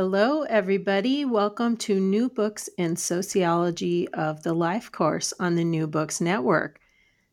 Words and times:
Hello, 0.00 0.42
everybody. 0.42 1.24
Welcome 1.24 1.76
to 1.78 1.98
New 1.98 2.30
Books 2.30 2.68
in 2.78 2.94
Sociology 2.94 4.06
of 4.10 4.44
the 4.44 4.54
Life 4.54 4.92
course 4.92 5.34
on 5.40 5.56
the 5.56 5.64
New 5.64 5.88
Books 5.88 6.20
Network. 6.20 6.78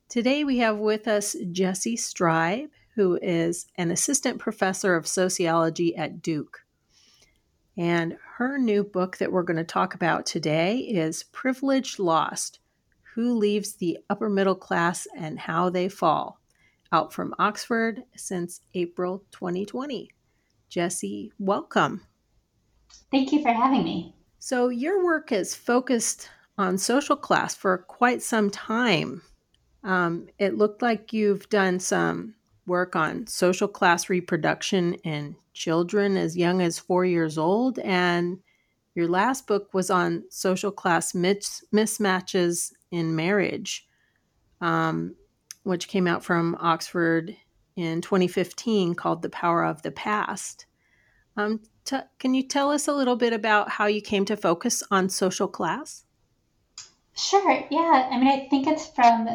Today 0.09 0.43
we 0.43 0.57
have 0.57 0.79
with 0.79 1.07
us 1.07 1.35
Jessi 1.35 1.93
Streib, 1.93 2.69
who 2.95 3.19
is 3.21 3.67
an 3.75 3.91
assistant 3.91 4.39
professor 4.39 4.95
of 4.95 5.05
sociology 5.05 5.95
at 5.95 6.23
Duke. 6.23 6.65
And 7.77 8.17
her 8.37 8.57
new 8.57 8.83
book 8.83 9.17
that 9.17 9.31
we're 9.31 9.43
going 9.43 9.57
to 9.57 9.63
talk 9.63 9.93
about 9.93 10.25
today 10.25 10.77
is 10.77 11.21
Privilege 11.21 11.99
Lost 11.99 12.57
Who 13.13 13.37
Leaves 13.37 13.75
the 13.75 13.99
Upper 14.09 14.27
Middle 14.27 14.55
Class 14.55 15.07
and 15.15 15.37
How 15.37 15.69
They 15.69 15.87
Fall, 15.87 16.39
out 16.91 17.13
from 17.13 17.35
Oxford 17.37 18.01
since 18.15 18.61
April 18.73 19.23
2020. 19.29 20.09
Jessi, 20.71 21.29
welcome. 21.37 22.01
Thank 23.11 23.31
you 23.31 23.41
for 23.41 23.51
having 23.51 23.83
me. 23.83 24.15
So, 24.39 24.69
your 24.69 25.03
work 25.03 25.29
has 25.31 25.55
focused 25.55 26.29
on 26.57 26.77
social 26.77 27.15
class 27.15 27.55
for 27.55 27.77
quite 27.77 28.21
some 28.21 28.49
time. 28.49 29.21
Um, 29.83 30.27
it 30.39 30.57
looked 30.57 30.81
like 30.81 31.13
you've 31.13 31.49
done 31.49 31.79
some 31.79 32.35
work 32.67 32.95
on 32.95 33.27
social 33.27 33.67
class 33.67 34.09
reproduction 34.09 34.95
in 34.95 35.35
children 35.53 36.17
as 36.17 36.35
young 36.35 36.61
as 36.61 36.79
four 36.79 37.05
years 37.05 37.37
old, 37.37 37.79
and 37.79 38.39
your 38.95 39.07
last 39.07 39.47
book 39.47 39.73
was 39.73 39.89
on 39.89 40.23
social 40.29 40.71
class 40.71 41.13
mis- 41.13 41.63
mismatches 41.73 42.71
in 42.91 43.15
marriage, 43.15 43.87
um, 44.61 45.15
which 45.63 45.87
came 45.87 46.07
out 46.07 46.23
from 46.23 46.57
Oxford 46.59 47.35
in 47.75 48.01
2015 48.01 48.95
called 48.95 49.21
The 49.21 49.29
Power 49.29 49.63
of 49.63 49.81
the 49.81 49.91
Past. 49.91 50.65
Um, 51.37 51.61
T- 51.85 51.97
can 52.19 52.33
you 52.33 52.41
tell 52.41 52.71
us 52.71 52.87
a 52.87 52.93
little 52.93 53.15
bit 53.15 53.31
about 53.31 53.69
how 53.69 53.85
you 53.85 54.01
came 54.01 54.25
to 54.25 54.35
focus 54.35 54.81
on 54.89 55.09
social 55.09 55.47
class? 55.47 56.03
Sure. 57.15 57.63
Yeah. 57.69 58.09
I 58.11 58.17
mean, 58.17 58.27
I 58.27 58.47
think 58.49 58.67
it's 58.67 58.87
from 58.87 59.29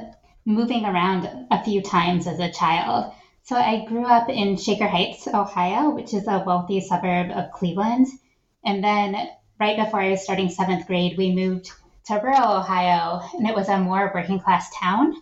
moving 0.45 0.85
around 0.85 1.47
a 1.51 1.63
few 1.63 1.81
times 1.81 2.27
as 2.27 2.41
a 2.41 2.53
child. 2.53 3.13
So 3.45 3.57
I 3.57 3.85
grew 3.87 4.05
up 4.05 4.29
in 4.29 4.57
Shaker 4.57 4.87
Heights, 4.87 5.29
Ohio, 5.29 5.91
which 5.91 6.13
is 6.13 6.27
a 6.27 6.43
wealthy 6.45 6.81
suburb 6.81 7.31
of 7.31 7.53
Cleveland. 7.53 8.09
And 8.65 8.83
then 8.83 9.17
right 9.59 9.77
before 9.77 10.01
I 10.01 10.11
was 10.11 10.23
starting 10.23 10.51
seventh 10.51 10.87
grade, 10.87 11.17
we 11.17 11.33
moved 11.33 11.71
to 12.07 12.15
rural 12.15 12.59
Ohio, 12.59 13.21
and 13.35 13.49
it 13.49 13.55
was 13.55 13.69
a 13.69 13.79
more 13.79 14.11
working 14.15 14.41
class 14.41 14.71
town 14.79 15.15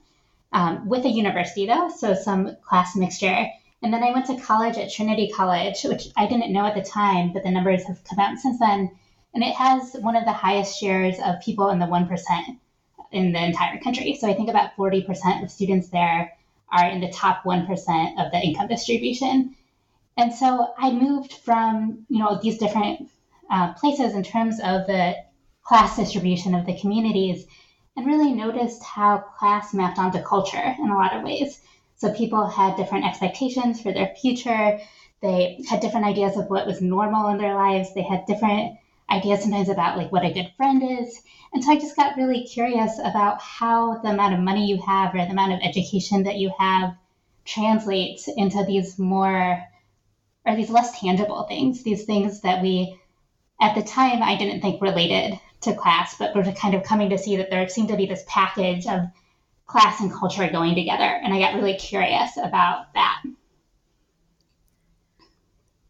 um, 0.52 0.88
with 0.88 1.04
a 1.04 1.08
university, 1.08 1.66
though, 1.66 1.90
so 1.94 2.14
some 2.14 2.56
class 2.66 2.96
mixture. 2.96 3.48
And 3.82 3.92
then 3.92 4.02
I 4.02 4.12
went 4.12 4.26
to 4.26 4.40
college 4.40 4.76
at 4.76 4.90
Trinity 4.90 5.30
College, 5.34 5.84
which 5.84 6.08
I 6.16 6.26
didn't 6.26 6.52
know 6.52 6.66
at 6.66 6.74
the 6.74 6.82
time, 6.82 7.32
but 7.32 7.44
the 7.44 7.50
numbers 7.50 7.84
have 7.84 8.02
come 8.04 8.18
out 8.18 8.38
since 8.38 8.58
then. 8.58 8.90
And 9.34 9.44
it 9.44 9.54
has 9.54 9.94
one 10.00 10.16
of 10.16 10.24
the 10.24 10.32
highest 10.32 10.80
shares 10.80 11.16
of 11.24 11.40
people 11.40 11.68
in 11.70 11.78
the 11.78 11.86
1% 11.86 12.58
in 13.12 13.32
the 13.32 13.44
entire 13.44 13.78
country. 13.80 14.16
So 14.20 14.28
I 14.28 14.34
think 14.34 14.50
about 14.50 14.76
40% 14.76 15.42
of 15.42 15.50
students 15.50 15.88
there 15.88 16.32
are 16.70 16.88
in 16.88 17.00
the 17.00 17.10
top 17.10 17.44
1% 17.44 18.24
of 18.24 18.32
the 18.32 18.38
income 18.38 18.68
distribution. 18.68 19.54
And 20.16 20.34
so 20.34 20.74
I 20.76 20.90
moved 20.90 21.32
from, 21.32 22.04
you 22.08 22.18
know, 22.18 22.40
these 22.42 22.58
different 22.58 23.08
uh, 23.50 23.74
places 23.74 24.14
in 24.14 24.22
terms 24.22 24.56
of 24.60 24.86
the 24.86 25.14
class 25.62 25.96
distribution 25.96 26.54
of 26.54 26.66
the 26.66 26.78
communities 26.78 27.46
and 27.96 28.06
really 28.06 28.32
noticed 28.32 28.82
how 28.82 29.18
class 29.38 29.72
mapped 29.72 29.98
onto 29.98 30.22
culture 30.22 30.74
in 30.78 30.90
a 30.90 30.96
lot 30.96 31.14
of 31.14 31.22
ways. 31.22 31.60
So 31.98 32.12
people 32.12 32.46
had 32.46 32.76
different 32.76 33.06
expectations 33.06 33.80
for 33.80 33.92
their 33.92 34.14
future. 34.20 34.80
They 35.20 35.60
had 35.68 35.80
different 35.80 36.06
ideas 36.06 36.36
of 36.36 36.48
what 36.48 36.66
was 36.66 36.80
normal 36.80 37.28
in 37.28 37.38
their 37.38 37.54
lives. 37.54 37.92
They 37.92 38.02
had 38.02 38.26
different 38.26 38.78
ideas 39.10 39.42
sometimes 39.42 39.68
about 39.68 39.96
like 39.96 40.12
what 40.12 40.24
a 40.24 40.32
good 40.32 40.52
friend 40.56 40.82
is. 41.00 41.20
And 41.52 41.62
so 41.62 41.72
I 41.72 41.78
just 41.78 41.96
got 41.96 42.16
really 42.16 42.44
curious 42.44 42.98
about 42.98 43.40
how 43.40 43.98
the 43.98 44.10
amount 44.10 44.34
of 44.34 44.40
money 44.40 44.66
you 44.66 44.80
have 44.82 45.14
or 45.14 45.18
the 45.18 45.30
amount 45.30 45.54
of 45.54 45.60
education 45.62 46.24
that 46.24 46.36
you 46.36 46.52
have 46.58 46.94
translates 47.44 48.28
into 48.28 48.64
these 48.64 48.98
more 48.98 49.64
or 50.46 50.54
these 50.56 50.70
less 50.70 51.00
tangible 51.00 51.44
things, 51.44 51.82
these 51.82 52.04
things 52.04 52.42
that 52.42 52.62
we 52.62 52.98
at 53.60 53.74
the 53.74 53.82
time 53.82 54.22
I 54.22 54.36
didn't 54.36 54.60
think 54.60 54.80
related 54.80 55.38
to 55.62 55.74
class, 55.74 56.14
but 56.16 56.34
we're 56.34 56.52
kind 56.52 56.74
of 56.74 56.84
coming 56.84 57.10
to 57.10 57.18
see 57.18 57.36
that 57.36 57.50
there 57.50 57.68
seemed 57.68 57.88
to 57.88 57.96
be 57.96 58.06
this 58.06 58.22
package 58.28 58.86
of 58.86 59.00
class 59.68 60.00
and 60.00 60.12
culture 60.12 60.48
going 60.50 60.74
together. 60.74 61.04
And 61.22 61.32
I 61.32 61.38
got 61.38 61.54
really 61.54 61.76
curious 61.76 62.36
about 62.36 62.92
that. 62.94 63.22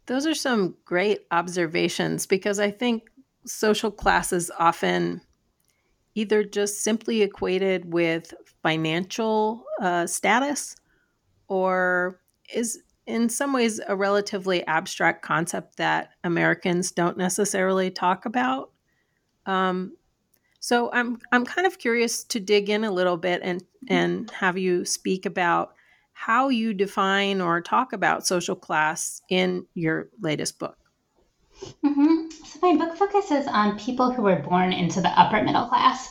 Those 0.07 0.27
are 0.27 0.35
some 0.35 0.75
great 0.85 1.27
observations 1.31 2.27
because 2.27 2.59
I 2.59 2.71
think 2.71 3.05
social 3.47 3.91
class 3.91 4.33
is 4.33 4.51
often 4.59 5.21
either 6.15 6.43
just 6.43 6.83
simply 6.83 7.23
equated 7.23 7.93
with 7.93 8.35
financial 8.63 9.65
uh, 9.81 10.07
status 10.07 10.75
or 11.47 12.21
is 12.53 12.81
in 13.07 13.29
some 13.29 13.53
ways 13.53 13.81
a 13.87 13.95
relatively 13.95 14.67
abstract 14.67 15.23
concept 15.23 15.77
that 15.77 16.11
Americans 16.25 16.91
don't 16.91 17.17
necessarily 17.17 17.91
talk 17.91 18.27
about. 18.27 18.73
Um, 19.47 19.93
so 20.61 20.91
I'm 20.93 21.19
I'm 21.33 21.45
kind 21.45 21.67
of 21.67 21.79
curious 21.79 22.25
to 22.25 22.41
dig 22.41 22.71
in 22.71 22.85
a 22.85 22.91
little 22.91 23.17
bit 23.17 23.41
and 23.43 23.63
and 23.89 24.31
have 24.31 24.59
you 24.59 24.85
speak 24.85 25.27
about 25.27 25.75
how 26.13 26.49
you 26.49 26.75
define 26.75 27.41
or 27.41 27.61
talk 27.61 27.93
about 27.93 28.27
social 28.27 28.57
class 28.57 29.23
in 29.31 29.65
your 29.75 30.09
latest 30.21 30.59
book. 30.59 30.77
Mm-hmm. 31.85 32.31
So 32.45 32.59
my 32.61 32.77
book 32.77 32.97
focuses 32.97 33.47
on 33.47 33.79
people 33.79 34.11
who 34.11 34.23
were 34.23 34.43
born 34.43 34.73
into 34.73 35.01
the 35.01 35.09
upper 35.11 35.43
middle 35.43 35.67
class, 35.67 36.11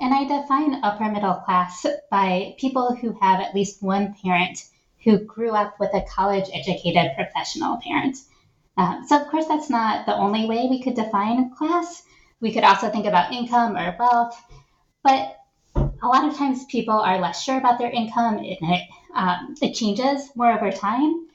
and 0.00 0.14
I 0.14 0.24
define 0.24 0.82
upper 0.82 1.10
middle 1.10 1.34
class 1.44 1.86
by 2.10 2.54
people 2.58 2.94
who 2.94 3.16
have 3.20 3.40
at 3.40 3.54
least 3.54 3.82
one 3.82 4.14
parent 4.22 4.64
who 5.04 5.18
grew 5.18 5.50
up 5.50 5.74
with 5.78 5.90
a 5.94 6.04
college-educated 6.14 7.12
professional 7.14 7.78
parent. 7.78 8.16
Um, 8.76 9.04
so 9.08 9.20
of 9.20 9.28
course 9.28 9.46
that's 9.46 9.70
not 9.70 10.06
the 10.06 10.14
only 10.14 10.46
way 10.46 10.66
we 10.68 10.82
could 10.82 10.94
define 10.94 11.50
class. 11.56 12.02
We 12.40 12.52
could 12.52 12.64
also 12.64 12.90
think 12.90 13.06
about 13.06 13.32
income 13.32 13.76
or 13.76 13.96
wealth, 13.98 14.40
but 15.02 15.36
a 15.74 16.06
lot 16.06 16.26
of 16.26 16.36
times 16.36 16.64
people 16.66 16.94
are 16.94 17.20
less 17.20 17.42
sure 17.42 17.58
about 17.58 17.78
their 17.78 17.90
income 17.90 18.38
it, 18.38 18.58
um, 19.14 19.54
it 19.60 19.74
changes 19.74 20.30
more 20.34 20.52
over 20.52 20.70
time. 20.70 21.26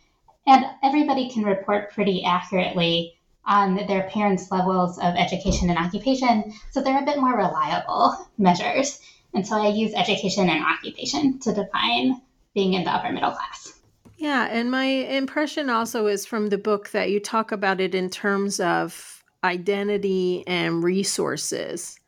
And 0.45 0.65
everybody 0.83 1.29
can 1.29 1.43
report 1.43 1.91
pretty 1.91 2.23
accurately 2.23 3.15
on 3.45 3.75
their 3.87 4.09
parents' 4.09 4.51
levels 4.51 4.97
of 4.97 5.15
education 5.15 5.69
and 5.69 5.77
occupation. 5.77 6.53
So 6.71 6.81
they're 6.81 7.01
a 7.01 7.05
bit 7.05 7.19
more 7.19 7.35
reliable 7.35 8.27
measures. 8.37 8.99
And 9.33 9.45
so 9.47 9.61
I 9.61 9.69
use 9.69 9.93
education 9.93 10.49
and 10.49 10.63
occupation 10.63 11.39
to 11.39 11.53
define 11.53 12.21
being 12.53 12.73
in 12.73 12.83
the 12.83 12.91
upper 12.91 13.11
middle 13.11 13.31
class. 13.31 13.79
Yeah. 14.17 14.47
And 14.49 14.69
my 14.69 14.85
impression 14.85 15.69
also 15.69 16.07
is 16.07 16.25
from 16.25 16.47
the 16.47 16.57
book 16.57 16.89
that 16.91 17.09
you 17.09 17.19
talk 17.19 17.51
about 17.51 17.81
it 17.81 17.95
in 17.95 18.09
terms 18.09 18.59
of 18.59 19.22
identity 19.43 20.43
and 20.47 20.83
resources. 20.83 21.99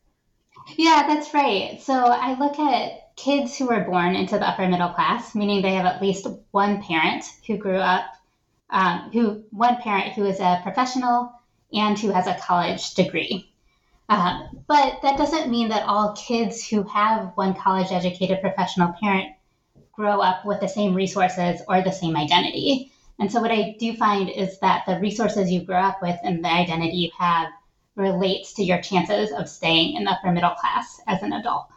Yeah, 0.77 1.05
that's 1.07 1.33
right. 1.33 1.81
So 1.81 1.93
I 1.93 2.37
look 2.39 2.57
at 2.57 3.15
kids 3.15 3.57
who 3.57 3.67
were 3.67 3.83
born 3.83 4.15
into 4.15 4.37
the 4.37 4.47
upper 4.47 4.67
middle 4.67 4.89
class, 4.89 5.35
meaning 5.35 5.61
they 5.61 5.75
have 5.75 5.85
at 5.85 6.01
least 6.01 6.27
one 6.51 6.81
parent 6.81 7.23
who 7.45 7.57
grew 7.57 7.77
up, 7.77 8.05
um, 8.69 9.11
who 9.13 9.43
one 9.51 9.77
parent 9.77 10.13
who 10.13 10.25
is 10.25 10.39
a 10.39 10.59
professional 10.63 11.31
and 11.71 11.97
who 11.99 12.11
has 12.11 12.27
a 12.27 12.35
college 12.35 12.93
degree. 12.93 13.51
Um, 14.07 14.63
but 14.67 15.01
that 15.01 15.17
doesn't 15.17 15.49
mean 15.49 15.69
that 15.69 15.87
all 15.87 16.13
kids 16.13 16.67
who 16.67 16.83
have 16.83 17.31
one 17.35 17.55
college 17.55 17.91
educated 17.91 18.41
professional 18.41 18.93
parent 19.01 19.35
grow 19.91 20.19
up 20.19 20.45
with 20.45 20.59
the 20.59 20.67
same 20.67 20.93
resources 20.93 21.61
or 21.67 21.81
the 21.81 21.91
same 21.91 22.15
identity. 22.15 22.91
And 23.19 23.31
so, 23.31 23.41
what 23.41 23.51
I 23.51 23.75
do 23.79 23.95
find 23.95 24.29
is 24.29 24.59
that 24.59 24.83
the 24.85 24.99
resources 24.99 25.51
you 25.51 25.63
grow 25.63 25.79
up 25.79 26.01
with 26.01 26.19
and 26.23 26.43
the 26.43 26.49
identity 26.49 26.97
you 26.97 27.11
have 27.17 27.49
relates 27.95 28.53
to 28.53 28.63
your 28.63 28.81
chances 28.81 29.31
of 29.31 29.47
staying 29.47 29.95
in 29.95 30.03
the 30.03 30.11
upper 30.11 30.31
middle 30.31 30.51
class 30.51 30.99
as 31.07 31.23
an 31.23 31.33
adult. 31.33 31.67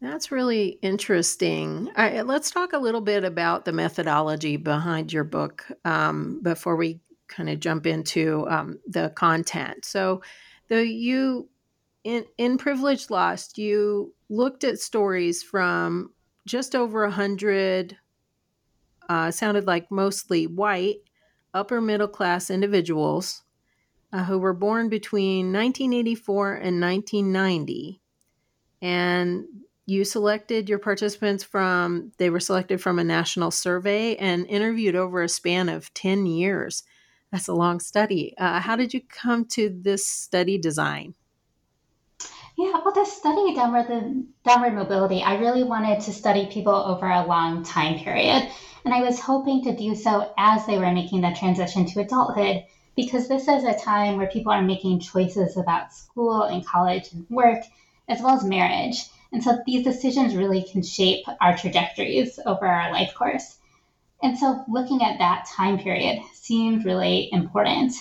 That's 0.00 0.30
really 0.30 0.78
interesting. 0.82 1.90
let's 1.96 2.50
talk 2.50 2.74
a 2.74 2.78
little 2.78 3.00
bit 3.00 3.24
about 3.24 3.64
the 3.64 3.72
methodology 3.72 4.58
behind 4.58 5.10
your 5.10 5.24
book 5.24 5.66
um, 5.86 6.40
before 6.42 6.76
we 6.76 7.00
kind 7.26 7.48
of 7.48 7.58
jump 7.60 7.86
into 7.86 8.46
um, 8.50 8.78
the 8.86 9.10
content. 9.16 9.86
So, 9.86 10.22
the 10.68 10.86
you 10.86 11.48
in 12.04 12.26
in 12.36 12.58
Privilege 12.58 13.08
Lost, 13.08 13.56
you 13.56 14.14
looked 14.28 14.64
at 14.64 14.78
stories 14.78 15.42
from 15.42 16.12
just 16.46 16.74
over 16.74 17.04
a 17.04 17.10
hundred. 17.10 17.96
Uh, 19.08 19.30
sounded 19.30 19.66
like 19.66 19.90
mostly 19.90 20.46
white, 20.46 20.98
upper 21.52 21.80
middle 21.80 22.08
class 22.08 22.50
individuals 22.50 23.42
uh, 24.12 24.24
who 24.24 24.38
were 24.38 24.54
born 24.54 24.88
between 24.88 25.52
1984 25.52 26.54
and 26.54 26.80
1990, 26.80 28.00
and 28.80 29.44
you 29.86 30.04
selected 30.04 30.68
your 30.68 30.78
participants 30.78 31.44
from 31.44 32.12
they 32.18 32.30
were 32.30 32.40
selected 32.40 32.80
from 32.80 32.98
a 32.98 33.04
national 33.04 33.50
survey 33.50 34.16
and 34.16 34.46
interviewed 34.46 34.96
over 34.96 35.22
a 35.22 35.28
span 35.28 35.68
of 35.68 35.92
10 35.94 36.26
years. 36.26 36.84
That's 37.30 37.48
a 37.48 37.54
long 37.54 37.80
study. 37.80 38.34
Uh, 38.38 38.60
how 38.60 38.76
did 38.76 38.94
you 38.94 39.00
come 39.00 39.44
to 39.46 39.68
this 39.68 40.06
study 40.06 40.56
design 40.58 41.14
yeah 42.56 42.80
well 42.84 42.94
the 42.94 43.04
study 43.04 43.54
downward 43.54 43.86
the 43.86 44.24
downward 44.44 44.74
mobility 44.74 45.22
i 45.22 45.38
really 45.38 45.64
wanted 45.64 46.00
to 46.00 46.12
study 46.12 46.46
people 46.46 46.74
over 46.74 47.08
a 47.08 47.26
long 47.26 47.62
time 47.62 47.98
period 47.98 48.48
and 48.84 48.94
i 48.94 49.00
was 49.00 49.20
hoping 49.20 49.62
to 49.62 49.76
do 49.76 49.94
so 49.94 50.32
as 50.38 50.64
they 50.66 50.78
were 50.78 50.92
making 50.92 51.20
the 51.20 51.34
transition 51.38 51.86
to 51.86 52.00
adulthood 52.00 52.62
because 52.96 53.26
this 53.26 53.48
is 53.48 53.64
a 53.64 53.78
time 53.78 54.16
where 54.16 54.28
people 54.28 54.52
are 54.52 54.62
making 54.62 55.00
choices 55.00 55.56
about 55.56 55.92
school 55.92 56.42
and 56.42 56.66
college 56.66 57.12
and 57.12 57.26
work 57.28 57.62
as 58.08 58.20
well 58.20 58.36
as 58.36 58.44
marriage 58.44 59.04
and 59.34 59.42
so 59.42 59.60
these 59.66 59.82
decisions 59.82 60.36
really 60.36 60.62
can 60.62 60.80
shape 60.80 61.24
our 61.40 61.56
trajectories 61.56 62.38
over 62.46 62.64
our 62.64 62.92
life 62.92 63.14
course. 63.16 63.58
And 64.22 64.38
so 64.38 64.64
looking 64.68 65.02
at 65.02 65.18
that 65.18 65.46
time 65.46 65.76
period 65.76 66.22
seemed 66.32 66.84
really 66.84 67.30
important. 67.32 67.94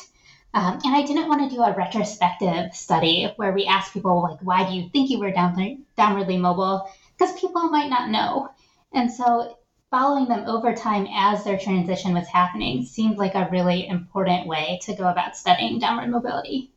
Um, 0.55 0.79
and 0.83 0.95
I 0.95 1.03
didn't 1.03 1.29
want 1.29 1.49
to 1.49 1.55
do 1.55 1.63
a 1.63 1.73
retrospective 1.73 2.75
study 2.75 3.31
where 3.37 3.53
we 3.53 3.65
ask 3.65 3.91
people, 3.91 4.21
like, 4.21 4.39
why 4.41 4.69
do 4.69 4.75
you 4.75 4.89
think 4.89 5.09
you 5.09 5.19
were 5.19 5.31
down, 5.31 5.83
downwardly 5.97 6.39
mobile? 6.39 6.87
Because 7.17 7.39
people 7.39 7.69
might 7.69 7.89
not 7.89 8.09
know. 8.09 8.49
And 8.93 9.11
so 9.11 9.57
following 9.89 10.27
them 10.27 10.47
over 10.47 10.73
time 10.73 11.07
as 11.13 11.43
their 11.43 11.57
transition 11.57 12.13
was 12.13 12.27
happening 12.27 12.85
seemed 12.85 13.17
like 13.17 13.35
a 13.35 13.49
really 13.51 13.87
important 13.87 14.47
way 14.47 14.79
to 14.83 14.95
go 14.95 15.07
about 15.07 15.35
studying 15.35 15.79
downward 15.79 16.09
mobility. 16.09 16.71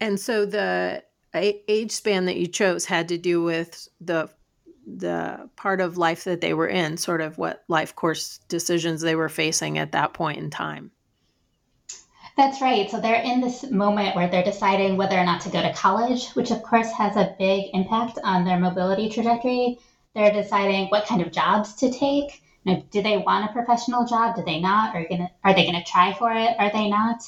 And 0.00 0.18
so 0.18 0.46
the 0.46 1.04
age 1.34 1.92
span 1.92 2.26
that 2.26 2.36
you 2.36 2.46
chose 2.46 2.84
had 2.84 3.08
to 3.08 3.18
do 3.18 3.42
with 3.42 3.88
the 4.00 4.28
the 4.84 5.48
part 5.54 5.80
of 5.80 5.96
life 5.96 6.24
that 6.24 6.40
they 6.40 6.54
were 6.54 6.66
in, 6.66 6.96
sort 6.96 7.20
of 7.20 7.38
what 7.38 7.62
life 7.68 7.94
course 7.94 8.38
decisions 8.48 9.00
they 9.00 9.14
were 9.14 9.28
facing 9.28 9.78
at 9.78 9.92
that 9.92 10.12
point 10.12 10.38
in 10.38 10.50
time. 10.50 10.90
That's 12.36 12.62
right. 12.62 12.90
So 12.90 12.98
they're 13.00 13.22
in 13.22 13.40
this 13.40 13.70
moment 13.70 14.16
where 14.16 14.28
they're 14.28 14.42
deciding 14.42 14.96
whether 14.96 15.18
or 15.18 15.24
not 15.24 15.42
to 15.42 15.50
go 15.50 15.60
to 15.60 15.72
college, 15.74 16.30
which 16.30 16.50
of 16.50 16.62
course 16.62 16.90
has 16.92 17.16
a 17.16 17.34
big 17.38 17.70
impact 17.74 18.18
on 18.24 18.44
their 18.44 18.58
mobility 18.58 19.10
trajectory. 19.10 19.78
They're 20.14 20.32
deciding 20.32 20.88
what 20.88 21.06
kind 21.06 21.20
of 21.20 21.32
jobs 21.32 21.74
to 21.76 21.90
take. 21.90 22.42
You 22.64 22.74
know, 22.74 22.84
do 22.90 23.02
they 23.02 23.18
want 23.18 23.50
a 23.50 23.52
professional 23.52 24.06
job? 24.06 24.36
Do 24.36 24.44
they 24.44 24.60
not? 24.60 24.94
Are, 24.94 25.06
gonna, 25.08 25.30
are 25.44 25.54
they 25.54 25.64
going 25.64 25.82
to 25.82 25.90
try 25.90 26.14
for 26.14 26.32
it? 26.32 26.56
Are 26.58 26.72
they 26.72 26.88
not? 26.88 27.22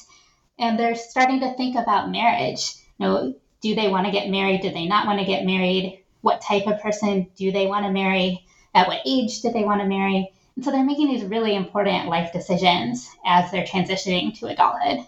And 0.57 0.79
they're 0.79 0.95
starting 0.95 1.39
to 1.41 1.53
think 1.55 1.75
about 1.75 2.09
marriage. 2.09 2.73
You 2.97 3.05
know, 3.05 3.35
do 3.61 3.75
they 3.75 3.89
want 3.89 4.05
to 4.05 4.11
get 4.11 4.29
married? 4.29 4.61
Do 4.61 4.71
they 4.71 4.87
not 4.87 5.05
want 5.05 5.19
to 5.19 5.25
get 5.25 5.45
married? 5.45 6.03
What 6.21 6.41
type 6.41 6.65
of 6.65 6.81
person 6.81 7.27
do 7.35 7.51
they 7.51 7.67
want 7.67 7.85
to 7.85 7.91
marry? 7.91 8.45
At 8.73 8.87
what 8.87 9.01
age 9.05 9.41
do 9.41 9.51
they 9.51 9.63
want 9.63 9.81
to 9.81 9.87
marry? 9.87 10.31
And 10.55 10.63
so 10.63 10.71
they're 10.71 10.85
making 10.85 11.07
these 11.07 11.25
really 11.25 11.55
important 11.55 12.07
life 12.07 12.31
decisions 12.31 13.09
as 13.25 13.51
they're 13.51 13.65
transitioning 13.65 14.37
to 14.39 14.47
adulthood. 14.47 15.05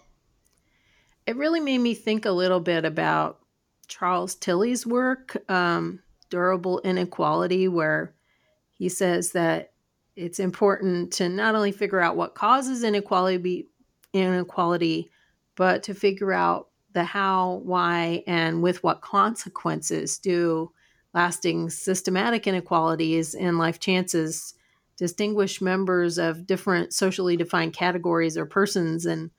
It 1.25 1.35
really 1.35 1.59
made 1.59 1.79
me 1.79 1.93
think 1.93 2.25
a 2.25 2.31
little 2.31 2.59
bit 2.59 2.85
about 2.85 3.39
Charles 3.87 4.35
Tilly's 4.35 4.85
work, 4.85 5.37
um, 5.49 5.99
Durable 6.29 6.81
Inequality, 6.83 7.67
where 7.67 8.13
he 8.73 8.89
says 8.89 9.31
that 9.31 9.71
it's 10.15 10.39
important 10.39 11.13
to 11.13 11.29
not 11.29 11.55
only 11.55 11.71
figure 11.71 12.01
out 12.01 12.17
what 12.17 12.35
causes 12.35 12.83
inequality, 12.83 13.67
inequality, 14.13 15.09
but 15.55 15.83
to 15.83 15.93
figure 15.93 16.33
out 16.33 16.69
the 16.93 17.03
how, 17.03 17.61
why, 17.63 18.23
and 18.27 18.61
with 18.61 18.83
what 18.83 19.01
consequences 19.01 20.17
do 20.17 20.71
lasting 21.13 21.69
systematic 21.69 22.47
inequalities 22.47 23.33
in 23.33 23.57
life 23.57 23.79
chances 23.79 24.53
distinguish 24.97 25.61
members 25.61 26.17
of 26.17 26.47
different 26.47 26.93
socially 26.93 27.37
defined 27.37 27.73
categories 27.73 28.37
or 28.37 28.45
persons 28.45 29.05
and 29.05 29.31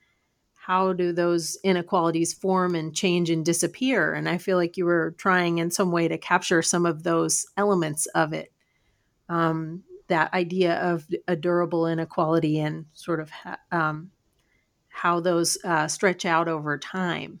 how 0.53 0.93
do 0.93 1.11
those 1.11 1.57
inequalities 1.63 2.33
form 2.33 2.75
and 2.75 2.95
change 2.95 3.29
and 3.29 3.43
disappear? 3.45 4.13
And 4.13 4.29
i 4.29 4.37
feel 4.37 4.57
like 4.57 4.77
you 4.77 4.85
were 4.85 5.15
trying 5.17 5.57
in 5.57 5.71
some 5.71 5.91
way 5.91 6.07
to 6.07 6.17
capture 6.17 6.61
some 6.61 6.85
of 6.85 7.03
those 7.03 7.45
elements 7.57 8.05
of 8.07 8.33
it 8.33 8.51
um, 9.29 9.83
that 10.07 10.33
idea 10.33 10.75
of 10.79 11.07
a 11.27 11.35
durable 11.35 11.87
inequality 11.87 12.59
and 12.59 12.85
sort 12.93 13.19
of 13.19 13.31
um, 13.71 14.11
how 14.89 15.19
those 15.19 15.57
uh, 15.63 15.87
stretch 15.87 16.25
out 16.25 16.47
over 16.47 16.77
time 16.77 17.39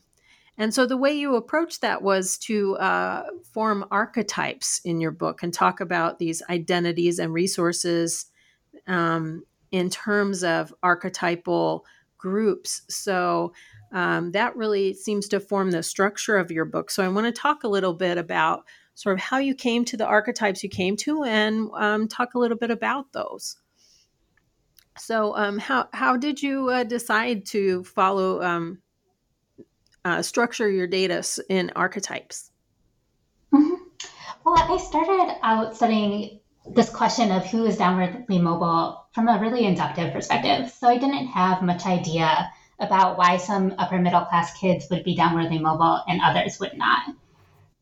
and 0.59 0.73
so 0.73 0.85
the 0.85 0.97
way 0.97 1.13
you 1.13 1.35
approached 1.35 1.79
that 1.81 2.01
was 2.01 2.37
to 2.39 2.75
uh, 2.77 3.27
form 3.53 3.85
archetypes 3.91 4.81
in 4.83 4.99
your 4.99 5.11
book 5.11 5.41
and 5.41 5.53
talk 5.53 5.79
about 5.79 6.19
these 6.19 6.43
identities 6.49 7.17
and 7.17 7.33
resources 7.33 8.25
um, 8.85 9.43
in 9.71 9.89
terms 9.89 10.43
of 10.43 10.73
archetypal 10.83 11.85
groups. 12.17 12.81
So 12.89 13.53
um, 13.93 14.31
that 14.31 14.53
really 14.57 14.93
seems 14.93 15.29
to 15.29 15.39
form 15.39 15.71
the 15.71 15.81
structure 15.81 16.35
of 16.37 16.51
your 16.51 16.65
book. 16.65 16.91
So 16.91 17.05
I 17.05 17.07
want 17.07 17.33
to 17.33 17.41
talk 17.41 17.63
a 17.63 17.69
little 17.69 17.93
bit 17.93 18.17
about 18.17 18.65
sort 18.95 19.13
of 19.13 19.21
how 19.21 19.37
you 19.37 19.55
came 19.55 19.85
to 19.85 19.95
the 19.95 20.05
archetypes 20.05 20.61
you 20.61 20.69
came 20.69 20.97
to 20.97 21.23
and 21.23 21.69
um, 21.75 22.09
talk 22.09 22.33
a 22.33 22.39
little 22.39 22.57
bit 22.57 22.69
about 22.69 23.13
those. 23.13 23.55
So, 24.97 25.33
um, 25.37 25.57
how 25.57 25.87
how 25.93 26.17
did 26.17 26.43
you 26.43 26.67
uh, 26.67 26.83
decide 26.83 27.45
to 27.47 27.85
follow 27.85 28.41
um, 28.41 28.81
uh, 30.05 30.21
structure 30.21 30.69
your 30.69 30.87
data 30.87 31.23
in 31.49 31.71
archetypes? 31.75 32.51
Mm-hmm. 33.53 33.75
Well, 34.45 34.55
I 34.57 34.77
started 34.77 35.37
out 35.41 35.75
studying 35.75 36.39
this 36.73 36.89
question 36.89 37.31
of 37.31 37.45
who 37.45 37.65
is 37.65 37.77
downwardly 37.77 38.41
mobile 38.41 39.05
from 39.13 39.27
a 39.27 39.39
really 39.39 39.65
inductive 39.65 40.13
perspective. 40.13 40.71
So 40.71 40.87
I 40.87 40.97
didn't 40.97 41.27
have 41.27 41.61
much 41.61 41.85
idea 41.85 42.49
about 42.79 43.17
why 43.17 43.37
some 43.37 43.73
upper 43.77 43.99
middle 43.99 44.25
class 44.25 44.57
kids 44.57 44.87
would 44.89 45.03
be 45.03 45.15
downwardly 45.15 45.59
mobile 45.59 46.01
and 46.07 46.21
others 46.21 46.59
would 46.59 46.77
not. 46.77 47.03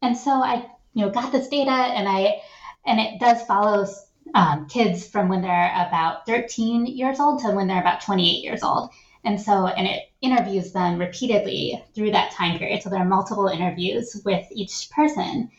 And 0.01 0.17
so 0.17 0.31
I, 0.31 0.69
you 0.93 1.05
know, 1.05 1.11
got 1.11 1.31
this 1.31 1.47
data, 1.47 1.71
and 1.71 2.07
I, 2.07 2.41
and 2.85 2.99
it 2.99 3.19
does 3.19 3.41
follow 3.43 3.85
um, 4.33 4.67
kids 4.67 5.07
from 5.07 5.29
when 5.29 5.41
they're 5.41 5.71
about 5.87 6.25
13 6.25 6.85
years 6.85 7.19
old 7.19 7.41
to 7.41 7.51
when 7.51 7.67
they're 7.67 7.81
about 7.81 8.01
28 8.01 8.43
years 8.43 8.63
old. 8.63 8.89
And 9.27 9.41
so, 9.41 9.67
and 9.67 9.85
it 9.85 10.03
interviews 10.21 10.71
them 10.71 10.97
repeatedly 10.97 11.83
through 11.93 12.11
that 12.11 12.31
time 12.31 12.57
period. 12.57 12.81
So 12.81 12.89
there 12.89 13.01
are 13.01 13.05
multiple 13.05 13.49
interviews 13.49 14.21
with 14.23 14.47
each 14.51 14.89
person. 14.89 15.51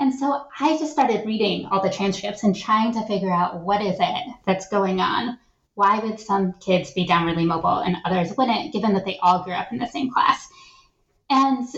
And 0.00 0.12
so 0.12 0.48
I 0.58 0.76
just 0.76 0.90
started 0.90 1.24
reading 1.24 1.66
all 1.66 1.80
the 1.80 1.88
transcripts 1.88 2.42
and 2.42 2.56
trying 2.56 2.92
to 2.94 3.06
figure 3.06 3.30
out 3.30 3.60
what 3.60 3.80
is 3.80 3.94
it 4.00 4.34
that's 4.44 4.68
going 4.70 4.98
on. 4.98 5.38
Why 5.74 6.00
would 6.00 6.18
some 6.18 6.54
kids 6.54 6.90
be 6.90 7.06
downwardly 7.06 7.46
mobile 7.46 7.78
and 7.78 7.98
others 8.04 8.36
wouldn't, 8.36 8.72
given 8.72 8.92
that 8.94 9.04
they 9.04 9.20
all 9.22 9.44
grew 9.44 9.54
up 9.54 9.70
in 9.70 9.78
the 9.78 9.86
same 9.86 10.12
class? 10.12 10.48
And 11.30 11.68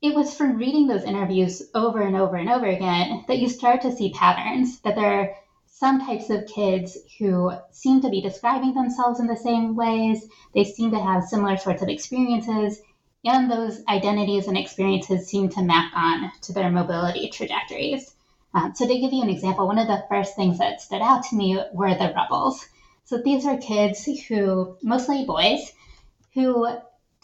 it 0.00 0.14
was 0.14 0.36
from 0.36 0.58
reading 0.58 0.86
those 0.86 1.02
interviews 1.02 1.60
over 1.74 2.02
and 2.02 2.14
over 2.14 2.36
and 2.36 2.48
over 2.48 2.66
again 2.66 3.24
that 3.26 3.40
you 3.40 3.48
start 3.48 3.80
to 3.82 3.96
see 3.96 4.12
patterns, 4.12 4.78
that 4.82 4.94
there 4.94 5.34
some 5.76 5.98
types 5.98 6.30
of 6.30 6.46
kids 6.46 6.96
who 7.18 7.50
seem 7.72 8.00
to 8.00 8.08
be 8.08 8.20
describing 8.20 8.72
themselves 8.74 9.18
in 9.18 9.26
the 9.26 9.36
same 9.36 9.74
ways. 9.74 10.24
They 10.54 10.62
seem 10.62 10.92
to 10.92 11.00
have 11.00 11.24
similar 11.24 11.56
sorts 11.56 11.82
of 11.82 11.88
experiences, 11.88 12.80
and 13.24 13.50
those 13.50 13.82
identities 13.88 14.46
and 14.46 14.56
experiences 14.56 15.26
seem 15.26 15.48
to 15.48 15.62
map 15.62 15.90
on 15.96 16.30
to 16.42 16.52
their 16.52 16.70
mobility 16.70 17.28
trajectories. 17.28 18.14
Um, 18.54 18.72
so, 18.72 18.86
to 18.86 19.00
give 19.00 19.12
you 19.12 19.22
an 19.22 19.30
example, 19.30 19.66
one 19.66 19.80
of 19.80 19.88
the 19.88 20.04
first 20.08 20.36
things 20.36 20.58
that 20.58 20.80
stood 20.80 21.02
out 21.02 21.24
to 21.24 21.36
me 21.36 21.60
were 21.72 21.96
the 21.96 22.12
rebels. 22.14 22.64
So, 23.04 23.18
these 23.18 23.44
are 23.44 23.56
kids 23.56 24.04
who, 24.28 24.76
mostly 24.80 25.24
boys, 25.24 25.72
who 26.34 26.68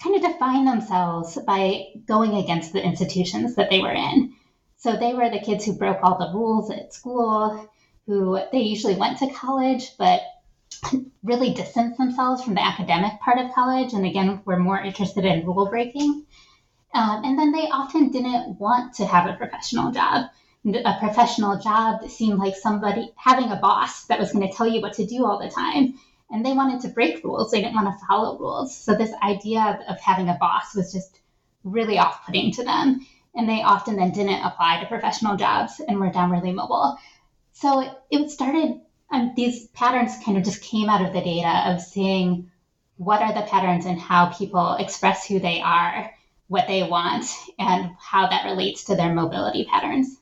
kind 0.02 0.16
of 0.16 0.22
define 0.22 0.64
themselves 0.64 1.38
by 1.46 1.84
going 2.04 2.34
against 2.34 2.72
the 2.72 2.84
institutions 2.84 3.54
that 3.54 3.70
they 3.70 3.78
were 3.78 3.92
in. 3.92 4.34
So, 4.76 4.96
they 4.96 5.14
were 5.14 5.30
the 5.30 5.38
kids 5.38 5.64
who 5.64 5.74
broke 5.74 6.00
all 6.02 6.18
the 6.18 6.36
rules 6.36 6.68
at 6.72 6.92
school 6.92 7.70
who 8.10 8.40
they 8.50 8.58
usually 8.58 8.96
went 8.96 9.18
to 9.18 9.30
college, 9.30 9.92
but 9.96 10.20
really 11.22 11.54
distanced 11.54 11.96
themselves 11.96 12.42
from 12.42 12.54
the 12.54 12.64
academic 12.64 13.20
part 13.20 13.38
of 13.38 13.54
college 13.54 13.92
and 13.92 14.04
again 14.04 14.42
were 14.44 14.58
more 14.58 14.80
interested 14.80 15.24
in 15.24 15.46
rule 15.46 15.66
breaking. 15.66 16.26
Um, 16.92 17.22
and 17.24 17.38
then 17.38 17.52
they 17.52 17.68
often 17.68 18.10
didn't 18.10 18.58
want 18.58 18.94
to 18.94 19.06
have 19.06 19.28
a 19.30 19.36
professional 19.36 19.92
job. 19.92 20.28
a 20.66 20.96
professional 20.98 21.60
job 21.60 22.00
that 22.00 22.10
seemed 22.10 22.40
like 22.40 22.56
somebody 22.56 23.12
having 23.14 23.52
a 23.52 23.60
boss 23.60 24.06
that 24.06 24.18
was 24.18 24.32
going 24.32 24.48
to 24.48 24.52
tell 24.52 24.66
you 24.66 24.80
what 24.80 24.94
to 24.94 25.06
do 25.06 25.24
all 25.24 25.38
the 25.38 25.48
time. 25.48 25.94
And 26.32 26.44
they 26.44 26.52
wanted 26.52 26.80
to 26.80 26.88
break 26.88 27.22
rules. 27.22 27.52
They 27.52 27.60
didn't 27.60 27.76
want 27.76 27.96
to 27.96 28.06
follow 28.08 28.40
rules. 28.40 28.76
So 28.76 28.96
this 28.96 29.12
idea 29.22 29.84
of 29.88 30.00
having 30.00 30.28
a 30.28 30.38
boss 30.40 30.74
was 30.74 30.92
just 30.92 31.20
really 31.62 31.98
off 31.98 32.26
putting 32.26 32.50
to 32.54 32.64
them. 32.64 33.06
And 33.36 33.48
they 33.48 33.62
often 33.62 33.94
then 33.94 34.10
didn't 34.10 34.44
apply 34.44 34.80
to 34.80 34.88
professional 34.88 35.36
jobs 35.36 35.80
and 35.86 36.00
were 36.00 36.10
downwardly 36.10 36.52
mobile. 36.52 36.98
So 37.52 37.80
it, 37.80 37.92
it 38.10 38.30
started, 38.30 38.80
um, 39.10 39.32
these 39.36 39.66
patterns 39.68 40.12
kind 40.24 40.38
of 40.38 40.44
just 40.44 40.62
came 40.62 40.88
out 40.88 41.04
of 41.04 41.12
the 41.12 41.20
data 41.20 41.70
of 41.70 41.80
seeing 41.80 42.50
what 42.96 43.22
are 43.22 43.32
the 43.32 43.46
patterns 43.48 43.86
and 43.86 43.98
how 43.98 44.26
people 44.26 44.74
express 44.74 45.26
who 45.26 45.40
they 45.40 45.60
are, 45.60 46.12
what 46.48 46.66
they 46.66 46.82
want, 46.82 47.26
and 47.58 47.92
how 47.98 48.28
that 48.28 48.44
relates 48.44 48.84
to 48.84 48.94
their 48.94 49.14
mobility 49.14 49.64
patterns. 49.64 50.16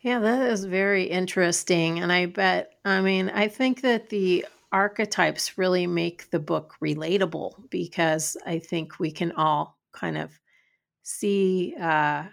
Yeah, 0.00 0.18
that 0.20 0.50
is 0.50 0.64
very 0.64 1.04
interesting. 1.04 2.00
And 2.00 2.10
I 2.10 2.26
bet, 2.26 2.72
I 2.84 3.00
mean, 3.00 3.28
I 3.28 3.48
think 3.48 3.82
that 3.82 4.08
the 4.08 4.46
archetypes 4.72 5.58
really 5.58 5.86
make 5.86 6.30
the 6.30 6.38
book 6.38 6.74
relatable 6.82 7.68
because 7.70 8.36
I 8.46 8.58
think 8.60 8.98
we 8.98 9.10
can 9.10 9.32
all 9.32 9.78
kind 9.92 10.16
of 10.16 10.30
see, 11.02 11.74
uh, 11.78 12.24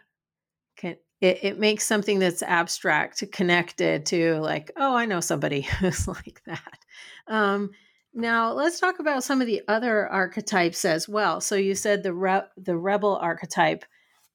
it, 1.21 1.39
it 1.43 1.59
makes 1.59 1.85
something 1.85 2.19
that's 2.19 2.43
abstract 2.43 3.23
connected 3.31 4.05
to, 4.07 4.35
like, 4.39 4.71
oh, 4.77 4.95
I 4.95 5.05
know 5.05 5.19
somebody 5.19 5.61
who's 5.79 6.07
like 6.07 6.41
that. 6.45 6.79
Um, 7.27 7.71
now, 8.13 8.53
let's 8.53 8.79
talk 8.79 8.99
about 8.99 9.23
some 9.23 9.41
of 9.41 9.47
the 9.47 9.61
other 9.67 10.07
archetypes 10.07 10.85
as 10.85 11.07
well. 11.07 11.39
So 11.41 11.55
you 11.55 11.75
said 11.75 12.03
the 12.03 12.13
re- 12.13 12.47
the 12.57 12.77
rebel 12.77 13.15
archetype, 13.17 13.85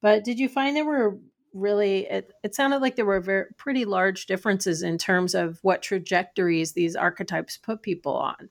but 0.01 0.25
did 0.25 0.39
you 0.39 0.49
find 0.49 0.77
there 0.77 0.85
were 0.85 1.19
really 1.55 2.07
it, 2.07 2.33
it 2.43 2.55
sounded 2.55 2.81
like 2.81 2.97
there 2.97 3.05
were 3.05 3.21
very 3.21 3.47
pretty 3.57 3.85
large 3.85 4.27
differences 4.27 4.83
in 4.83 4.99
terms 4.99 5.35
of 5.35 5.59
what 5.63 5.83
trajectories 5.83 6.73
these 6.73 6.97
archetypes 6.97 7.59
put 7.59 7.83
people 7.83 8.17
on 8.17 8.49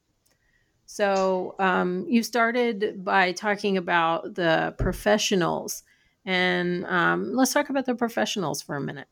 so 0.86 1.56
um, 1.58 2.06
you 2.08 2.22
started 2.22 3.04
by 3.04 3.32
talking 3.32 3.78
about 3.78 4.36
the 4.36 4.76
professionals 4.78 5.84
and 6.26 6.86
um, 6.86 7.34
let's 7.34 7.54
talk 7.54 7.70
about 7.70 7.86
the 7.86 7.96
professionals 7.96 8.62
for 8.62 8.76
a 8.76 8.82
minute 8.82 9.08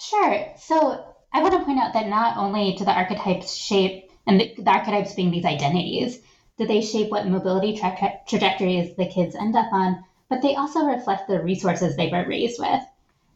sure 0.00 0.52
so 0.58 1.14
i 1.32 1.42
want 1.42 1.54
to 1.54 1.64
point 1.64 1.78
out 1.78 1.92
that 1.92 2.08
not 2.08 2.36
only 2.36 2.74
do 2.74 2.84
the 2.84 2.92
archetypes 2.92 3.54
shape 3.54 4.10
and 4.26 4.40
the, 4.40 4.54
the 4.58 4.70
archetypes 4.70 5.14
being 5.14 5.30
these 5.30 5.44
identities 5.44 6.20
do 6.58 6.66
they 6.66 6.80
shape 6.80 7.10
what 7.10 7.26
mobility 7.26 7.76
tra- 7.76 8.20
trajectories 8.26 8.96
the 8.96 9.06
kids 9.06 9.34
end 9.34 9.56
up 9.56 9.72
on 9.72 10.04
but 10.28 10.42
they 10.42 10.56
also 10.56 10.84
reflect 10.84 11.28
the 11.28 11.40
resources 11.40 11.96
they 11.96 12.08
were 12.10 12.26
raised 12.26 12.58
with. 12.58 12.82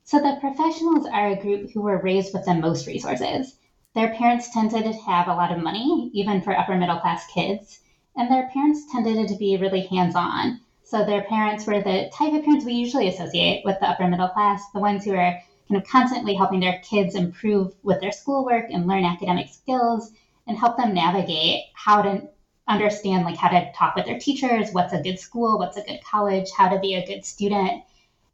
So 0.03 0.19
the 0.19 0.39
professionals 0.41 1.07
are 1.07 1.29
a 1.29 1.41
group 1.41 1.71
who 1.71 1.83
were 1.83 2.03
raised 2.03 2.35
with 2.35 2.45
the 2.45 2.55
most 2.55 2.87
resources. 2.87 3.57
Their 3.95 4.13
parents 4.15 4.53
tended 4.53 4.85
to 4.85 4.93
have 4.93 5.29
a 5.29 5.35
lot 5.35 5.53
of 5.53 5.63
money, 5.63 6.11
even 6.13 6.43
for 6.43 6.57
upper 6.57 6.77
middle 6.77 6.99
class 6.99 7.27
kids, 7.29 7.81
and 8.17 8.31
their 8.31 8.49
parents 8.49 8.91
tended 8.91 9.29
to 9.29 9.37
be 9.37 9.57
really 9.57 9.87
hands 9.87 10.17
on. 10.17 10.61
So 10.91 11.05
their 11.05 11.23
parents 11.23 11.67
were 11.67 11.81
the 11.81 12.11
type 12.13 12.33
of 12.33 12.43
parents 12.43 12.65
we 12.65 12.73
usually 12.73 13.07
associate 13.07 13.65
with 13.65 13.79
the 13.79 13.89
upper 13.89 14.09
middle 14.09 14.27
class, 14.27 14.61
the 14.75 14.81
ones 14.81 15.05
who 15.05 15.13
are 15.13 15.41
kind 15.69 15.81
of 15.81 15.89
constantly 15.89 16.35
helping 16.35 16.59
their 16.59 16.81
kids 16.81 17.15
improve 17.15 17.73
with 17.85 18.01
their 18.01 18.11
schoolwork 18.11 18.65
and 18.71 18.89
learn 18.89 19.05
academic 19.05 19.51
skills 19.51 20.11
and 20.49 20.59
help 20.59 20.77
them 20.77 20.93
navigate 20.93 21.67
how 21.75 22.03
to 22.03 22.29
understand 22.67 23.25
like 23.25 23.37
how 23.37 23.47
to 23.51 23.71
talk 23.73 23.95
with 23.95 24.05
their 24.05 24.19
teachers, 24.19 24.73
what's 24.73 24.93
a 24.93 25.01
good 25.01 25.21
school, 25.21 25.61
what's 25.61 25.77
a 25.77 25.85
good 25.85 26.01
college, 26.03 26.51
how 26.51 26.69
to 26.69 26.81
be 26.81 26.97
a 26.97 27.07
good 27.07 27.25
student. 27.25 27.85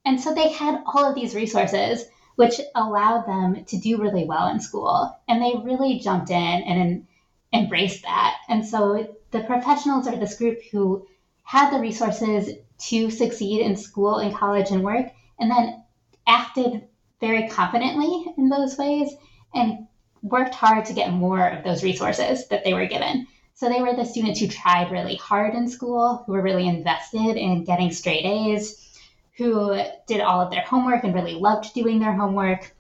And 0.07 0.19
so 0.19 0.33
they 0.33 0.51
had 0.51 0.83
all 0.87 1.05
of 1.05 1.15
these 1.15 1.35
resources 1.35 2.07
which 2.37 2.59
allowed 2.75 3.27
them 3.27 3.67
to 3.67 3.77
do 3.77 4.01
really 4.01 4.25
well 4.25 4.49
in 4.49 4.61
school. 4.61 5.15
And 5.29 5.43
they 5.43 5.61
really 5.63 5.99
jumped 5.99 6.31
in 6.31 6.37
and 6.37 7.07
embraced 7.53 8.05
that. 8.05 8.37
And 8.49 8.65
so 8.65 9.15
the 9.31 9.41
professionals 9.41 10.09
are 10.09 10.17
this 10.17 10.39
group 10.39 10.61
who 10.73 11.07
had 11.47 11.71
the 11.71 11.79
resources 11.79 12.51
to 12.77 13.09
succeed 13.09 13.61
in 13.61 13.77
school 13.77 14.17
and 14.17 14.35
college 14.35 14.71
and 14.71 14.83
work, 14.83 15.07
and 15.39 15.49
then 15.49 15.83
acted 16.27 16.83
very 17.21 17.49
confidently 17.49 18.27
in 18.37 18.49
those 18.49 18.77
ways 18.77 19.15
and 19.55 19.87
worked 20.23 20.55
hard 20.55 20.85
to 20.85 20.93
get 20.93 21.13
more 21.13 21.49
of 21.49 21.63
those 21.63 21.85
resources 21.85 22.49
that 22.49 22.65
they 22.65 22.75
were 22.75 22.87
given. 22.87 23.29
So 23.55 23.69
they 23.69 23.81
were 23.81 23.95
the 23.95 24.05
students 24.05 24.41
who 24.41 24.49
tried 24.49 24.91
really 24.91 25.15
hard 25.15 25.55
in 25.55 25.69
school, 25.69 26.25
who 26.27 26.33
were 26.33 26.43
really 26.43 26.67
invested 26.67 27.37
in 27.37 27.65
getting 27.65 27.93
straight 27.93 28.25
A's, 28.25 28.99
who 29.37 29.81
did 30.09 30.21
all 30.21 30.41
of 30.41 30.51
their 30.51 30.63
homework 30.63 31.05
and 31.05 31.15
really 31.15 31.35
loved 31.35 31.73
doing 31.75 32.01
their 32.01 32.13
homework, 32.13 32.75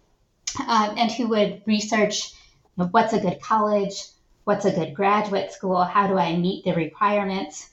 um, 0.67 0.97
and 0.99 1.13
who 1.13 1.29
would 1.29 1.63
research 1.67 2.33
what's 2.75 3.13
a 3.13 3.21
good 3.21 3.41
college, 3.41 4.03
what's 4.43 4.65
a 4.65 4.73
good 4.73 4.93
graduate 4.93 5.53
school, 5.53 5.85
how 5.85 6.09
do 6.09 6.19
I 6.19 6.37
meet 6.37 6.65
the 6.65 6.75
requirements. 6.75 7.71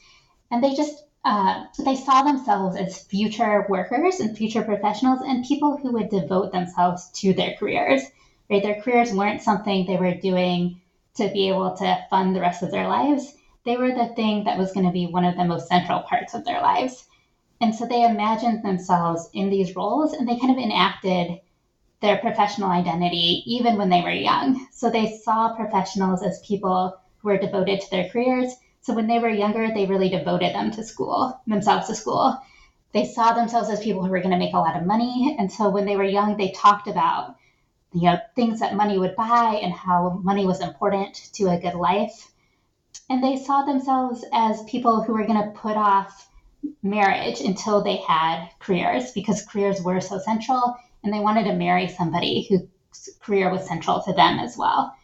And 0.54 0.64
they 0.64 0.74
just 0.76 1.04
uh, 1.26 1.66
they 1.84 1.96
saw 1.96 2.22
themselves 2.22 2.78
as 2.78 3.04
future 3.04 3.66
workers 3.68 4.22
and 4.22 4.38
future 4.38 4.64
professionals 4.64 5.20
and 5.22 5.44
people 5.44 5.76
who 5.76 5.92
would 5.94 6.10
devote 6.10 6.54
themselves 6.54 7.10
to 7.16 7.34
their 7.34 7.56
careers. 7.56 8.04
Right, 8.50 8.64
their 8.64 8.82
careers 8.82 9.12
weren't 9.12 9.42
something 9.42 9.86
they 9.86 9.98
were 9.98 10.14
doing 10.14 10.80
to 11.16 11.30
be 11.30 11.48
able 11.50 11.76
to 11.78 12.06
fund 12.10 12.36
the 12.36 12.42
rest 12.42 12.64
of 12.64 12.72
their 12.72 12.88
lives, 12.88 13.36
they 13.66 13.78
were 13.78 13.94
the 13.94 14.14
thing 14.16 14.44
that 14.44 14.58
was 14.58 14.74
going 14.74 14.86
to 14.86 14.92
be 14.92 15.06
one 15.08 15.26
of 15.26 15.38
the 15.38 15.46
most 15.46 15.68
central 15.68 16.02
parts 16.02 16.34
of 16.34 16.44
their 16.44 16.62
lives. 16.62 17.06
And 17.62 17.74
so 17.74 17.86
they 17.86 18.04
imagined 18.04 18.64
themselves 18.64 19.30
in 19.34 19.50
these 19.50 19.76
roles 19.76 20.14
and 20.14 20.28
they 20.28 20.38
kind 20.38 20.52
of 20.52 20.62
enacted 20.62 21.40
their 22.02 22.18
professional 22.18 22.70
identity 22.70 23.44
even 23.46 23.78
when 23.78 23.90
they 23.90 24.02
were 24.02 24.12
young. 24.12 24.68
So 24.72 24.90
they 24.90 25.18
saw 25.24 25.56
professionals 25.56 26.24
as 26.24 26.46
people 26.46 26.98
who 27.20 27.30
were 27.30 27.38
devoted 27.38 27.80
to 27.82 27.92
their 27.92 28.10
careers. 28.10 28.54
So 28.84 28.94
when 28.94 29.08
they 29.08 29.20
were 29.20 29.30
younger, 29.30 29.74
they 29.74 29.86
really 29.86 30.10
devoted 30.10 30.54
them 30.54 30.72
to 30.72 30.84
school, 30.84 31.42
themselves 31.48 31.88
to 31.88 31.96
school. 31.96 32.40
They 32.94 33.06
saw 33.06 33.34
themselves 33.34 33.70
as 33.70 33.80
people 33.80 34.04
who 34.04 34.12
were 34.12 34.22
going 34.22 34.32
to 34.32 34.38
make 34.38 34.54
a 34.54 34.60
lot 34.60 34.78
of 34.78 34.86
money. 34.86 35.36
And 35.40 35.52
so 35.52 35.70
when 35.70 35.86
they 35.86 35.98
were 35.98 36.04
young, 36.04 36.38
they 36.38 36.52
talked 36.52 36.88
about 36.88 37.36
you 37.94 38.04
know 38.04 38.18
things 38.36 38.60
that 38.60 38.76
money 38.76 38.98
would 38.98 39.16
buy 39.16 39.60
and 39.62 39.74
how 39.74 40.20
money 40.24 40.46
was 40.46 40.62
important 40.62 41.30
to 41.34 41.50
a 41.50 41.60
good 41.60 41.76
life 41.76 42.32
and 43.10 43.24
they 43.24 43.38
saw 43.38 43.64
themselves 43.64 44.26
as 44.34 44.64
people 44.64 45.04
who 45.04 45.14
were 45.14 45.26
going 45.26 45.42
to 45.42 45.60
put 45.60 45.78
off 45.78 46.28
marriage 46.82 47.40
until 47.42 47.84
they 47.84 47.98
had 47.98 48.48
careers 48.60 49.12
because 49.12 49.46
careers 49.46 49.82
were 49.82 50.02
so 50.02 50.18
central 50.18 50.76
and 51.04 51.14
they 51.14 51.20
wanted 51.20 51.44
to 51.44 51.54
marry 51.54 51.88
somebody 51.88 52.48
whose 52.50 53.10
career 53.22 53.52
was 53.52 53.68
central 53.68 54.02
to 54.02 54.14
them 54.14 54.40
as 54.40 54.58
well 54.58 54.96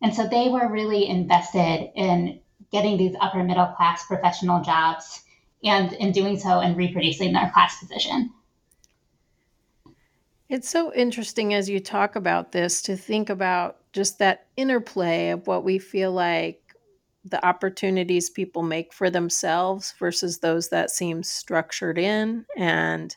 and 0.00 0.14
so 0.14 0.26
they 0.26 0.48
were 0.48 0.70
really 0.70 1.08
invested 1.08 1.90
in 1.96 2.40
getting 2.72 2.96
these 2.96 3.14
upper 3.20 3.42
middle 3.42 3.66
class 3.76 4.06
professional 4.06 4.62
jobs 4.62 5.22
and 5.64 5.92
in 5.94 6.12
doing 6.12 6.38
so 6.38 6.60
and 6.60 6.76
reproducing 6.76 7.32
their 7.32 7.50
class 7.50 7.78
position 7.78 8.30
it's 10.48 10.68
so 10.68 10.94
interesting 10.94 11.52
as 11.52 11.68
you 11.68 11.78
talk 11.78 12.16
about 12.16 12.52
this 12.52 12.80
to 12.82 12.96
think 12.96 13.28
about 13.28 13.76
just 13.92 14.18
that 14.18 14.46
interplay 14.56 15.30
of 15.30 15.46
what 15.46 15.62
we 15.62 15.78
feel 15.78 16.10
like 16.10 16.62
the 17.24 17.44
opportunities 17.44 18.30
people 18.30 18.62
make 18.62 18.92
for 18.92 19.10
themselves 19.10 19.94
versus 19.98 20.38
those 20.38 20.70
that 20.70 20.90
seem 20.90 21.22
structured 21.22 21.98
in. 21.98 22.46
And 22.56 23.14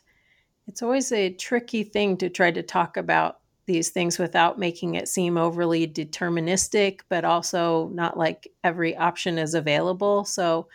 it's 0.66 0.82
always 0.82 1.10
a 1.12 1.32
tricky 1.32 1.84
thing 1.84 2.18
to 2.18 2.28
try 2.28 2.50
to 2.50 2.62
talk 2.62 2.96
about 2.96 3.38
these 3.66 3.90
things 3.90 4.18
without 4.18 4.58
making 4.58 4.94
it 4.94 5.08
seem 5.08 5.36
overly 5.36 5.86
deterministic, 5.86 7.00
but 7.08 7.24
also 7.24 7.88
not 7.88 8.18
like 8.18 8.48
every 8.64 8.96
option 8.96 9.38
is 9.38 9.54
available. 9.54 10.24
So 10.24 10.68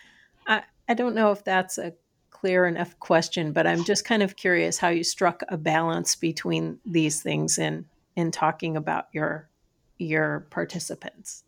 I, 0.48 0.64
I 0.88 0.94
don't 0.94 1.16
know 1.16 1.32
if 1.32 1.44
that's 1.44 1.78
a 1.78 1.94
clear 2.32 2.66
enough 2.66 2.98
question, 3.00 3.52
but 3.52 3.68
I'm 3.68 3.84
just 3.84 4.06
kind 4.06 4.24
of 4.24 4.36
curious 4.36 4.78
how 4.78 4.90
you 4.90 5.04
struck 5.04 5.42
a 5.50 5.58
balance 5.58 6.16
between 6.16 6.80
these 6.86 7.22
things 7.22 7.58
in 7.58 7.86
in 8.16 8.32
talking 8.32 8.78
about 8.78 9.08
your 9.12 9.50
your 9.98 10.48
participants. 10.50 11.44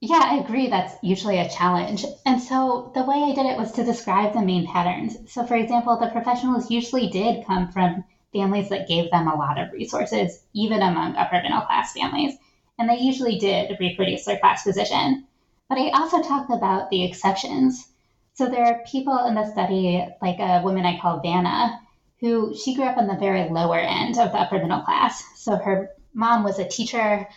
Yeah, 0.00 0.20
I 0.22 0.38
agree. 0.38 0.68
That's 0.68 0.94
usually 1.02 1.38
a 1.38 1.48
challenge. 1.48 2.06
And 2.24 2.40
so 2.40 2.90
the 2.94 3.04
way 3.04 3.16
I 3.16 3.34
did 3.34 3.44
it 3.44 3.58
was 3.58 3.72
to 3.72 3.84
describe 3.84 4.32
the 4.32 4.40
main 4.40 4.66
patterns. 4.66 5.16
So, 5.30 5.46
for 5.46 5.56
example, 5.56 5.96
the 5.98 6.08
professionals 6.08 6.70
usually 6.70 7.08
did 7.08 7.44
come 7.46 7.70
from 7.70 8.04
families 8.32 8.68
that 8.68 8.88
gave 8.88 9.10
them 9.10 9.28
a 9.28 9.36
lot 9.36 9.58
of 9.58 9.72
resources, 9.72 10.42
even 10.52 10.82
among 10.82 11.16
upper 11.16 11.40
middle 11.42 11.60
class 11.62 11.92
families. 11.92 12.36
And 12.78 12.88
they 12.88 12.98
usually 12.98 13.38
did 13.38 13.76
reproduce 13.78 14.24
their 14.24 14.38
class 14.38 14.62
position. 14.62 15.26
But 15.68 15.78
I 15.78 15.90
also 15.90 16.22
talked 16.22 16.50
about 16.50 16.90
the 16.90 17.04
exceptions. 17.04 17.88
So 18.34 18.46
there 18.46 18.64
are 18.64 18.84
people 18.86 19.18
in 19.26 19.34
the 19.34 19.50
study, 19.50 20.06
like 20.22 20.38
a 20.38 20.62
woman 20.62 20.86
I 20.86 20.98
call 20.98 21.20
Vanna, 21.20 21.80
who 22.20 22.54
she 22.56 22.74
grew 22.74 22.84
up 22.84 22.98
on 22.98 23.06
the 23.06 23.16
very 23.16 23.48
lower 23.48 23.78
end 23.78 24.18
of 24.18 24.32
the 24.32 24.38
upper 24.38 24.58
middle 24.58 24.80
class. 24.80 25.22
So 25.36 25.56
her 25.56 25.90
mom 26.14 26.42
was 26.44 26.58
a 26.58 26.68
teacher. 26.68 27.28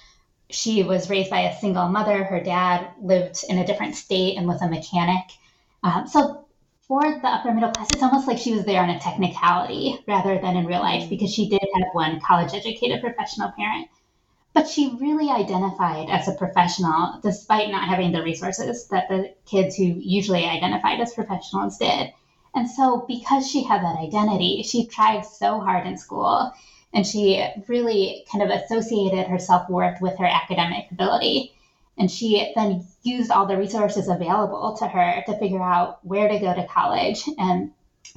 She 0.49 0.83
was 0.83 1.09
raised 1.09 1.29
by 1.29 1.41
a 1.41 1.59
single 1.59 1.87
mother. 1.87 2.23
Her 2.23 2.41
dad 2.41 2.89
lived 3.01 3.43
in 3.47 3.57
a 3.57 3.65
different 3.65 3.95
state 3.95 4.37
and 4.37 4.47
was 4.47 4.61
a 4.61 4.69
mechanic. 4.69 5.23
Um, 5.83 6.07
so 6.07 6.42
for 6.93 7.19
the 7.21 7.27
upper 7.27 7.51
middle 7.51 7.71
class, 7.71 7.89
it's 7.91 8.03
almost 8.03 8.27
like 8.27 8.37
she 8.37 8.53
was 8.53 8.65
there 8.65 8.79
on 8.79 8.91
a 8.91 8.99
technicality 8.99 9.97
rather 10.07 10.37
than 10.37 10.55
in 10.55 10.67
real 10.67 10.79
life 10.79 11.09
because 11.09 11.33
she 11.33 11.49
did 11.49 11.59
have 11.59 11.87
one 11.93 12.21
college 12.21 12.53
educated 12.53 13.01
professional 13.01 13.51
parent. 13.57 13.87
But 14.53 14.67
she 14.67 14.95
really 15.01 15.27
identified 15.27 16.11
as 16.11 16.27
a 16.27 16.33
professional 16.33 17.19
despite 17.23 17.71
not 17.71 17.89
having 17.89 18.11
the 18.11 18.21
resources 18.21 18.87
that 18.89 19.09
the 19.09 19.33
kids 19.47 19.75
who 19.75 19.85
usually 19.85 20.45
identified 20.45 20.99
as 20.99 21.15
professionals 21.15 21.79
did. 21.79 22.13
And 22.53 22.69
so, 22.69 23.05
because 23.07 23.49
she 23.49 23.63
had 23.63 23.81
that 23.81 23.97
identity, 23.97 24.61
she 24.61 24.85
tried 24.85 25.25
so 25.25 25.59
hard 25.59 25.87
in 25.87 25.97
school 25.97 26.51
and 26.93 27.07
she 27.07 27.43
really 27.67 28.23
kind 28.31 28.43
of 28.43 28.51
associated 28.51 29.25
her 29.25 29.39
self 29.39 29.67
worth 29.67 29.99
with 29.99 30.19
her 30.19 30.27
academic 30.27 30.91
ability. 30.91 31.55
And 31.97 32.09
she 32.09 32.51
then 32.55 32.85
used 33.03 33.31
all 33.31 33.45
the 33.45 33.57
resources 33.57 34.07
available 34.07 34.75
to 34.79 34.87
her 34.87 35.23
to 35.25 35.37
figure 35.37 35.61
out 35.61 36.03
where 36.05 36.27
to 36.27 36.39
go 36.39 36.53
to 36.53 36.67
college 36.67 37.23
and 37.37 37.71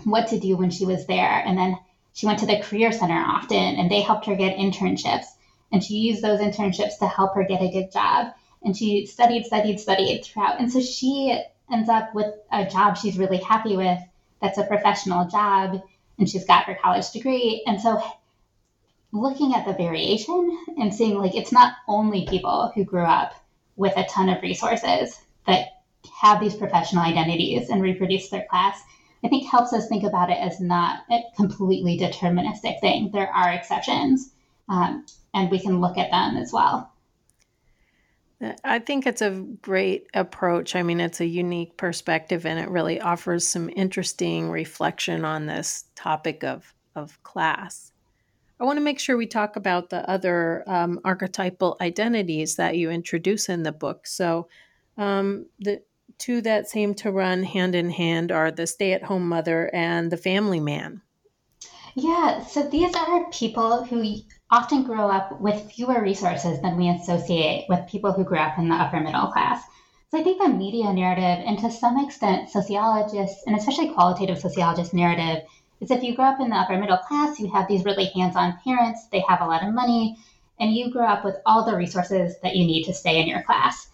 what 0.05 0.29
to 0.29 0.39
do 0.39 0.57
when 0.57 0.71
she 0.71 0.87
was 0.87 1.07
there. 1.07 1.43
And 1.45 1.59
then 1.59 1.79
she 2.15 2.27
went 2.27 2.39
to 2.39 2.47
the 2.47 2.61
Career 2.61 2.93
Center 2.93 3.23
often, 3.23 3.77
and 3.77 3.91
they 3.91 4.01
helped 4.01 4.27
her 4.27 4.35
get 4.35 4.57
internships. 4.57 5.27
And 5.71 5.85
she 5.85 5.95
used 5.95 6.23
those 6.23 6.41
internships 6.41 6.99
to 7.01 7.07
help 7.07 7.35
her 7.35 7.45
get 7.45 7.61
a 7.61 7.71
good 7.71 7.93
job. 7.93 8.33
And 8.63 8.77
she 8.77 9.07
studied, 9.07 9.45
studied, 9.45 9.79
studied 9.79 10.25
throughout. 10.25 10.59
And 10.59 10.73
so 10.73 10.81
she 10.81 11.39
ends 11.71 11.89
up 11.89 12.15
with 12.15 12.33
a 12.51 12.65
job 12.65 12.97
she's 12.97 13.19
really 13.19 13.39
happy 13.39 13.77
with 13.77 13.99
that's 14.41 14.59
a 14.59 14.65
professional 14.65 15.27
job, 15.29 15.83
and 16.19 16.29
she's 16.29 16.45
got 16.45 16.65
her 16.65 16.79
college 16.81 17.11
degree. 17.11 17.63
And 17.67 17.81
so 17.81 18.03
looking 19.13 19.55
at 19.55 19.67
the 19.67 19.73
variation 19.73 20.59
and 20.79 20.95
seeing 20.95 21.19
like 21.19 21.35
it's 21.35 21.53
not 21.53 21.75
only 21.89 22.27
people 22.27 22.73
who 22.75 22.85
grew 22.85 23.05
up 23.05 23.35
with 23.77 23.97
a 23.97 24.05
ton 24.05 24.29
of 24.29 24.43
resources 24.43 25.21
that 25.47 25.69
have 26.21 26.41
these 26.41 26.55
professional 26.55 27.03
identities 27.03 27.69
and 27.69 27.83
reproduce 27.83 28.29
their 28.29 28.47
class, 28.49 28.81
I 29.25 29.29
think 29.29 29.49
helps 29.49 29.73
us 29.73 29.89
think 29.89 30.05
about 30.05 30.31
it 30.31 30.39
as 30.39 30.61
not 30.61 31.01
a 31.11 31.23
completely 31.37 31.99
deterministic 31.99 32.81
thing. 32.81 33.11
There 33.13 33.29
are 33.29 33.53
exceptions, 33.53 34.31
um, 34.69 35.05
and 35.35 35.51
we 35.51 35.61
can 35.61 35.81
look 35.81 35.99
at 35.99 36.11
them 36.11 36.37
as 36.37 36.53
well. 36.53 36.93
I 38.65 38.81
think 38.81 39.07
it's 39.07 39.23
a 39.23 39.31
great 39.63 40.09
approach. 40.13 40.77
I 40.77 40.83
mean, 40.83 41.01
it's 41.01 41.21
a 41.21 41.27
unique 41.27 41.77
perspective 41.79 42.45
and 42.45 42.59
it 42.59 42.69
really 42.69 43.01
offers 43.01 43.47
some 43.47 43.71
interesting 43.75 44.51
reflection 44.51 45.25
on 45.25 45.47
this 45.47 45.87
topic 45.95 46.45
of, 46.45 46.75
of 46.95 47.23
class. 47.23 47.93
I 48.59 48.65
want 48.65 48.79
to 48.79 48.85
make 48.85 48.99
sure 48.99 49.17
we 49.17 49.27
talk 49.27 49.57
about 49.57 49.91
the 49.91 50.09
other 50.09 50.65
um, 50.67 51.01
archetypal 51.05 51.77
identities 51.81 52.57
that 52.57 52.77
you 52.77 52.91
introduce 52.91 53.49
in 53.49 53.63
the 53.63 53.73
book. 53.73 54.07
So, 54.07 54.49
um, 54.97 55.47
the 55.59 55.83
two 56.19 56.41
that 56.41 56.69
seem 56.69 56.95
to 56.95 57.13
run 57.13 57.43
hand 57.43 57.75
in 57.75 57.91
hand 57.91 58.33
are 58.33 58.51
the 58.51 58.67
stay 58.67 58.93
at 58.93 59.03
home 59.03 59.29
mother 59.29 59.71
and 59.75 60.11
the 60.11 60.17
family 60.17 60.61
man. 60.61 61.03
Yeah, 61.95 62.45
so 62.45 62.63
these 62.63 62.95
are 62.95 63.31
people 63.31 63.85
who 63.85 64.17
often 64.51 64.85
grow 64.85 65.09
up 65.09 65.41
with 65.41 65.71
fewer 65.73 66.01
resources 66.01 66.61
than 66.61 66.77
we 66.77 66.89
associate 66.89 67.67
with 67.69 67.89
people 67.89 68.13
who 68.13 68.25
grew 68.25 68.39
up 68.39 68.59
in 68.59 68.69
the 68.69 68.75
upper 68.75 69.01
middle 69.01 69.29
class. 69.29 69.63
So 70.11 70.21
I 70.21 70.23
think 70.23 70.41
the 70.41 70.49
media 70.49 70.93
narrative, 70.93 71.45
and 71.47 71.59
to 71.59 71.71
some 71.71 72.03
extent, 72.05 72.51
sociologists, 72.51 73.43
and 73.47 73.57
especially 73.57 73.89
qualitative 73.89 74.39
sociologists' 74.39 74.95
narrative, 74.95 75.43
is 75.81 75.91
if 75.91 76.03
you 76.03 76.15
grow 76.15 76.27
up 76.27 76.41
in 76.41 76.51
the 76.51 76.57
upper 76.57 76.79
middle 76.79 76.97
class, 76.97 77.39
you 77.39 77.51
have 77.51 77.69
these 77.69 77.85
really 77.85 78.07
hands 78.07 78.37
on 78.37 78.59
parents, 78.65 79.07
they 79.13 79.21
have 79.29 79.41
a 79.41 79.47
lot 79.47 79.63
of 79.63 79.75
money, 79.75 80.17
and 80.59 80.75
you 80.75 80.91
grow 80.91 81.07
up 81.07 81.25
with 81.25 81.37
all 81.45 81.65
the 81.65 81.77
resources 81.77 82.37
that 82.43 82.57
you 82.57 82.65
need 82.65 82.85
to 82.85 82.95
stay 82.95 83.21
in 83.21 83.29
your 83.29 83.43
class. 83.43 83.89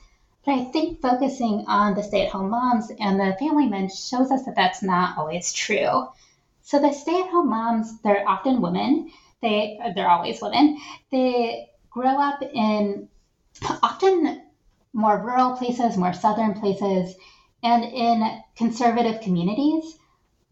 But 0.44 0.52
I 0.52 0.64
think 0.64 1.00
focusing 1.00 1.64
on 1.68 1.94
the 1.94 2.02
stay 2.02 2.26
at 2.26 2.32
home 2.32 2.50
moms 2.50 2.90
and 2.98 3.18
the 3.18 3.36
family 3.38 3.66
men 3.66 3.88
shows 3.88 4.30
us 4.30 4.44
that 4.44 4.56
that's 4.56 4.82
not 4.82 5.16
always 5.16 5.52
true. 5.52 6.08
So 6.62 6.78
the 6.78 6.92
stay 6.92 7.20
at 7.20 7.30
home 7.30 7.50
moms, 7.50 8.00
they're 8.02 8.28
often 8.28 8.60
women. 8.60 9.10
They, 9.40 9.78
they're 9.94 10.10
always 10.10 10.40
women. 10.40 10.78
They 11.10 11.70
grow 11.90 12.20
up 12.20 12.42
in 12.42 13.08
often 13.82 14.42
more 14.92 15.18
rural 15.18 15.56
places, 15.56 15.96
more 15.96 16.12
southern 16.12 16.54
places, 16.54 17.16
and 17.62 17.84
in 17.84 18.42
conservative 18.56 19.20
communities 19.20 19.96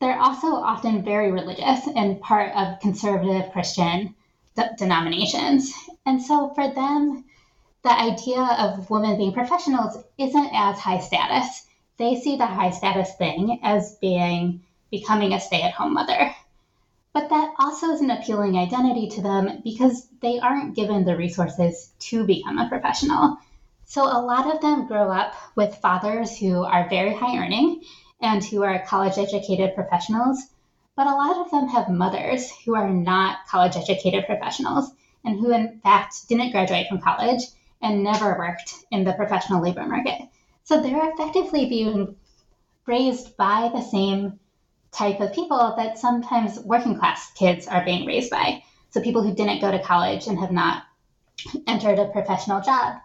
they're 0.00 0.18
also 0.18 0.46
often 0.48 1.04
very 1.04 1.30
religious 1.30 1.86
and 1.94 2.20
part 2.20 2.54
of 2.56 2.80
conservative 2.80 3.52
Christian 3.52 4.14
de- 4.56 4.70
denominations. 4.78 5.72
And 6.06 6.22
so 6.22 6.50
for 6.54 6.72
them, 6.72 7.24
the 7.82 7.92
idea 7.92 8.40
of 8.40 8.88
women 8.88 9.18
being 9.18 9.32
professionals 9.32 10.02
isn't 10.16 10.50
as 10.54 10.78
high 10.78 11.00
status. 11.00 11.66
They 11.98 12.16
see 12.16 12.36
the 12.36 12.46
high 12.46 12.70
status 12.70 13.14
thing 13.16 13.60
as 13.62 13.98
being 14.00 14.62
becoming 14.90 15.34
a 15.34 15.40
stay 15.40 15.62
at 15.62 15.74
home 15.74 15.92
mother. 15.92 16.34
But 17.12 17.28
that 17.28 17.54
also 17.58 17.90
is 17.90 18.00
an 18.00 18.10
appealing 18.10 18.56
identity 18.56 19.08
to 19.10 19.22
them 19.22 19.60
because 19.64 20.08
they 20.22 20.38
aren't 20.38 20.76
given 20.76 21.04
the 21.04 21.16
resources 21.16 21.90
to 21.98 22.24
become 22.24 22.58
a 22.58 22.68
professional. 22.68 23.36
So 23.84 24.04
a 24.04 24.22
lot 24.22 24.54
of 24.54 24.62
them 24.62 24.86
grow 24.86 25.10
up 25.10 25.34
with 25.56 25.76
fathers 25.76 26.38
who 26.38 26.62
are 26.64 26.88
very 26.88 27.12
high 27.12 27.36
earning 27.36 27.82
and 28.20 28.44
who 28.44 28.62
are 28.62 28.84
college 28.86 29.18
educated 29.18 29.74
professionals, 29.74 30.38
but 30.96 31.06
a 31.06 31.14
lot 31.14 31.38
of 31.38 31.50
them 31.50 31.68
have 31.68 31.88
mothers 31.88 32.50
who 32.64 32.74
are 32.74 32.90
not 32.90 33.46
college 33.48 33.76
educated 33.76 34.26
professionals 34.26 34.90
and 35.24 35.38
who, 35.38 35.50
in 35.52 35.80
fact, 35.82 36.28
didn't 36.28 36.52
graduate 36.52 36.88
from 36.88 37.00
college 37.00 37.42
and 37.80 38.02
never 38.02 38.36
worked 38.38 38.74
in 38.90 39.04
the 39.04 39.12
professional 39.12 39.62
labor 39.62 39.86
market. 39.86 40.20
So 40.64 40.80
they're 40.80 41.10
effectively 41.12 41.68
being 41.68 42.16
raised 42.86 43.36
by 43.36 43.70
the 43.72 43.82
same 43.82 44.38
type 44.92 45.20
of 45.20 45.32
people 45.32 45.74
that 45.76 45.98
sometimes 45.98 46.58
working 46.60 46.98
class 46.98 47.32
kids 47.32 47.66
are 47.66 47.84
being 47.84 48.06
raised 48.06 48.30
by. 48.30 48.62
So 48.90 49.00
people 49.00 49.22
who 49.22 49.34
didn't 49.34 49.60
go 49.60 49.70
to 49.70 49.82
college 49.82 50.26
and 50.26 50.38
have 50.38 50.50
not 50.50 50.82
entered 51.66 51.98
a 51.98 52.08
professional 52.08 52.60
job. 52.60 52.96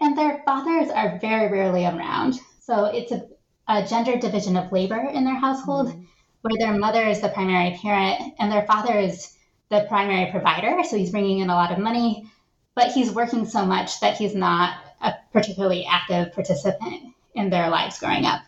And 0.00 0.16
their 0.16 0.42
fathers 0.44 0.90
are 0.90 1.18
very 1.18 1.50
rarely 1.50 1.84
around. 1.86 2.38
So 2.60 2.86
it's 2.86 3.12
a 3.12 3.26
a 3.68 3.86
gender 3.86 4.16
division 4.16 4.56
of 4.56 4.72
labor 4.72 5.08
in 5.12 5.24
their 5.24 5.38
household 5.38 5.88
mm-hmm. 5.88 6.02
where 6.42 6.58
their 6.58 6.78
mother 6.78 7.02
is 7.02 7.20
the 7.20 7.28
primary 7.28 7.78
parent 7.80 8.34
and 8.38 8.50
their 8.50 8.66
father 8.66 8.98
is 8.98 9.34
the 9.70 9.86
primary 9.88 10.30
provider. 10.30 10.82
So 10.84 10.96
he's 10.96 11.10
bringing 11.10 11.38
in 11.38 11.50
a 11.50 11.54
lot 11.54 11.72
of 11.72 11.78
money, 11.78 12.30
but 12.74 12.92
he's 12.92 13.10
working 13.10 13.46
so 13.46 13.64
much 13.64 14.00
that 14.00 14.16
he's 14.16 14.34
not 14.34 14.76
a 15.00 15.14
particularly 15.32 15.86
active 15.88 16.32
participant 16.34 17.14
in 17.34 17.50
their 17.50 17.68
lives 17.68 17.98
growing 17.98 18.26
up. 18.26 18.42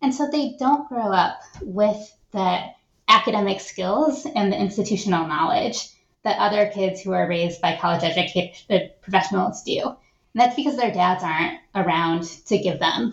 And 0.00 0.14
so 0.14 0.28
they 0.28 0.56
don't 0.58 0.88
grow 0.88 1.12
up 1.12 1.40
with 1.60 2.12
the 2.32 2.64
academic 3.08 3.60
skills 3.60 4.26
and 4.26 4.52
the 4.52 4.58
institutional 4.58 5.26
knowledge 5.26 5.88
that 6.24 6.38
other 6.38 6.70
kids 6.70 7.00
who 7.00 7.12
are 7.12 7.28
raised 7.28 7.60
by 7.60 7.76
college 7.76 8.02
educated 8.02 9.00
professionals 9.02 9.62
do. 9.62 9.80
And 9.80 10.40
that's 10.40 10.56
because 10.56 10.76
their 10.76 10.92
dads 10.92 11.22
aren't 11.22 11.60
around 11.74 12.24
to 12.46 12.58
give 12.58 12.78
them 12.78 13.12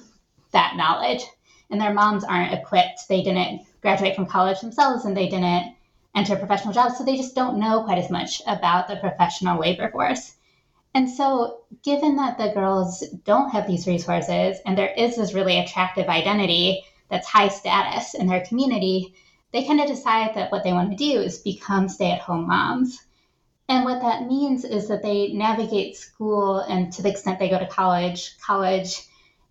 that 0.51 0.75
knowledge 0.77 1.23
and 1.69 1.79
their 1.79 1.93
moms 1.93 2.23
aren't 2.23 2.53
equipped. 2.53 3.07
They 3.07 3.21
didn't 3.21 3.61
graduate 3.81 4.15
from 4.15 4.25
college 4.25 4.59
themselves 4.59 5.05
and 5.05 5.15
they 5.15 5.29
didn't 5.29 5.75
enter 6.15 6.35
professional 6.35 6.73
jobs. 6.73 6.97
So 6.97 7.03
they 7.03 7.17
just 7.17 7.35
don't 7.35 7.59
know 7.59 7.83
quite 7.83 7.97
as 7.97 8.09
much 8.09 8.41
about 8.47 8.87
the 8.87 8.97
professional 8.97 9.59
labor 9.59 9.89
force. 9.89 10.33
And 10.95 11.09
so, 11.09 11.61
given 11.83 12.15
that 12.15 12.37
the 12.39 12.51
girls 12.51 13.03
don't 13.23 13.51
have 13.51 13.67
these 13.67 13.85
resources 13.85 14.57
and 14.65 14.75
there 14.75 14.91
is 14.97 15.15
this 15.15 15.35
really 15.35 15.59
attractive 15.59 16.07
identity 16.07 16.83
that's 17.09 17.27
high 17.27 17.47
status 17.47 18.15
in 18.15 18.25
their 18.25 18.43
community, 18.45 19.13
they 19.51 19.65
kind 19.65 19.79
of 19.79 19.87
decide 19.87 20.33
that 20.33 20.51
what 20.51 20.63
they 20.63 20.73
want 20.73 20.89
to 20.89 20.97
do 20.97 21.21
is 21.21 21.39
become 21.39 21.87
stay 21.89 22.11
at 22.11 22.21
home 22.21 22.47
moms. 22.47 22.99
And 23.67 23.85
what 23.85 24.01
that 24.01 24.25
means 24.25 24.65
is 24.65 24.87
that 24.87 25.03
they 25.03 25.31
navigate 25.31 25.95
school 25.95 26.59
and 26.61 26.91
to 26.93 27.03
the 27.03 27.09
extent 27.09 27.37
they 27.37 27.49
go 27.49 27.59
to 27.59 27.67
college, 27.67 28.35
college 28.39 29.03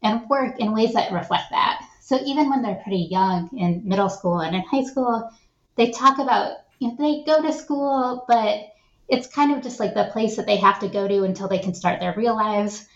and 0.03 0.29
work 0.29 0.59
in 0.59 0.73
ways 0.73 0.93
that 0.95 1.13
reflect 1.13 1.51
that. 1.51 1.88
So 2.09 2.19
even 2.25 2.49
when 2.49 2.63
they're 2.63 2.81
pretty 2.83 3.07
young 3.11 3.51
in 3.55 3.83
middle 3.85 4.09
school 4.09 4.41
and 4.41 4.57
in 4.57 4.63
high 4.63 4.85
school, 4.85 5.31
they 5.77 5.91
talk 5.91 6.19
about, 6.19 6.57
you 6.79 6.89
know, 6.89 6.97
they 6.99 7.23
go 7.23 7.43
to 7.43 7.53
school, 7.53 8.25
but 8.27 8.61
it's 9.09 9.27
kind 9.27 9.53
of 9.53 9.63
just 9.63 9.79
like 9.79 9.93
the 9.93 10.09
place 10.11 10.37
that 10.37 10.47
they 10.47 10.57
have 10.57 10.81
to 10.81 10.89
go 10.89 11.07
to 11.07 11.25
until 11.25 11.49
they 11.49 11.59
can 11.59 11.75
start 11.75 12.01
their 12.01 12.15
real 12.17 12.35
lives. 12.35 12.87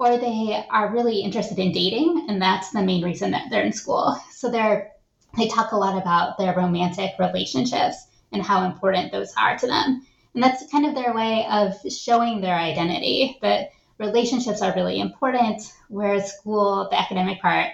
Or 0.00 0.18
they 0.18 0.66
are 0.68 0.92
really 0.92 1.20
interested 1.20 1.60
in 1.60 1.70
dating, 1.70 2.26
and 2.28 2.42
that's 2.42 2.72
the 2.72 2.82
main 2.82 3.04
reason 3.04 3.30
that 3.30 3.50
they're 3.50 3.62
in 3.62 3.72
school. 3.72 4.20
So 4.32 4.50
they're 4.50 4.90
they 5.38 5.46
talk 5.46 5.70
a 5.70 5.76
lot 5.76 5.96
about 5.96 6.36
their 6.36 6.56
romantic 6.56 7.12
relationships 7.20 8.08
and 8.32 8.42
how 8.42 8.66
important 8.66 9.12
those 9.12 9.32
are 9.36 9.56
to 9.58 9.66
them. 9.68 10.04
And 10.34 10.42
that's 10.42 10.68
kind 10.72 10.86
of 10.86 10.96
their 10.96 11.14
way 11.14 11.46
of 11.48 11.74
showing 11.92 12.40
their 12.40 12.56
identity 12.56 13.38
that 13.42 13.70
relationships 13.98 14.60
are 14.60 14.74
really 14.74 14.98
important, 14.98 15.72
whereas 15.88 16.32
school, 16.32 16.88
the 16.90 16.98
academic 16.98 17.40
part, 17.40 17.68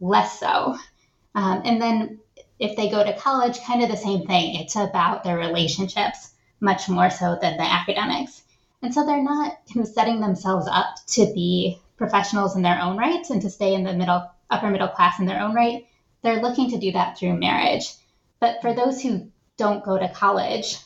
less 0.00 0.38
so. 0.38 0.76
Um, 1.34 1.62
and 1.64 1.80
then 1.80 2.20
if 2.58 2.76
they 2.76 2.88
go 2.88 3.04
to 3.04 3.16
college, 3.16 3.60
kind 3.62 3.82
of 3.82 3.90
the 3.90 3.96
same 3.96 4.26
thing. 4.26 4.56
It's 4.56 4.76
about 4.76 5.24
their 5.24 5.36
relationships 5.36 6.30
much 6.60 6.88
more 6.88 7.10
so 7.10 7.36
than 7.40 7.56
the 7.56 7.62
academics. 7.62 8.42
And 8.82 8.92
so 8.92 9.04
they're 9.04 9.22
not 9.22 9.58
kind 9.72 9.86
of 9.86 9.92
setting 9.92 10.20
themselves 10.20 10.68
up 10.70 10.96
to 11.08 11.32
be 11.34 11.78
professionals 11.96 12.56
in 12.56 12.62
their 12.62 12.80
own 12.80 12.96
rights 12.96 13.30
and 13.30 13.40
to 13.42 13.50
stay 13.50 13.74
in 13.74 13.84
the 13.84 13.92
middle, 13.92 14.30
upper 14.50 14.70
middle 14.70 14.88
class 14.88 15.18
in 15.18 15.26
their 15.26 15.40
own 15.40 15.54
right. 15.54 15.86
they're 16.22 16.42
looking 16.42 16.70
to 16.70 16.78
do 16.78 16.92
that 16.92 17.18
through 17.18 17.36
marriage. 17.38 17.94
But 18.40 18.60
for 18.62 18.74
those 18.74 19.00
who 19.00 19.30
don't 19.56 19.84
go 19.84 19.98
to 19.98 20.08
college, 20.08 20.78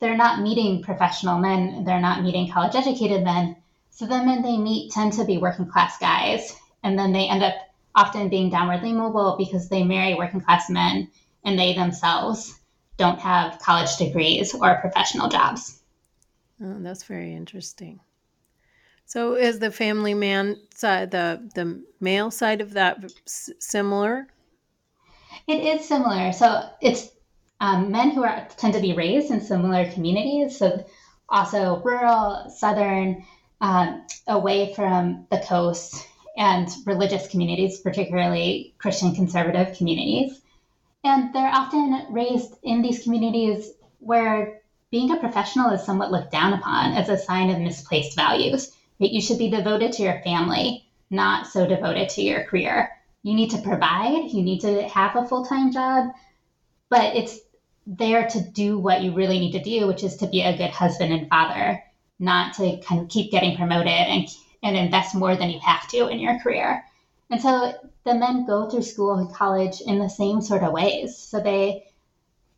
they're 0.00 0.16
not 0.16 0.40
meeting 0.40 0.82
professional 0.82 1.38
men, 1.38 1.84
they're 1.84 2.00
not 2.00 2.22
meeting 2.22 2.50
college 2.50 2.74
educated 2.74 3.22
men. 3.22 3.56
So 3.90 4.06
the 4.06 4.22
men 4.22 4.42
they 4.42 4.56
meet 4.56 4.92
tend 4.92 5.12
to 5.14 5.24
be 5.24 5.38
working 5.38 5.70
class 5.70 5.98
guys, 5.98 6.56
and 6.82 6.98
then 6.98 7.12
they 7.12 7.28
end 7.28 7.42
up 7.42 7.54
often 7.94 8.28
being 8.28 8.50
downwardly 8.50 8.94
mobile 8.94 9.36
because 9.38 9.68
they 9.68 9.82
marry 9.82 10.14
working 10.14 10.40
class 10.40 10.70
men 10.70 11.10
and 11.44 11.58
they 11.58 11.74
themselves 11.74 12.58
don't 12.96 13.18
have 13.18 13.58
college 13.60 13.96
degrees 13.96 14.54
or 14.54 14.80
professional 14.80 15.28
jobs. 15.28 15.80
Oh, 16.62 16.76
that's 16.80 17.04
very 17.04 17.34
interesting. 17.34 18.00
So, 19.04 19.34
is 19.34 19.58
the 19.58 19.70
family 19.70 20.14
man 20.14 20.56
side, 20.74 21.10
the 21.10 21.50
the 21.54 21.82
male 22.00 22.30
side 22.30 22.60
of 22.60 22.72
that 22.74 23.04
similar? 23.26 24.28
It 25.46 25.62
is 25.64 25.86
similar. 25.86 26.32
So 26.32 26.68
it's 26.80 27.10
um, 27.60 27.90
men 27.90 28.10
who 28.10 28.22
are 28.22 28.46
tend 28.56 28.74
to 28.74 28.80
be 28.80 28.92
raised 28.92 29.30
in 29.30 29.40
similar 29.40 29.90
communities. 29.90 30.58
So 30.58 30.84
also 31.28 31.80
rural, 31.82 32.48
southern, 32.50 33.24
um, 33.60 34.06
away 34.26 34.74
from 34.74 35.26
the 35.30 35.38
coast, 35.38 36.06
and 36.36 36.68
religious 36.86 37.28
communities, 37.28 37.80
particularly 37.80 38.74
Christian 38.78 39.14
conservative 39.14 39.76
communities. 39.76 40.40
And 41.04 41.34
they're 41.34 41.52
often 41.52 42.06
raised 42.10 42.54
in 42.62 42.82
these 42.82 43.02
communities 43.02 43.70
where 43.98 44.60
being 44.90 45.10
a 45.10 45.16
professional 45.16 45.70
is 45.70 45.82
somewhat 45.82 46.12
looked 46.12 46.32
down 46.32 46.52
upon 46.52 46.92
as 46.92 47.08
a 47.08 47.18
sign 47.18 47.50
of 47.50 47.58
misplaced 47.58 48.16
values. 48.16 48.72
That 49.00 49.12
You 49.12 49.20
should 49.20 49.38
be 49.38 49.50
devoted 49.50 49.92
to 49.92 50.02
your 50.02 50.20
family, 50.22 50.86
not 51.10 51.46
so 51.46 51.66
devoted 51.66 52.08
to 52.10 52.22
your 52.22 52.44
career. 52.44 52.90
You 53.22 53.34
need 53.34 53.50
to 53.50 53.62
provide, 53.62 54.30
you 54.30 54.42
need 54.42 54.60
to 54.60 54.88
have 54.88 55.16
a 55.16 55.26
full 55.26 55.44
time 55.44 55.72
job, 55.72 56.12
but 56.88 57.16
it's 57.16 57.40
there 57.86 58.28
to 58.28 58.40
do 58.40 58.78
what 58.78 59.02
you 59.02 59.12
really 59.12 59.38
need 59.38 59.52
to 59.52 59.62
do, 59.62 59.86
which 59.86 60.04
is 60.04 60.16
to 60.16 60.26
be 60.26 60.42
a 60.42 60.56
good 60.56 60.70
husband 60.70 61.12
and 61.12 61.28
father, 61.28 61.82
not 62.18 62.54
to 62.54 62.78
kind 62.78 63.00
of 63.00 63.08
keep 63.08 63.32
getting 63.32 63.56
promoted 63.56 63.88
and, 63.88 64.28
and 64.62 64.76
invest 64.76 65.14
more 65.14 65.36
than 65.36 65.50
you 65.50 65.60
have 65.60 65.88
to 65.88 66.08
in 66.08 66.18
your 66.18 66.38
career. 66.40 66.84
And 67.30 67.40
so 67.40 67.74
the 68.04 68.14
men 68.14 68.46
go 68.46 68.68
through 68.68 68.82
school 68.82 69.14
and 69.14 69.32
college 69.32 69.80
in 69.80 69.98
the 69.98 70.08
same 70.08 70.40
sort 70.40 70.62
of 70.62 70.72
ways. 70.72 71.16
So 71.16 71.40
they 71.40 71.86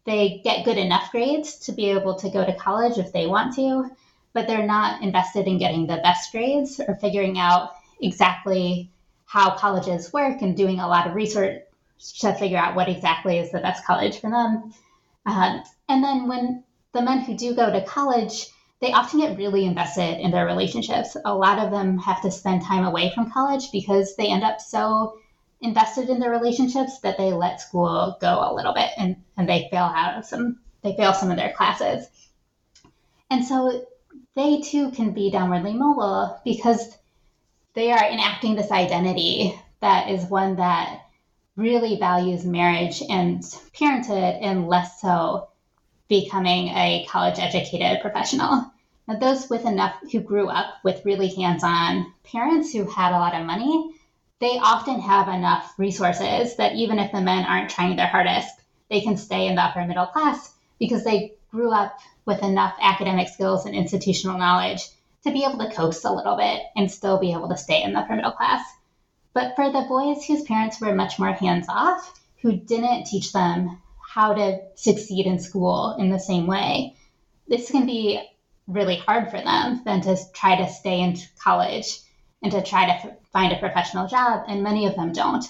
they 0.05 0.41
get 0.45 0.67
good 0.67 0.77
enough 0.77 1.11
grades 1.11 1.57
to 1.61 1.73
be 1.73 1.87
able 1.91 2.17
to 2.17 2.29
go 2.29 2.45
to 2.45 2.55
college 2.55 2.99
if 2.99 3.13
they 3.13 3.27
want 3.27 3.55
to, 3.55 3.91
but 4.35 4.47
they're 4.47 4.67
not 4.67 5.03
invested 5.03 5.47
in 5.47 5.59
getting 5.59 5.87
the 5.87 5.97
best 6.03 6.31
grades 6.31 6.79
or 6.79 6.95
figuring 6.97 7.39
out 7.39 7.71
exactly 8.01 8.91
how 9.25 9.57
colleges 9.57 10.13
work 10.13 10.43
and 10.43 10.57
doing 10.57 10.79
a 10.79 10.89
lot 10.89 11.07
of 11.07 11.15
research 11.15 11.63
to 12.19 12.35
figure 12.35 12.59
out 12.59 12.75
what 12.75 12.89
exactly 12.89 13.39
is 13.39 13.51
the 13.51 13.61
best 13.61 13.85
college 13.87 14.21
for 14.21 14.29
them. 14.29 14.75
Uh, 15.25 15.61
and 15.89 16.05
then 16.05 16.29
when 16.29 16.63
the 16.93 17.01
men 17.01 17.21
who 17.21 17.35
do 17.35 17.55
go 17.55 17.73
to 17.73 17.85
college, 17.85 18.49
they 18.81 18.93
often 18.93 19.21
get 19.21 19.39
really 19.39 19.65
invested 19.65 20.21
in 20.21 20.31
their 20.31 20.47
relationships. 20.47 21.17
A 21.25 21.35
lot 21.35 21.59
of 21.59 21.71
them 21.71 21.99
have 21.99 22.23
to 22.23 22.31
spend 22.31 22.63
time 22.63 22.85
away 22.85 23.13
from 23.15 23.31
college 23.31 23.71
because 23.73 24.17
they 24.17 24.29
end 24.29 24.45
up 24.45 24.61
so 24.61 25.19
invested 25.61 26.11
in 26.11 26.19
their 26.19 26.31
relationships 26.31 27.01
that 27.01 27.17
they 27.17 27.33
let 27.33 27.61
school 27.61 28.17
go 28.21 28.41
a 28.43 28.55
little 28.55 28.75
bit 28.75 28.91
and, 28.99 29.17
and 29.37 29.49
they 29.49 29.69
fail 29.71 29.85
out 29.85 30.19
of 30.19 30.25
some 30.25 30.59
they 30.83 30.95
fail 30.97 31.15
some 31.15 31.31
of 31.31 31.39
their 31.39 31.53
classes. 31.53 32.07
And 33.31 33.45
so 33.45 33.87
they 34.37 34.61
too 34.61 34.91
can 34.91 35.13
be 35.13 35.33
downwardly 35.33 35.75
mobile 35.75 36.39
because 36.45 36.95
they 37.73 37.91
are 37.91 38.05
enacting 38.05 38.55
this 38.55 38.71
identity 38.71 39.59
that 39.81 40.11
is 40.11 40.25
one 40.27 40.57
that 40.57 41.01
really 41.57 41.99
values 41.99 42.45
marriage 42.45 43.03
and 43.09 43.43
parenthood 43.79 44.37
and 44.41 44.69
less 44.69 45.01
so 45.01 45.49
becoming 46.09 46.69
a 46.69 47.07
college 47.09 47.39
educated 47.39 48.01
professional. 48.01 48.71
Now, 49.07 49.17
those 49.19 49.51
with 49.51 49.65
enough 49.67 49.95
who 50.11 50.21
grew 50.21 50.49
up 50.49 50.77
with 50.83 51.05
really 51.05 51.29
hands 51.29 51.63
on 51.63 52.13
parents 52.25 52.73
who 52.73 52.85
had 52.85 53.13
a 53.13 53.19
lot 53.19 53.35
of 53.35 53.47
money, 53.47 53.95
they 54.41 54.59
often 54.59 55.01
have 55.01 55.29
enough 55.29 55.75
resources 55.79 56.57
that 56.57 56.75
even 56.75 56.99
if 56.99 57.13
the 57.13 57.21
men 57.21 57.45
aren't 57.45 57.71
trying 57.71 57.97
their 57.97 58.07
hardest, 58.07 58.55
they 58.91 59.01
can 59.01 59.17
stay 59.17 59.47
in 59.47 59.55
the 59.55 59.63
upper 59.63 59.85
middle 59.85 60.07
class 60.07 60.55
because 60.79 61.05
they 61.05 61.33
grew 61.51 61.71
up 61.71 61.99
with 62.27 62.43
enough 62.43 62.75
academic 62.81 63.29
skills 63.29 63.67
and 63.67 63.75
institutional 63.75 64.39
knowledge 64.39 64.83
to 65.23 65.31
be 65.31 65.45
able 65.45 65.59
to 65.59 65.73
coast 65.73 66.05
a 66.05 66.13
little 66.13 66.37
bit 66.37 66.63
and 66.77 66.91
still 66.91 67.19
be 67.19 67.33
able 67.33 67.49
to 67.49 67.57
stay 67.57 67.83
in 67.83 67.93
the 67.93 68.01
upper 68.01 68.17
middle 68.17 68.33
class. 68.33 68.63
But 69.33 69.57
for 69.57 69.71
the 69.71 69.87
boys 69.89 70.25
whose 70.25 70.43
parents 70.43 70.81
were 70.81 70.95
much 70.95 71.19
more 71.19 71.33
hands 71.33 71.67
off, 71.69 72.13
who 72.43 72.57
didn't 72.57 73.05
teach 73.05 73.33
them 73.33 73.81
how 74.15 74.33
to 74.33 74.61
succeed 74.77 75.27
in 75.27 75.41
school 75.41 75.97
in 75.99 76.09
the 76.09 76.21
same 76.21 76.47
way, 76.47 76.95
this 77.49 77.69
can 77.69 77.85
be 77.85 78.23
really 78.69 78.97
hard 78.97 79.29
for 79.29 79.39
them 79.39 79.83
than 79.85 80.01
to 80.01 80.17
try 80.33 80.55
to 80.55 80.69
stay 80.69 81.01
in 81.01 81.19
college 81.43 81.99
and 82.41 82.53
to 82.53 82.63
try 82.63 82.87
to 82.87 83.17
find 83.33 83.53
a 83.53 83.59
professional 83.59 84.07
job. 84.07 84.45
And 84.47 84.63
many 84.63 84.87
of 84.87 84.95
them 84.95 85.13
don't. 85.13 85.45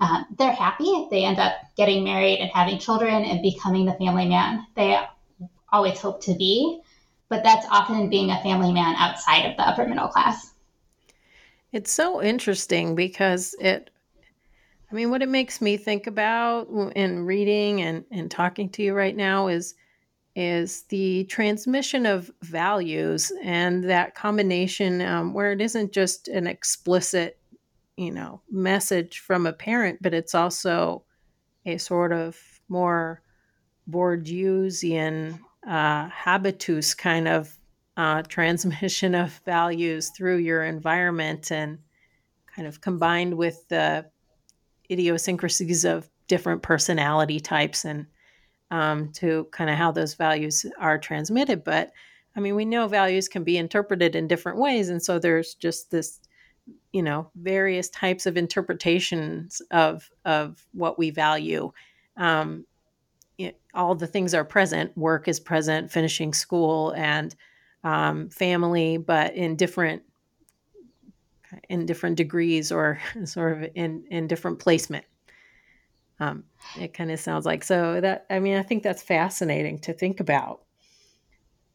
Uh, 0.00 0.24
they're 0.36 0.52
happy. 0.52 1.06
They 1.12 1.24
end 1.24 1.38
up 1.38 1.54
getting 1.76 2.02
married 2.02 2.40
and 2.40 2.50
having 2.50 2.80
children 2.80 3.24
and 3.24 3.40
becoming 3.40 3.84
the 3.84 3.94
family 3.94 4.28
man 4.28 4.66
they 4.74 4.98
always 5.70 6.00
hope 6.00 6.20
to 6.22 6.34
be. 6.34 6.80
But 7.28 7.44
that's 7.44 7.66
often 7.70 8.08
being 8.08 8.30
a 8.30 8.42
family 8.42 8.72
man 8.72 8.96
outside 8.96 9.46
of 9.46 9.56
the 9.56 9.62
upper 9.62 9.86
middle 9.86 10.08
class. 10.08 10.52
It's 11.70 11.92
so 11.92 12.20
interesting 12.22 12.94
because 12.94 13.54
it, 13.60 13.90
I 14.90 14.94
mean, 14.94 15.10
what 15.10 15.22
it 15.22 15.28
makes 15.28 15.60
me 15.60 15.76
think 15.76 16.06
about 16.06 16.68
in 16.96 17.26
reading 17.26 17.82
and, 17.82 18.04
and 18.10 18.30
talking 18.30 18.70
to 18.70 18.82
you 18.82 18.94
right 18.94 19.16
now 19.16 19.48
is 19.48 19.74
is 20.34 20.84
the 20.84 21.24
transmission 21.24 22.06
of 22.06 22.30
values 22.42 23.32
and 23.42 23.82
that 23.82 24.14
combination 24.14 25.02
um, 25.02 25.34
where 25.34 25.50
it 25.50 25.60
isn't 25.60 25.90
just 25.90 26.28
an 26.28 26.46
explicit, 26.46 27.40
you 27.96 28.12
know, 28.12 28.40
message 28.48 29.18
from 29.18 29.46
a 29.46 29.52
parent, 29.52 29.98
but 30.00 30.14
it's 30.14 30.36
also 30.36 31.02
a 31.66 31.76
sort 31.76 32.12
of 32.12 32.38
more 32.68 33.20
Bourdieusian 33.90 35.40
uh, 35.66 36.08
habitus 36.08 36.94
kind 36.94 37.26
of 37.26 37.58
uh, 37.96 38.22
transmission 38.28 39.16
of 39.16 39.32
values 39.44 40.10
through 40.16 40.36
your 40.36 40.62
environment 40.62 41.50
and 41.50 41.78
kind 42.54 42.68
of 42.68 42.80
combined 42.80 43.36
with 43.36 43.66
the 43.68 44.06
idiosyncrasies 44.90 45.84
of 45.84 46.08
different 46.26 46.62
personality 46.62 47.40
types 47.40 47.84
and 47.84 48.06
um, 48.70 49.10
to 49.12 49.46
kind 49.50 49.70
of 49.70 49.76
how 49.76 49.90
those 49.90 50.14
values 50.14 50.66
are 50.78 50.98
transmitted. 50.98 51.64
But 51.64 51.92
I 52.36 52.40
mean, 52.40 52.54
we 52.54 52.64
know 52.64 52.86
values 52.86 53.28
can 53.28 53.44
be 53.44 53.56
interpreted 53.56 54.14
in 54.14 54.28
different 54.28 54.58
ways. 54.58 54.90
And 54.90 55.02
so 55.02 55.18
there's 55.18 55.54
just 55.54 55.90
this, 55.90 56.20
you 56.92 57.02
know, 57.02 57.30
various 57.34 57.88
types 57.88 58.26
of 58.26 58.36
interpretations 58.36 59.62
of, 59.70 60.08
of 60.24 60.64
what 60.72 60.98
we 60.98 61.10
value. 61.10 61.72
Um, 62.16 62.66
it, 63.38 63.58
all 63.74 63.94
the 63.94 64.06
things 64.06 64.34
are 64.34 64.44
present. 64.44 64.96
Work 64.96 65.28
is 65.28 65.40
present, 65.40 65.90
finishing 65.90 66.34
school, 66.34 66.92
and 66.92 67.34
um, 67.84 68.28
family, 68.30 68.98
but 68.98 69.34
in 69.34 69.56
different 69.56 70.02
in 71.68 71.86
different 71.86 72.16
degrees 72.16 72.72
or 72.72 73.00
sort 73.24 73.52
of 73.52 73.70
in 73.74 74.04
in 74.10 74.26
different 74.26 74.58
placement. 74.58 75.04
Um, 76.20 76.44
it 76.76 76.94
kind 76.94 77.12
of 77.12 77.20
sounds 77.20 77.46
like 77.46 77.62
so 77.62 78.00
that 78.00 78.26
I 78.28 78.40
mean 78.40 78.56
I 78.56 78.62
think 78.62 78.82
that's 78.82 79.02
fascinating 79.02 79.78
to 79.80 79.92
think 79.92 80.20
about. 80.20 80.62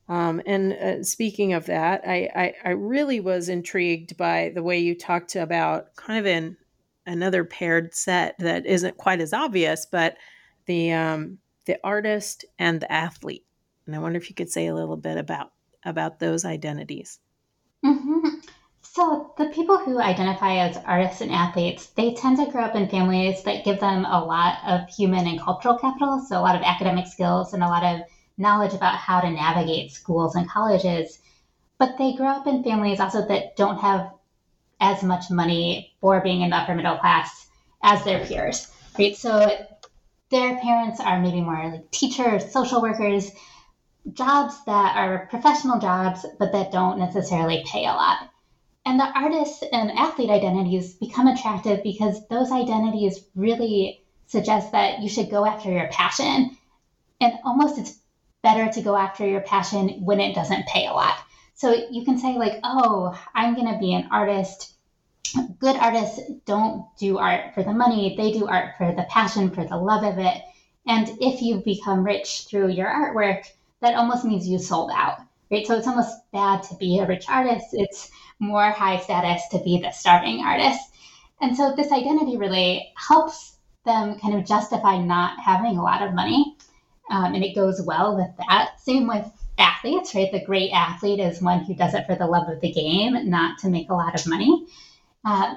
Um, 0.10 0.42
and 0.46 0.74
uh, 0.74 1.04
speaking 1.04 1.54
of 1.54 1.68
that, 1.68 2.02
I, 2.06 2.30
I, 2.36 2.54
I 2.66 2.70
really 2.72 3.22
was 3.22 3.48
intrigued 3.48 4.18
by 4.18 4.52
the 4.54 4.62
way 4.62 4.80
you 4.80 4.96
talked 4.96 5.38
about 5.38 5.96
kind 5.96 6.20
of 6.20 6.26
in 6.26 6.58
another 7.06 7.46
paired 7.46 7.96
set 7.96 8.36
that 8.40 8.66
isn't 8.66 8.98
quite 8.98 9.22
as 9.22 9.32
obvious, 9.32 9.86
but 9.86 10.18
the 10.66 10.92
um, 10.92 11.38
the 11.66 11.78
artist 11.84 12.46
and 12.60 12.82
the 12.82 12.92
athlete. 12.92 13.46
And 13.86 13.96
I 13.96 14.00
wonder 14.00 14.18
if 14.18 14.30
you 14.30 14.36
could 14.36 14.50
say 14.52 14.68
a 14.68 14.76
little 14.76 14.98
bit 14.98 15.18
about 15.18 15.52
about 15.86 16.20
those 16.20 16.46
identities? 16.46 17.20
Mm-hmm. 17.86 18.30
So, 18.96 19.34
the 19.40 19.48
people 19.48 19.80
who 19.80 20.00
identify 20.00 20.58
as 20.58 20.78
artists 20.78 21.22
and 21.22 21.32
athletes, 21.32 21.88
they 21.96 22.14
tend 22.14 22.38
to 22.38 22.52
grow 22.52 22.62
up 22.62 22.76
in 22.76 22.90
families 22.90 23.42
that 23.42 23.66
give 23.66 23.80
them 23.80 24.06
a 24.06 24.24
lot 24.24 24.60
of 24.68 24.88
human 24.88 25.26
and 25.26 25.42
cultural 25.42 25.80
capital, 25.80 26.20
so 26.20 26.38
a 26.38 26.46
lot 26.46 26.56
of 26.56 26.62
academic 26.62 27.08
skills 27.08 27.54
and 27.54 27.64
a 27.64 27.68
lot 27.68 27.84
of 27.84 28.02
knowledge 28.38 28.76
about 28.76 28.94
how 28.94 29.20
to 29.20 29.32
navigate 29.32 29.90
schools 29.90 30.36
and 30.36 30.48
colleges. 30.48 31.18
But 31.80 31.98
they 31.98 32.14
grow 32.14 32.28
up 32.28 32.46
in 32.46 32.64
families 32.64 33.00
also 33.00 33.28
that 33.30 33.56
don't 33.56 33.80
have 33.80 34.12
as 34.80 35.02
much 35.02 35.32
money 35.32 35.96
for 36.00 36.22
being 36.22 36.42
in 36.42 36.52
the 36.52 36.58
upper 36.58 36.76
middle 36.76 37.00
class 37.00 37.48
as 37.82 38.04
their 38.04 38.24
peers, 38.24 38.72
right? 39.00 39.16
So 39.16 39.58
their 40.30 40.60
parents 40.60 41.00
are 41.00 41.20
maybe 41.20 41.42
more 41.42 41.68
like 41.68 41.90
teachers, 41.90 42.52
social 42.52 42.80
workers, 42.80 43.32
jobs 44.12 44.54
that 44.66 44.96
are 44.96 45.26
professional 45.32 45.80
jobs, 45.80 46.28
but 46.38 46.52
that 46.52 46.72
don't 46.72 47.00
necessarily 47.00 47.64
pay 47.66 47.86
a 47.86 47.94
lot. 47.94 48.30
And 48.86 49.00
the 49.00 49.06
artist 49.06 49.64
and 49.72 49.92
athlete 49.92 50.30
identities 50.30 50.94
become 50.94 51.28
attractive 51.28 51.84
because 51.84 52.28
those 52.28 52.52
identities 52.52 53.24
really 53.36 54.04
suggest 54.28 54.72
that 54.74 55.00
you 55.00 55.10
should 55.10 55.30
go 55.30 55.46
after 55.46 55.72
your 55.72 55.88
passion. 55.88 56.58
And 57.22 57.34
almost 57.46 57.78
it's 57.78 57.98
better 58.42 58.72
to 58.74 58.82
go 58.82 58.96
after 58.96 59.26
your 59.26 59.42
passion 59.42 60.04
when 60.04 60.20
it 60.20 60.36
doesn't 60.36 60.68
pay 60.68 60.86
a 60.86 60.92
lot. 60.92 61.18
So 61.56 61.74
you 61.92 62.04
can 62.04 62.18
say, 62.18 62.38
like, 62.38 62.60
oh, 62.64 63.18
I'm 63.34 63.56
going 63.56 63.72
to 63.72 63.80
be 63.80 63.94
an 63.94 64.10
artist. 64.12 64.74
Good 65.60 65.78
artists 65.78 66.20
don't 66.46 66.86
do 66.98 67.18
art 67.18 67.54
for 67.54 67.64
the 67.64 67.74
money, 67.74 68.16
they 68.18 68.34
do 68.34 68.48
art 68.48 68.76
for 68.78 68.94
the 68.94 69.08
passion, 69.10 69.50
for 69.50 69.64
the 69.64 69.78
love 69.78 70.04
of 70.04 70.20
it. 70.20 70.42
And 70.86 71.08
if 71.22 71.42
you 71.42 71.62
become 71.64 72.04
rich 72.04 72.46
through 72.50 72.70
your 72.70 72.88
artwork, 72.88 73.46
that 73.80 73.96
almost 73.96 74.26
means 74.26 74.48
you 74.48 74.60
sold 74.60 74.92
out, 74.94 75.20
right? 75.54 75.68
So 75.68 75.78
it's 75.78 75.88
almost 75.88 76.32
bad 76.32 76.64
to 76.64 76.76
be 76.76 77.00
a 77.00 77.08
rich 77.08 77.26
artist. 77.30 77.68
It's 77.74 78.12
more 78.40 78.72
high 78.72 79.00
status 79.00 79.44
to 79.52 79.60
be 79.60 79.80
the 79.80 79.92
starving 79.92 80.44
artist. 80.44 80.82
And 81.42 81.56
so 81.56 81.74
this 81.76 81.92
identity 81.92 82.38
really 82.38 82.92
helps 82.96 83.58
them 83.86 84.20
kind 84.20 84.36
of 84.36 84.46
justify 84.46 84.98
not 84.98 85.40
having 85.40 85.78
a 85.78 85.84
lot 85.84 86.02
of 86.02 86.14
money. 86.14 86.58
Um, 87.10 87.36
and 87.36 87.44
it 87.44 87.54
goes 87.54 87.82
well 87.82 88.16
with 88.16 88.30
that. 88.38 88.80
Same 88.80 89.08
with 89.08 89.30
athletes, 89.58 90.16
right? 90.16 90.32
The 90.32 90.44
great 90.44 90.72
athlete 90.72 91.20
is 91.20 91.42
one 91.42 91.64
who 91.64 91.76
does 91.76 91.94
it 91.94 92.08
for 92.08 92.16
the 92.16 92.26
love 92.26 92.50
of 92.50 92.62
the 92.62 92.72
game, 92.72 93.30
not 93.30 93.60
to 93.60 93.70
make 93.70 93.90
a 93.90 93.94
lot 93.94 94.20
of 94.20 94.26
money. 94.26 94.68
Uh, 95.24 95.56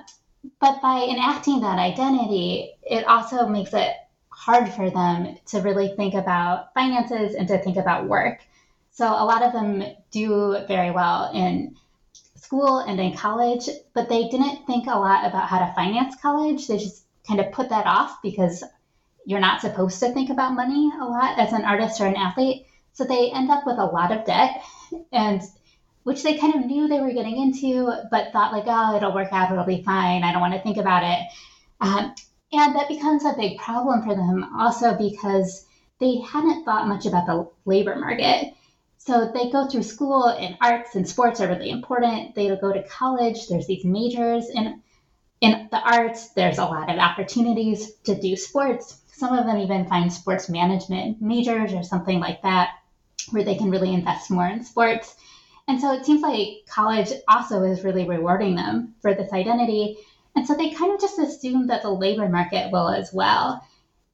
but 0.61 0.83
by 0.83 1.07
enacting 1.09 1.61
that 1.61 1.79
identity, 1.79 2.75
it 2.83 3.07
also 3.07 3.47
makes 3.47 3.73
it 3.73 3.95
hard 4.29 4.69
for 4.69 4.91
them 4.91 5.37
to 5.47 5.61
really 5.61 5.95
think 5.97 6.15
about 6.15 6.75
finances 6.75 7.35
and 7.35 7.49
to 7.49 7.59
think 7.59 7.77
about 7.77 8.09
work. 8.09 8.41
So 8.97 9.07
a 9.07 9.27
lot 9.27 9.43
of 9.43 9.53
them 9.53 9.85
do 10.11 10.57
very 10.67 10.91
well 10.91 11.31
in 11.35 11.77
school 12.35 12.79
and 12.79 12.99
in 12.99 13.15
college, 13.15 13.69
but 13.93 14.09
they 14.09 14.29
didn't 14.29 14.67
think 14.67 14.87
a 14.87 14.99
lot 14.99 15.27
about 15.27 15.51
how 15.51 15.59
to 15.59 15.75
finance 15.75 16.15
college. 16.23 16.67
They 16.67 16.79
just 16.79 17.05
kind 17.29 17.39
of 17.39 17.53
put 17.53 17.69
that 17.69 17.85
off 17.85 18.23
because 18.23 18.65
you're 19.27 19.39
not 19.39 19.61
supposed 19.61 20.01
to 20.01 20.15
think 20.15 20.31
about 20.31 20.55
money 20.55 20.91
a 20.99 21.05
lot 21.05 21.39
as 21.39 21.53
an 21.53 21.67
artist 21.67 22.01
or 22.01 22.07
an 22.07 22.17
athlete. 22.17 22.65
So 22.95 23.05
they 23.05 23.31
end 23.33 23.51
up 23.51 23.67
with 23.67 23.77
a 23.77 23.85
lot 23.85 24.13
of 24.13 24.25
debt 24.25 24.63
and 25.13 25.43
which 26.05 26.23
they 26.23 26.39
kind 26.39 26.55
of 26.55 26.65
knew 26.65 26.89
they 26.89 27.01
were 27.01 27.13
getting 27.13 27.37
into, 27.37 27.93
but 28.11 28.33
thought 28.33 28.53
like, 28.53 28.65
oh, 28.67 28.97
it'll 28.97 29.13
work 29.13 29.29
out, 29.31 29.53
it'll 29.53 29.65
be 29.65 29.83
fine. 29.83 30.23
I 30.23 30.33
don't 30.33 30.41
want 30.41 30.55
to 30.55 30.63
think 30.63 30.79
about 30.79 31.05
it. 31.05 31.19
Um, 31.83 32.15
and 32.51 32.75
that 32.75 32.89
becomes 32.89 33.27
a 33.27 33.35
big 33.37 33.59
problem 33.59 34.05
for 34.05 34.15
them 34.15 34.57
also 34.57 34.97
because 34.97 35.67
they 36.01 36.17
hadn't 36.21 36.65
thought 36.65 36.89
much 36.89 37.05
about 37.05 37.27
the 37.27 37.47
labor 37.67 37.97
market. 37.97 38.55
So 39.07 39.31
they 39.33 39.51
go 39.51 39.69
through 39.69 39.85
school 39.85 40.25
and 40.25 40.59
arts 40.61 40.97
and 40.97 41.09
sports 41.09 41.41
are 41.41 41.47
really 41.47 41.71
important. 41.71 42.35
They 42.35 42.49
go 42.57 42.73
to 42.73 42.83
college, 42.89 43.47
there's 43.47 43.69
these 43.69 43.85
majors. 43.85 44.47
And 44.49 44.83
in 45.41 45.69
the 45.71 45.79
arts, 45.79 46.31
there's 46.31 46.59
a 46.59 46.65
lot 46.65 46.91
of 46.91 46.99
opportunities 46.99 47.93
to 48.05 48.21
do 48.21 48.35
sports. 48.35 48.99
Some 49.13 49.33
of 49.33 49.47
them 49.47 49.59
even 49.59 49.87
find 49.87 50.13
sports 50.13 50.49
management 50.49 51.23
majors 51.23 51.73
or 51.73 51.85
something 51.85 52.19
like 52.19 52.43
that, 52.43 52.71
where 53.31 53.45
they 53.45 53.55
can 53.55 53.71
really 53.71 53.95
invest 53.95 54.29
more 54.29 54.49
in 54.49 54.65
sports. 54.65 55.15
And 55.69 55.81
so 55.81 55.93
it 55.93 56.05
seems 56.05 56.23
like 56.23 56.67
college 56.69 57.13
also 57.29 57.63
is 57.63 57.85
really 57.85 58.09
rewarding 58.09 58.57
them 58.57 58.97
for 59.03 59.15
this 59.15 59.33
identity. 59.33 59.99
And 60.35 60.45
so 60.45 60.55
they 60.55 60.73
kind 60.73 60.93
of 60.93 61.01
just 61.01 61.21
assume 61.21 61.69
that 61.69 61.83
the 61.83 61.91
labor 61.91 62.29
market 62.29 62.73
will 62.73 62.89
as 62.89 63.13
well. 63.13 63.63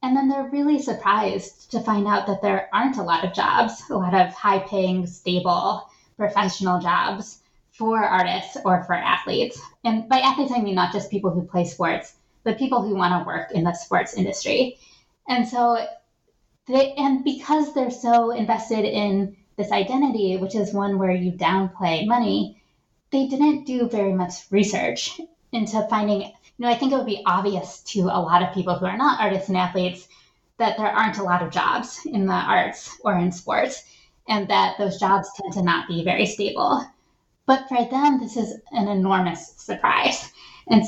And 0.03 0.17
then 0.17 0.29
they're 0.29 0.51
really 0.51 0.81
surprised 0.83 1.71
to 1.71 1.81
find 1.81 2.09
out 2.09 2.27
that 2.27 2.43
there 2.43 2.69
aren't 2.73 2.99
a 2.99 3.03
lot 3.03 3.25
of 3.25 3.33
jobs, 3.33 3.83
a 3.89 3.97
lot 3.97 4.15
of 4.15 4.35
high 4.35 4.59
paying, 4.59 5.07
stable, 5.07 5.89
professional 6.17 6.81
jobs 6.81 7.39
for 7.71 8.03
artists 8.03 8.57
or 8.65 8.83
for 8.85 8.95
athletes. 8.95 9.61
And 9.85 10.09
by 10.09 10.19
athletes, 10.19 10.53
I 10.55 10.61
mean 10.61 10.75
not 10.75 10.93
just 10.93 11.11
people 11.11 11.31
who 11.31 11.43
play 11.43 11.65
sports, 11.65 12.15
but 12.45 12.59
people 12.59 12.83
who 12.83 12.95
want 12.95 13.13
to 13.13 13.27
work 13.27 13.53
in 13.53 13.65
the 13.65 13.73
sports 13.75 14.15
industry. 14.15 14.79
And 15.29 15.49
so 15.49 15.79
they, 16.67 16.93
and 16.95 17.25
because 17.25 17.73
they're 17.73 17.91
so 17.91 18.31
invested 18.31 18.85
in 18.85 19.37
this 19.57 19.71
identity, 19.71 20.37
which 20.37 20.55
is 20.55 20.73
one 20.73 20.99
where 20.99 21.13
you 21.13 21.33
downplay 21.33 22.07
money, 22.07 22.63
they 23.11 23.27
didn't 23.27 23.65
do 23.65 23.89
very 23.89 24.13
much 24.13 24.33
research 24.51 25.21
into 25.53 25.87
finding, 25.89 26.33
you 26.59 26.65
know, 26.65 26.71
I 26.71 26.77
think 26.77 26.93
it 26.93 26.97
would 26.97 27.07
be 27.07 27.23
obvious 27.27 27.81
to 27.93 28.03
a 28.03 28.21
lot 28.21 28.43
of 28.43 28.55
people 28.55 28.75
who 28.75 28.87
are 28.87 28.97
not 28.97 29.21
artists 29.21 29.49
and 29.49 29.57
athletes 29.57 30.09
that 30.59 30.77
there 30.77 30.87
aren't 30.87 31.19
a 31.19 31.23
lot 31.23 31.43
of 31.43 31.51
jobs 31.51 32.01
in 32.05 32.27
the 32.27 32.33
arts 32.33 32.97
or 33.05 33.19
in 33.19 33.33
sports, 33.33 33.83
and 34.29 34.49
that 34.49 34.77
those 34.79 35.01
jobs 35.01 35.29
tend 35.37 35.53
to 35.55 35.63
not 35.63 35.89
be 35.89 36.05
very 36.05 36.27
stable. 36.27 36.85
But 37.47 37.69
for 37.69 37.85
them, 37.85 38.21
this 38.21 38.37
is 38.37 38.61
an 38.71 38.89
enormous 38.89 39.55
surprise. 39.57 40.31
And, 40.69 40.85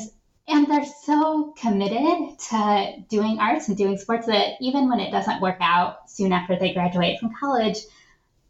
and 0.47 0.67
they're 0.67 0.85
so 1.03 1.53
committed 1.57 2.39
to 2.49 3.03
doing 3.09 3.39
arts 3.39 3.67
and 3.67 3.75
doing 3.75 3.97
sports 3.97 4.27
that 4.27 4.53
even 4.61 4.87
when 4.87 5.01
it 5.01 5.11
doesn't 5.11 5.41
work 5.41 5.57
out 5.59 6.09
soon 6.09 6.31
after 6.31 6.57
they 6.57 6.73
graduate 6.73 7.19
from 7.19 7.33
college, 7.37 7.79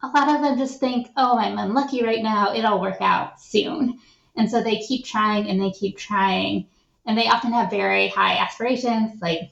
a 0.02 0.06
lot 0.08 0.28
of 0.28 0.42
them 0.42 0.58
just 0.58 0.78
think, 0.78 1.08
oh, 1.16 1.38
I'm 1.38 1.58
unlucky 1.58 2.04
right 2.04 2.22
now. 2.22 2.54
It'll 2.54 2.80
work 2.80 3.00
out 3.00 3.40
soon. 3.40 3.98
And 4.36 4.48
so 4.50 4.62
they 4.62 4.76
keep 4.78 5.04
trying 5.04 5.48
and 5.48 5.60
they 5.60 5.70
keep 5.70 5.96
trying. 5.96 6.68
And 7.06 7.16
they 7.16 7.28
often 7.28 7.52
have 7.52 7.70
very 7.70 8.08
high 8.08 8.36
aspirations, 8.38 9.20
like 9.22 9.50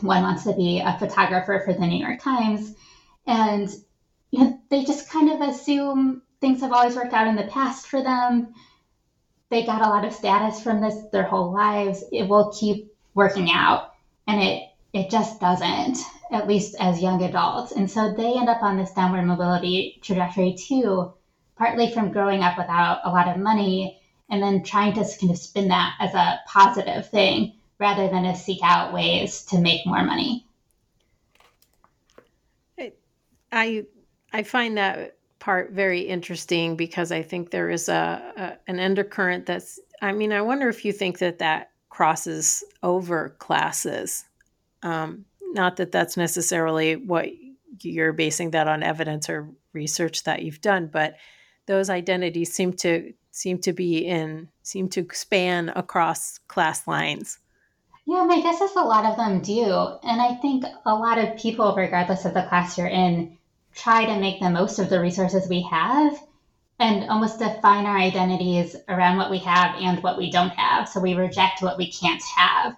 one 0.00 0.22
wants 0.22 0.44
to 0.44 0.54
be 0.54 0.80
a 0.80 0.98
photographer 0.98 1.62
for 1.64 1.74
the 1.74 1.86
New 1.86 2.04
York 2.04 2.20
Times. 2.20 2.74
And 3.26 3.68
you 4.30 4.44
know, 4.44 4.60
they 4.70 4.84
just 4.84 5.10
kind 5.10 5.30
of 5.30 5.48
assume 5.48 6.22
things 6.40 6.60
have 6.60 6.72
always 6.72 6.96
worked 6.96 7.14
out 7.14 7.26
in 7.26 7.36
the 7.36 7.44
past 7.44 7.86
for 7.86 8.02
them. 8.02 8.54
They 9.50 9.64
got 9.64 9.82
a 9.82 9.88
lot 9.88 10.04
of 10.04 10.12
status 10.12 10.62
from 10.62 10.80
this 10.80 10.96
their 11.12 11.22
whole 11.22 11.52
lives. 11.52 12.04
It 12.12 12.28
will 12.28 12.52
keep 12.58 12.94
working 13.14 13.50
out. 13.50 13.94
And 14.26 14.42
it 14.42 14.68
it 14.92 15.10
just 15.10 15.40
doesn't, 15.40 15.98
at 16.32 16.48
least 16.48 16.74
as 16.80 17.02
young 17.02 17.22
adults. 17.22 17.72
And 17.72 17.90
so 17.90 18.14
they 18.14 18.34
end 18.34 18.48
up 18.48 18.62
on 18.62 18.76
this 18.76 18.92
downward 18.92 19.24
mobility 19.24 19.98
trajectory 20.02 20.54
too, 20.54 21.12
partly 21.56 21.92
from 21.92 22.12
growing 22.12 22.42
up 22.42 22.56
without 22.56 23.00
a 23.04 23.10
lot 23.10 23.28
of 23.28 23.40
money 23.40 23.97
and 24.30 24.42
then 24.42 24.62
trying 24.62 24.92
to 24.94 25.04
kind 25.18 25.30
of 25.30 25.38
spin 25.38 25.68
that 25.68 25.94
as 26.00 26.14
a 26.14 26.40
positive 26.46 27.08
thing 27.10 27.54
rather 27.78 28.08
than 28.08 28.24
to 28.24 28.36
seek 28.36 28.60
out 28.62 28.92
ways 28.92 29.42
to 29.44 29.58
make 29.58 29.86
more 29.86 30.04
money. 30.04 30.44
I 33.50 33.86
I 34.32 34.42
find 34.42 34.76
that 34.76 35.16
part 35.38 35.72
very 35.72 36.00
interesting 36.00 36.76
because 36.76 37.12
I 37.12 37.22
think 37.22 37.50
there 37.50 37.70
is 37.70 37.88
a, 37.88 38.32
a, 38.36 38.70
an 38.70 38.80
undercurrent 38.80 39.46
that's. 39.46 39.80
I 40.00 40.12
mean, 40.12 40.32
I 40.32 40.42
wonder 40.42 40.68
if 40.68 40.84
you 40.84 40.92
think 40.92 41.18
that 41.18 41.38
that 41.38 41.70
crosses 41.88 42.62
over 42.82 43.30
classes. 43.38 44.24
Um, 44.82 45.24
not 45.52 45.76
that 45.76 45.92
that's 45.92 46.16
necessarily 46.16 46.96
what 46.96 47.28
you're 47.80 48.12
basing 48.12 48.50
that 48.50 48.68
on 48.68 48.82
evidence 48.82 49.28
or 49.28 49.48
research 49.72 50.24
that 50.24 50.42
you've 50.42 50.60
done, 50.60 50.86
but 50.86 51.16
those 51.66 51.90
identities 51.90 52.52
seem 52.52 52.72
to 52.74 53.12
seem 53.38 53.58
to 53.58 53.72
be 53.72 54.04
in 54.04 54.48
seem 54.62 54.88
to 54.88 55.06
span 55.12 55.70
across 55.70 56.38
class 56.48 56.86
lines. 56.86 57.38
Yeah, 58.04 58.24
my 58.24 58.40
guess 58.40 58.60
is 58.60 58.74
a 58.74 58.80
lot 58.80 59.04
of 59.04 59.16
them 59.16 59.40
do. 59.40 59.64
And 60.02 60.20
I 60.20 60.34
think 60.36 60.64
a 60.84 60.94
lot 60.94 61.18
of 61.18 61.38
people, 61.38 61.74
regardless 61.76 62.24
of 62.24 62.34
the 62.34 62.42
class 62.42 62.76
you're 62.76 62.88
in, 62.88 63.38
try 63.74 64.06
to 64.06 64.18
make 64.18 64.40
the 64.40 64.50
most 64.50 64.78
of 64.78 64.90
the 64.90 65.00
resources 65.00 65.48
we 65.48 65.62
have 65.62 66.18
and 66.80 67.08
almost 67.10 67.38
define 67.38 67.86
our 67.86 67.98
identities 67.98 68.74
around 68.88 69.18
what 69.18 69.30
we 69.30 69.38
have 69.38 69.76
and 69.76 70.02
what 70.02 70.18
we 70.18 70.30
don't 70.30 70.50
have. 70.50 70.88
So 70.88 71.00
we 71.00 71.14
reject 71.14 71.62
what 71.62 71.78
we 71.78 71.92
can't 71.92 72.22
have. 72.36 72.76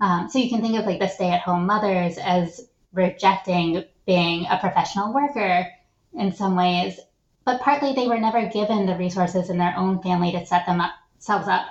Um, 0.00 0.28
so 0.30 0.38
you 0.38 0.48
can 0.48 0.60
think 0.60 0.78
of 0.78 0.86
like 0.86 0.98
the 0.98 1.08
stay 1.08 1.30
at 1.30 1.42
home 1.42 1.66
mothers 1.66 2.16
as 2.18 2.68
rejecting 2.92 3.84
being 4.06 4.46
a 4.50 4.58
professional 4.58 5.12
worker 5.12 5.66
in 6.14 6.32
some 6.32 6.56
ways 6.56 6.98
but 7.44 7.60
partly 7.60 7.92
they 7.92 8.08
were 8.08 8.18
never 8.18 8.46
given 8.46 8.86
the 8.86 8.96
resources 8.96 9.50
in 9.50 9.58
their 9.58 9.74
own 9.76 10.02
family 10.02 10.32
to 10.32 10.46
set 10.46 10.66
themselves 10.66 11.48
up 11.48 11.66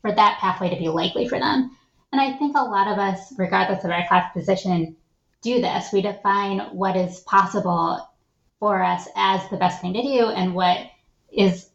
for 0.00 0.12
that 0.12 0.38
pathway 0.38 0.70
to 0.70 0.76
be 0.76 0.88
likely 0.88 1.28
for 1.28 1.38
them. 1.38 1.76
And 2.12 2.20
I 2.20 2.36
think 2.36 2.56
a 2.56 2.62
lot 2.62 2.88
of 2.88 2.98
us, 2.98 3.32
regardless 3.36 3.84
of 3.84 3.90
our 3.90 4.06
class 4.06 4.32
position, 4.32 4.96
do 5.42 5.60
this. 5.60 5.92
We 5.92 6.02
define 6.02 6.60
what 6.72 6.96
is 6.96 7.20
possible 7.20 8.08
for 8.60 8.82
us 8.82 9.08
as 9.16 9.48
the 9.50 9.56
best 9.56 9.80
thing 9.80 9.94
to 9.94 10.02
do 10.02 10.28
and 10.28 10.54
what 10.54 10.78
is 11.32 11.68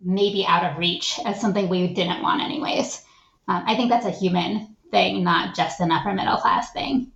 maybe 0.00 0.44
out 0.46 0.64
of 0.64 0.78
reach 0.78 1.20
as 1.24 1.40
something 1.40 1.68
we 1.68 1.94
didn't 1.94 2.22
want, 2.22 2.42
anyways. 2.42 3.04
Um, 3.48 3.62
I 3.66 3.76
think 3.76 3.90
that's 3.90 4.06
a 4.06 4.10
human 4.10 4.76
thing, 4.90 5.22
not 5.22 5.54
just 5.54 5.80
an 5.80 5.92
upper 5.92 6.12
middle 6.12 6.36
class 6.38 6.72
thing. 6.72 7.12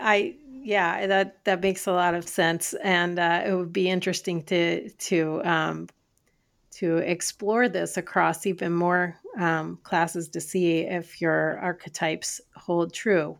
I 0.00 0.36
yeah, 0.66 1.06
that 1.06 1.44
that 1.44 1.60
makes 1.60 1.86
a 1.86 1.92
lot 1.92 2.16
of 2.16 2.28
sense, 2.28 2.74
and 2.82 3.20
uh, 3.20 3.44
it 3.46 3.54
would 3.54 3.72
be 3.72 3.88
interesting 3.88 4.42
to 4.46 4.90
to 4.90 5.40
um, 5.44 5.88
to 6.72 6.96
explore 6.96 7.68
this 7.68 7.96
across 7.96 8.46
even 8.46 8.72
more 8.72 9.16
um, 9.38 9.78
classes 9.84 10.28
to 10.30 10.40
see 10.40 10.80
if 10.80 11.20
your 11.20 11.60
archetypes 11.60 12.40
hold 12.56 12.92
true 12.92 13.38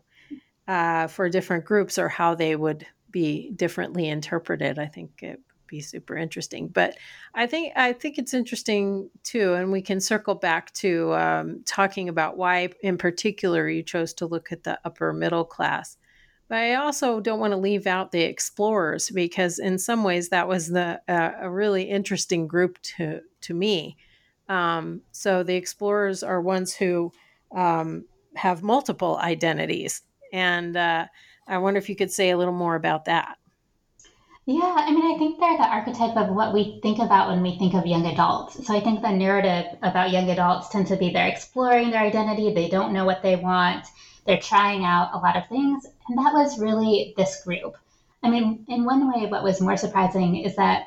uh, 0.69 1.07
for 1.07 1.27
different 1.27 1.65
groups 1.65 1.97
or 1.97 2.07
how 2.07 2.33
they 2.33 2.55
would 2.55 2.87
be 3.11 3.51
differently 3.57 4.07
interpreted. 4.07 4.79
I 4.79 4.85
think 4.85 5.21
it 5.21 5.31
would 5.31 5.67
be 5.67 5.81
super 5.81 6.15
interesting. 6.15 6.69
But 6.69 6.95
I 7.35 7.45
think 7.45 7.73
I 7.75 7.91
think 7.91 8.17
it's 8.17 8.33
interesting 8.33 9.09
too, 9.23 9.53
and 9.53 9.69
we 9.69 9.81
can 9.81 9.99
circle 9.99 10.35
back 10.35 10.71
to 10.75 11.13
um, 11.15 11.61
talking 11.65 12.07
about 12.07 12.37
why, 12.37 12.69
in 12.79 12.97
particular, 12.97 13.67
you 13.67 13.83
chose 13.83 14.13
to 14.13 14.25
look 14.25 14.53
at 14.53 14.63
the 14.63 14.79
upper 14.85 15.11
middle 15.11 15.43
class. 15.43 15.97
But 16.49 16.59
I 16.59 16.75
also 16.75 17.19
don't 17.19 17.39
want 17.39 17.51
to 17.51 17.57
leave 17.57 17.87
out 17.87 18.11
the 18.11 18.21
explorers 18.21 19.09
because, 19.09 19.59
in 19.59 19.77
some 19.77 20.03
ways, 20.03 20.29
that 20.29 20.47
was 20.47 20.67
the 20.67 21.01
uh, 21.07 21.31
a 21.41 21.49
really 21.49 21.83
interesting 21.83 22.47
group 22.47 22.81
to 22.97 23.21
to 23.41 23.53
me. 23.53 23.97
Um, 24.47 25.01
so 25.11 25.43
the 25.43 25.55
explorers 25.55 26.23
are 26.23 26.39
ones 26.41 26.73
who 26.73 27.11
um, 27.53 28.05
have 28.35 28.63
multiple 28.63 29.17
identities, 29.17 30.03
and 30.31 30.77
uh, 30.77 31.07
I 31.47 31.57
wonder 31.57 31.79
if 31.79 31.89
you 31.89 31.95
could 31.95 32.11
say 32.11 32.29
a 32.29 32.37
little 32.37 32.53
more 32.53 32.75
about 32.75 33.05
that. 33.05 33.37
Yeah, 34.45 34.75
I 34.77 34.91
mean, 34.91 35.13
I 35.13 35.17
think 35.17 35.41
they're 35.41 35.57
the 35.57 35.67
archetype 35.67 36.15
of 36.15 36.33
what 36.33 36.53
we 36.53 36.79
think 36.81 36.99
about 36.99 37.27
when 37.27 37.41
we 37.41 37.57
think 37.59 37.73
of 37.73 37.85
young 37.85 38.05
adults. 38.05 38.65
So 38.65 38.73
I 38.73 38.79
think 38.79 39.01
the 39.01 39.11
narrative 39.11 39.77
about 39.81 40.11
young 40.11 40.29
adults 40.29 40.69
tends 40.69 40.89
to 40.89 40.95
be 40.95 41.09
they're 41.09 41.27
exploring 41.27 41.91
their 41.91 41.99
identity, 41.99 42.53
they 42.53 42.69
don't 42.69 42.93
know 42.93 43.03
what 43.03 43.21
they 43.21 43.35
want, 43.35 43.85
they're 44.27 44.39
trying 44.39 44.83
out 44.83 45.13
a 45.13 45.17
lot 45.17 45.37
of 45.37 45.47
things. 45.47 45.85
And 46.07 46.17
that 46.17 46.33
was 46.33 46.59
really 46.59 47.13
this 47.17 47.43
group. 47.43 47.75
I 48.21 48.29
mean, 48.29 48.65
in 48.67 48.83
one 48.83 49.11
way, 49.11 49.27
what 49.27 49.43
was 49.43 49.61
more 49.61 49.77
surprising 49.77 50.35
is 50.35 50.57
that 50.57 50.83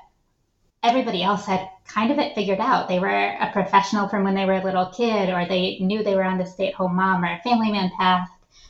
everybody 0.82 1.22
else 1.22 1.46
had 1.46 1.68
kind 1.86 2.10
of 2.12 2.18
it 2.18 2.34
figured 2.34 2.60
out. 2.60 2.88
They 2.88 2.98
were 2.98 3.08
a 3.08 3.50
professional 3.52 4.08
from 4.08 4.24
when 4.24 4.34
they 4.34 4.44
were 4.44 4.60
a 4.60 4.64
little 4.64 4.86
kid, 4.86 5.30
or 5.30 5.46
they 5.46 5.78
knew 5.80 6.02
they 6.02 6.14
were 6.14 6.24
on 6.24 6.38
the 6.38 6.46
stay 6.46 6.68
at 6.68 6.74
home 6.74 6.96
mom 6.96 7.24
or 7.24 7.32
a 7.32 7.42
family 7.42 7.72
man 7.72 7.90
path, 7.96 8.28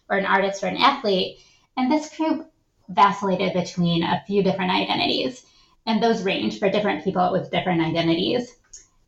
or 0.08 0.16
an 0.16 0.26
artist 0.26 0.62
or 0.62 0.68
an 0.68 0.76
athlete. 0.76 1.38
And 1.76 1.90
this 1.90 2.16
group 2.16 2.50
vacillated 2.88 3.52
between 3.52 4.02
a 4.02 4.22
few 4.26 4.42
different 4.42 4.72
identities. 4.72 5.44
And 5.86 6.02
those 6.02 6.22
range 6.22 6.58
for 6.58 6.70
different 6.70 7.04
people 7.04 7.32
with 7.32 7.50
different 7.50 7.80
identities. 7.80 8.54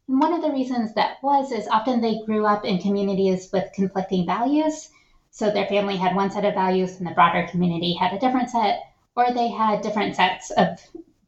And 0.09 0.21
one 0.21 0.33
of 0.33 0.43
the 0.43 0.51
reasons 0.51 0.95
that 0.95 1.23
was 1.23 1.53
is 1.53 1.69
often 1.69 2.01
they 2.01 2.21
grew 2.27 2.47
up 2.47 2.65
in 2.65 2.79
communities 2.79 3.51
with 3.53 3.73
conflicting 3.75 4.27
values. 4.27 4.89
So 5.33 5.51
their 5.51 5.67
family 5.67 5.97
had 5.97 6.15
one 6.15 6.31
set 6.31 6.45
of 6.45 6.55
values 6.55 6.99
and 6.99 7.07
the 7.07 7.11
broader 7.15 7.49
community 7.51 7.95
had 7.95 8.13
a 8.13 8.19
different 8.21 8.51
set, 8.51 8.81
or 9.17 9.33
they 9.33 9.49
had 9.49 9.83
different 9.83 10.15
sets 10.15 10.51
of 10.53 10.79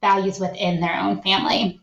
values 0.00 0.38
within 0.38 0.80
their 0.80 0.96
own 0.96 1.20
family. 1.20 1.80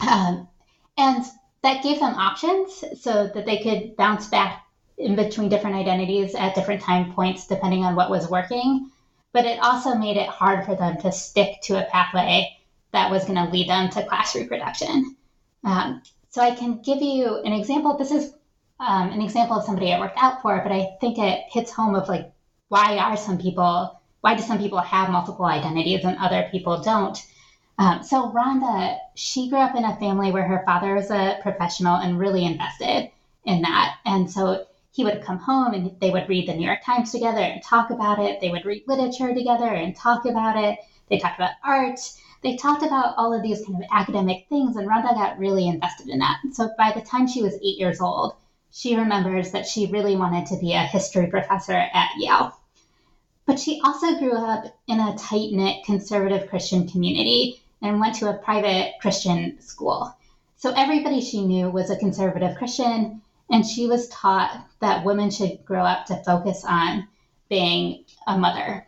Um, 0.00 0.48
and 0.96 1.24
that 1.62 1.82
gave 1.82 1.98
them 1.98 2.14
options 2.14 2.84
so 3.00 3.26
that 3.34 3.44
they 3.44 3.58
could 3.58 3.96
bounce 3.96 4.28
back 4.28 4.64
in 4.96 5.16
between 5.16 5.48
different 5.48 5.76
identities 5.76 6.34
at 6.36 6.54
different 6.54 6.82
time 6.82 7.12
points 7.12 7.46
depending 7.46 7.84
on 7.84 7.96
what 7.96 8.10
was 8.10 8.28
working 8.28 8.90
but 9.32 9.46
it 9.46 9.58
also 9.60 9.94
made 9.94 10.16
it 10.16 10.28
hard 10.28 10.64
for 10.64 10.74
them 10.74 10.98
to 10.98 11.10
stick 11.10 11.60
to 11.62 11.78
a 11.78 11.90
pathway 11.90 12.56
that 12.92 13.10
was 13.10 13.24
going 13.24 13.36
to 13.36 13.50
lead 13.50 13.68
them 13.68 13.88
to 13.90 14.04
class 14.04 14.34
reproduction. 14.34 15.16
Um, 15.64 16.02
so 16.28 16.42
I 16.42 16.54
can 16.54 16.82
give 16.82 17.00
you 17.00 17.38
an 17.38 17.52
example. 17.52 17.96
This 17.96 18.10
is 18.10 18.34
um, 18.80 19.10
an 19.10 19.20
example 19.20 19.56
of 19.58 19.64
somebody 19.64 19.92
I 19.92 20.00
worked 20.00 20.18
out 20.18 20.42
for, 20.42 20.60
but 20.62 20.72
I 20.72 20.96
think 21.00 21.18
it 21.18 21.44
hits 21.50 21.72
home 21.72 21.94
of 21.94 22.08
like 22.08 22.32
why 22.68 22.98
are 22.98 23.16
some 23.16 23.38
people 23.38 24.00
why 24.22 24.34
do 24.34 24.42
some 24.42 24.58
people 24.58 24.78
have 24.78 25.10
multiple 25.10 25.44
identities 25.44 26.04
and 26.04 26.16
other 26.18 26.48
people 26.50 26.80
don't? 26.80 27.18
Um, 27.78 28.02
so 28.04 28.30
Rhonda, 28.30 28.98
she 29.14 29.50
grew 29.50 29.58
up 29.58 29.74
in 29.74 29.84
a 29.84 29.96
family 29.96 30.30
where 30.30 30.46
her 30.46 30.62
father 30.64 30.94
was 30.94 31.10
a 31.10 31.38
professional 31.42 31.96
and 31.96 32.18
really 32.18 32.44
invested 32.44 33.10
in 33.44 33.62
that, 33.62 33.96
and 34.04 34.30
so 34.30 34.66
he 34.92 35.04
would 35.04 35.24
come 35.24 35.38
home 35.38 35.74
and 35.74 35.98
they 36.00 36.10
would 36.10 36.28
read 36.28 36.46
the 36.46 36.54
New 36.54 36.66
York 36.66 36.84
Times 36.84 37.10
together 37.10 37.40
and 37.40 37.62
talk 37.62 37.90
about 37.90 38.18
it. 38.20 38.40
They 38.40 38.50
would 38.50 38.64
read 38.64 38.84
literature 38.86 39.34
together 39.34 39.68
and 39.68 39.96
talk 39.96 40.26
about 40.26 40.56
it. 40.56 40.78
They 41.08 41.18
talked 41.18 41.38
about 41.38 41.52
art. 41.64 41.98
They 42.42 42.56
talked 42.56 42.82
about 42.82 43.14
all 43.16 43.32
of 43.32 43.42
these 43.42 43.64
kind 43.64 43.82
of 43.82 43.88
academic 43.90 44.46
things, 44.48 44.76
and 44.76 44.88
Rhonda 44.88 45.14
got 45.14 45.38
really 45.38 45.66
invested 45.66 46.08
in 46.08 46.18
that. 46.18 46.40
So 46.52 46.70
by 46.76 46.92
the 46.92 47.00
time 47.00 47.26
she 47.26 47.42
was 47.42 47.54
eight 47.54 47.78
years 47.78 48.00
old, 48.00 48.34
she 48.72 48.96
remembers 48.96 49.52
that 49.52 49.66
she 49.66 49.86
really 49.86 50.16
wanted 50.16 50.46
to 50.46 50.56
be 50.56 50.72
a 50.72 50.80
history 50.80 51.26
professor 51.26 51.74
at 51.74 52.10
Yale. 52.16 52.56
But 53.46 53.60
she 53.60 53.80
also 53.84 54.18
grew 54.18 54.32
up 54.32 54.64
in 54.88 54.98
a 54.98 55.16
tight 55.18 55.52
knit 55.52 55.84
conservative 55.84 56.48
Christian 56.48 56.88
community 56.88 57.60
and 57.82 58.00
went 58.00 58.16
to 58.16 58.30
a 58.30 58.38
private 58.38 58.94
Christian 59.00 59.60
school. 59.60 60.16
So 60.56 60.72
everybody 60.72 61.20
she 61.20 61.44
knew 61.44 61.68
was 61.68 61.90
a 61.90 61.96
conservative 61.96 62.56
Christian, 62.56 63.20
and 63.50 63.66
she 63.66 63.88
was 63.88 64.08
taught 64.08 64.64
that 64.80 65.04
women 65.04 65.30
should 65.30 65.64
grow 65.66 65.84
up 65.84 66.06
to 66.06 66.22
focus 66.24 66.64
on 66.64 67.08
being 67.50 68.04
a 68.26 68.38
mother. 68.38 68.86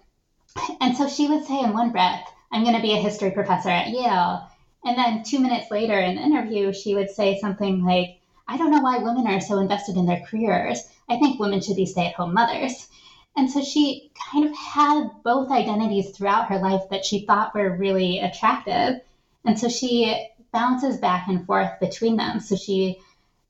And 0.81 0.97
so 0.97 1.09
she 1.09 1.29
would 1.29 1.45
say 1.45 1.61
in 1.61 1.73
one 1.73 1.91
breath, 1.91 2.27
I'm 2.53 2.63
going 2.63 2.77
to 2.77 2.81
be 2.81 2.95
a 2.95 3.03
history 3.03 3.33
professor 3.33 3.69
at 3.69 3.91
Yale. 3.91 4.49
And 4.85 4.97
then 4.97 5.25
two 5.25 5.41
minutes 5.41 5.71
later 5.71 5.99
in 5.99 6.15
the 6.15 6.23
interview, 6.23 6.73
she 6.73 6.95
would 6.95 7.11
say 7.11 7.39
something 7.41 7.85
like, 7.85 8.21
I 8.47 8.57
don't 8.57 8.71
know 8.71 8.81
why 8.81 8.99
women 8.99 9.27
are 9.27 9.41
so 9.41 9.59
invested 9.59 9.97
in 9.97 10.07
their 10.07 10.25
careers. 10.29 10.83
I 11.09 11.19
think 11.19 11.41
women 11.41 11.61
should 11.61 11.77
be 11.77 11.87
stay 11.87 12.09
at 12.09 12.15
home 12.15 12.35
mothers. 12.35 12.89
And 13.37 13.51
so 13.51 13.63
she 13.63 14.11
kind 14.33 14.45
of 14.45 14.57
had 14.57 15.11
both 15.25 15.51
identities 15.51 16.11
throughout 16.11 16.49
her 16.49 16.59
life 16.59 16.83
that 16.91 17.05
she 17.05 17.27
thought 17.27 17.55
were 17.55 17.77
really 17.77 18.21
attractive. 18.21 19.01
And 19.45 19.59
so 19.59 19.69
she 19.69 20.29
bounces 20.53 20.99
back 20.99 21.27
and 21.27 21.45
forth 21.47 21.73
between 21.81 22.17
them. 22.17 22.41
So 22.41 22.55
she 22.55 22.99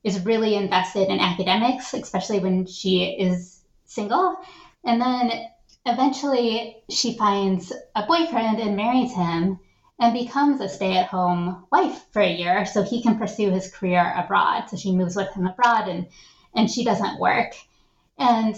is 0.03 0.25
really 0.25 0.55
invested 0.55 1.09
in 1.09 1.19
academics, 1.19 1.93
especially 1.93 2.39
when 2.39 2.65
she 2.65 3.03
is 3.03 3.61
single. 3.85 4.37
And 4.83 5.01
then 5.01 5.31
eventually 5.85 6.77
she 6.89 7.17
finds 7.17 7.71
a 7.95 8.05
boyfriend 8.05 8.59
and 8.59 8.75
marries 8.75 9.13
him 9.13 9.59
and 9.99 10.13
becomes 10.13 10.59
a 10.59 10.67
stay 10.67 10.97
at 10.97 11.07
home 11.07 11.65
wife 11.71 12.05
for 12.11 12.21
a 12.21 12.31
year 12.31 12.65
so 12.65 12.83
he 12.83 13.01
can 13.01 13.17
pursue 13.17 13.49
his 13.49 13.71
career 13.71 14.13
abroad. 14.15 14.65
So 14.69 14.77
she 14.77 14.95
moves 14.95 15.15
with 15.15 15.33
him 15.33 15.47
abroad 15.47 15.87
and, 15.87 16.07
and 16.53 16.69
she 16.69 16.83
doesn't 16.83 17.19
work. 17.19 17.53
And 18.17 18.55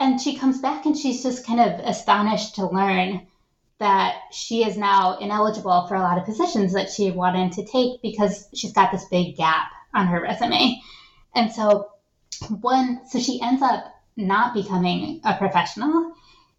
and 0.00 0.20
she 0.20 0.36
comes 0.36 0.60
back 0.60 0.86
and 0.86 0.96
she's 0.96 1.22
just 1.22 1.46
kind 1.46 1.60
of 1.60 1.78
astonished 1.80 2.56
to 2.56 2.66
learn 2.66 3.26
that 3.78 4.16
she 4.32 4.64
is 4.64 4.76
now 4.76 5.18
ineligible 5.18 5.86
for 5.86 5.94
a 5.94 6.00
lot 6.00 6.18
of 6.18 6.24
positions 6.24 6.72
that 6.72 6.90
she 6.90 7.10
wanted 7.10 7.52
to 7.52 7.64
take 7.64 8.02
because 8.02 8.48
she's 8.54 8.72
got 8.72 8.90
this 8.92 9.04
big 9.06 9.36
gap 9.36 9.68
on 9.94 10.06
her 10.08 10.20
resume. 10.20 10.80
And 11.34 11.50
so 11.52 11.88
one 12.60 13.06
so 13.08 13.18
she 13.18 13.40
ends 13.40 13.62
up 13.62 13.84
not 14.16 14.54
becoming 14.54 15.20
a 15.24 15.34
professional 15.36 16.14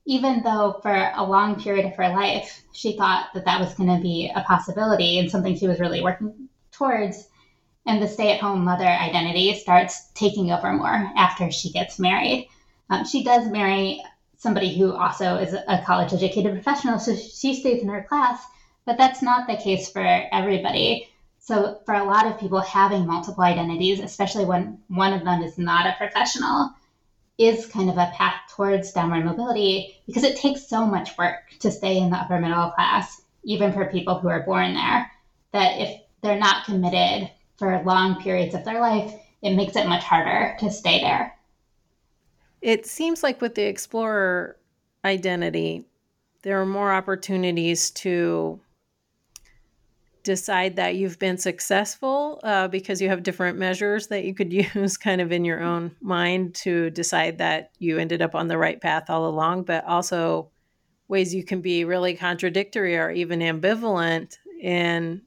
even 0.06 0.44
though 0.44 0.80
for 0.82 1.12
a 1.16 1.24
long 1.24 1.62
period 1.62 1.86
of 1.86 1.96
her 1.96 2.10
life 2.10 2.62
she 2.72 2.98
thought 2.98 3.28
that 3.34 3.46
that 3.46 3.60
was 3.60 3.74
going 3.74 3.96
to 3.96 4.02
be 4.02 4.32
a 4.36 4.42
possibility 4.42 5.20
and 5.20 5.30
something 5.30 5.56
she 5.56 5.68
was 5.68 5.80
really 5.80 6.02
working 6.02 6.48
towards 6.72 7.28
and 7.86 8.02
the 8.02 8.08
stay-at-home 8.08 8.64
mother 8.64 8.86
identity 8.86 9.54
starts 9.54 10.10
taking 10.14 10.52
over 10.52 10.74
more 10.74 11.12
after 11.16 11.52
she 11.52 11.70
gets 11.70 12.00
married. 12.00 12.50
Um, 12.90 13.06
she 13.06 13.24
does 13.24 13.48
marry 13.48 14.02
somebody 14.38 14.76
who 14.76 14.92
also 14.92 15.36
is 15.36 15.54
a 15.54 15.84
college 15.86 16.12
educated 16.12 16.52
professional 16.54 17.00
so 17.00 17.16
she 17.16 17.54
stays 17.54 17.82
in 17.82 17.90
her 17.90 18.04
class 18.04 18.44
but 18.86 18.98
that's 18.98 19.22
not 19.22 19.48
the 19.48 19.58
case 19.58 19.90
for 19.90 20.06
everybody. 20.32 21.10
So, 21.40 21.80
for 21.86 21.94
a 21.94 22.04
lot 22.04 22.28
of 22.28 22.40
people, 22.40 22.60
having 22.62 23.06
multiple 23.06 23.44
identities, 23.44 24.00
especially 24.00 24.46
when 24.46 24.80
one 24.88 25.14
of 25.14 25.24
them 25.24 25.42
is 25.44 25.58
not 25.58 25.86
a 25.86 25.96
professional, 25.98 26.72
is 27.38 27.66
kind 27.66 27.90
of 27.90 27.98
a 27.98 28.12
path 28.16 28.36
towards 28.50 28.92
downward 28.92 29.26
mobility 29.26 29.98
because 30.06 30.24
it 30.24 30.38
takes 30.38 30.68
so 30.68 30.86
much 30.86 31.18
work 31.18 31.38
to 31.60 31.72
stay 31.72 31.98
in 31.98 32.10
the 32.10 32.18
upper 32.18 32.40
middle 32.40 32.72
class, 32.72 33.22
even 33.44 33.74
for 33.74 33.86
people 33.86 34.20
who 34.20 34.30
are 34.30 34.44
born 34.44 34.74
there, 34.74 35.12
that 35.52 35.80
if 35.80 36.02
they're 36.22 36.40
not 36.40 36.66
committed 36.66 37.30
for 37.58 37.82
long 37.84 38.22
periods 38.22 38.56
of 38.56 38.64
their 38.66 38.80
life, 38.80 39.14
it 39.42 39.56
makes 39.56 39.76
it 39.76 39.88
much 39.88 40.04
harder 40.04 40.56
to 40.60 40.72
stay 40.72 41.02
there. 41.02 41.38
It 42.62 42.86
seems 42.86 43.22
like 43.22 43.42
with 43.42 43.56
the 43.56 43.68
explorer 43.68 44.58
identity, 45.04 45.86
there 46.42 46.60
are 46.60 46.66
more 46.66 46.92
opportunities 46.92 47.92
to 47.92 48.60
decide 50.26 50.76
that 50.76 50.96
you've 50.96 51.20
been 51.20 51.38
successful 51.38 52.42
uh, 52.44 52.68
because 52.68 53.00
you 53.00 53.08
have 53.08 53.24
different 53.24 53.58
measures 53.58 54.08
that 54.08 54.26
you 54.26 54.34
could 54.34 54.52
use 54.76 54.98
kind 54.98 55.22
of 55.22 55.32
in 55.32 55.46
your 55.46 55.62
own 55.62 55.96
mind 56.02 56.56
to 56.56 56.90
decide 56.90 57.38
that 57.38 57.72
you 57.80 57.98
ended 57.98 58.22
up 58.22 58.36
on 58.36 58.50
the 58.50 58.58
right 58.58 58.82
path 58.82 59.10
all 59.10 59.30
along, 59.30 59.64
but 59.64 59.86
also 59.86 60.50
ways 61.08 61.34
you 61.34 61.44
can 61.44 61.62
be 61.62 61.86
really 61.86 62.16
contradictory 62.16 62.98
or 62.98 63.12
even 63.12 63.40
ambivalent 63.40 64.38
in 64.60 65.22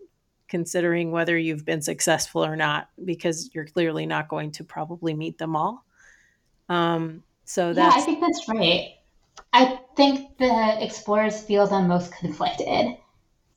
considering 0.49 1.13
whether 1.13 1.39
you've 1.39 1.65
been 1.65 1.83
successful 1.83 2.45
or 2.45 2.57
not 2.57 2.89
because 3.05 3.51
you're 3.55 3.67
clearly 3.67 4.07
not 4.07 4.29
going 4.29 4.51
to 4.51 4.65
probably 4.65 5.15
meet 5.15 5.39
them 5.39 5.55
all. 5.55 5.85
Um, 6.69 7.23
so 7.45 7.73
that's 7.73 7.97
yeah, 7.97 8.03
I 8.03 8.05
think 8.05 8.21
that's 8.21 8.49
right. 8.49 8.95
I 9.53 9.79
think 9.97 10.37
the 10.39 10.85
explorers 10.85 11.41
feel 11.41 11.67
the 11.67 11.81
most 11.83 12.13
conflicted 12.13 12.97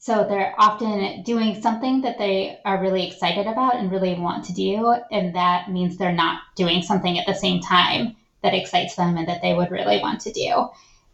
so 0.02 0.26
they're 0.28 0.56
often 0.58 1.22
doing 1.22 1.62
something 1.62 2.02
that 2.02 2.18
they 2.18 2.60
are 2.66 2.82
really 2.82 3.06
excited 3.06 3.46
about 3.46 3.76
and 3.76 3.92
really 3.92 4.16
want 4.16 4.46
to 4.46 4.54
do. 4.54 4.96
And 5.12 5.36
that 5.36 5.70
means 5.70 5.96
they're 5.96 6.12
not 6.12 6.42
doing 6.56 6.82
something 6.82 7.20
at 7.20 7.28
the 7.28 7.36
same 7.36 7.62
time 7.62 8.16
that 8.42 8.56
excites 8.56 8.96
them 8.96 9.16
and 9.16 9.28
that 9.28 9.44
they 9.44 9.54
would 9.54 9.70
really 9.70 10.00
want 10.00 10.22
to 10.22 10.32
do. 10.32 10.70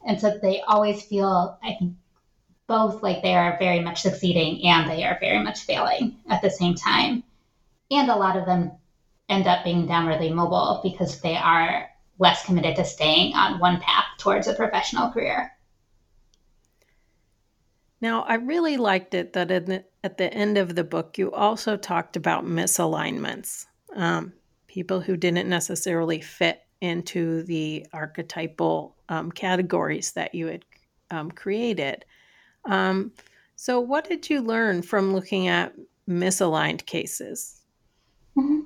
And 0.08 0.22
so 0.22 0.40
they 0.42 0.62
always 0.62 1.04
feel, 1.04 1.60
I 1.62 1.76
think, 1.78 1.96
both 2.68 3.04
like 3.04 3.22
they 3.22 3.36
are 3.36 3.58
very 3.60 3.82
much 3.82 4.04
succeeding 4.04 4.66
and 4.66 4.90
they 4.90 5.04
are 5.04 5.18
very 5.20 5.44
much 5.44 5.64
failing 5.64 6.16
at 6.30 6.42
the 6.42 6.50
same 6.50 6.76
time. 6.76 7.24
And 7.92 8.10
a 8.10 8.16
lot 8.16 8.38
of 8.38 8.46
them 8.46 8.72
end 9.28 9.48
up 9.48 9.66
being 9.66 9.86
downwardly 9.86 10.34
mobile 10.34 10.80
because 10.82 11.20
they 11.20 11.36
are 11.36 11.90
less 12.20 12.46
committed 12.46 12.78
to 12.78 12.86
staying 12.86 13.36
on 13.36 13.60
one 13.60 13.82
path 13.82 14.06
towards 14.18 14.48
a 14.48 14.54
professional 14.54 15.12
career. 15.12 15.52
Now, 18.00 18.22
I 18.24 18.36
really 18.36 18.78
liked 18.78 19.14
it 19.14 19.34
that 19.34 19.48
the, 19.48 19.84
at 20.04 20.18
the 20.18 20.32
end 20.34 20.58
of 20.58 20.76
the 20.76 20.84
book, 20.84 21.18
you 21.18 21.32
also 21.32 21.78
talked 21.78 22.16
about 22.16 22.46
misalignments, 22.46 23.66
um, 23.96 24.34
people 24.68 25.02
who 25.02 25.18
didn't 25.18 25.50
necessarily 25.50 26.22
fit 26.22 26.62
into 26.82 27.44
the 27.44 27.88
archetypal 27.94 28.96
um, 29.10 29.32
categories 29.32 30.12
that 30.12 30.36
you 30.36 30.48
had 30.48 30.66
um, 31.10 31.32
created. 31.32 32.06
Um, 32.66 33.14
so, 33.56 33.80
what 33.80 34.08
did 34.08 34.30
you 34.30 34.42
learn 34.42 34.84
from 34.84 35.14
looking 35.14 35.48
at 35.48 35.74
misaligned 36.08 36.86
cases? 36.86 37.62
Mm-hmm. 38.38 38.60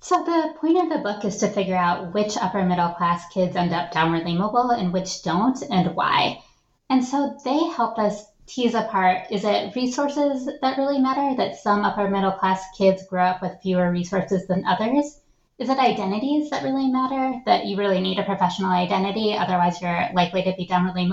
So, 0.00 0.24
the 0.24 0.54
point 0.58 0.78
of 0.78 0.88
the 0.88 1.02
book 1.02 1.24
is 1.24 1.36
to 1.38 1.48
figure 1.48 1.76
out 1.76 2.14
which 2.14 2.36
upper 2.38 2.64
middle 2.64 2.90
class 2.90 3.24
kids 3.34 3.56
end 3.56 3.72
up 3.72 3.92
downwardly 3.92 4.36
mobile 4.36 4.70
and 4.70 4.92
which 4.92 5.22
don't, 5.22 5.60
and 5.70 5.94
why. 5.94 6.42
And 6.88 7.04
so, 7.04 7.36
they 7.44 7.58
helped 7.74 7.98
us 7.98 8.24
tease 8.46 8.74
apart 8.74 9.26
is 9.30 9.44
it 9.44 9.74
resources 9.74 10.48
that 10.62 10.78
really 10.78 10.98
matter, 10.98 11.36
that 11.36 11.56
some 11.56 11.84
upper 11.84 12.08
middle 12.08 12.32
class 12.32 12.62
kids 12.76 13.06
grow 13.06 13.24
up 13.24 13.42
with 13.42 13.60
fewer 13.62 13.90
resources 13.90 14.46
than 14.46 14.64
others? 14.64 15.20
Is 15.58 15.68
it 15.68 15.78
identities 15.78 16.50
that 16.50 16.62
really 16.62 16.88
matter, 16.88 17.40
that 17.46 17.66
you 17.66 17.76
really 17.76 18.00
need 18.00 18.18
a 18.18 18.24
professional 18.24 18.70
identity, 18.70 19.34
otherwise, 19.34 19.80
you're 19.80 20.10
likely 20.12 20.42
to 20.42 20.54
be 20.56 20.66
downwardly? 20.66 21.10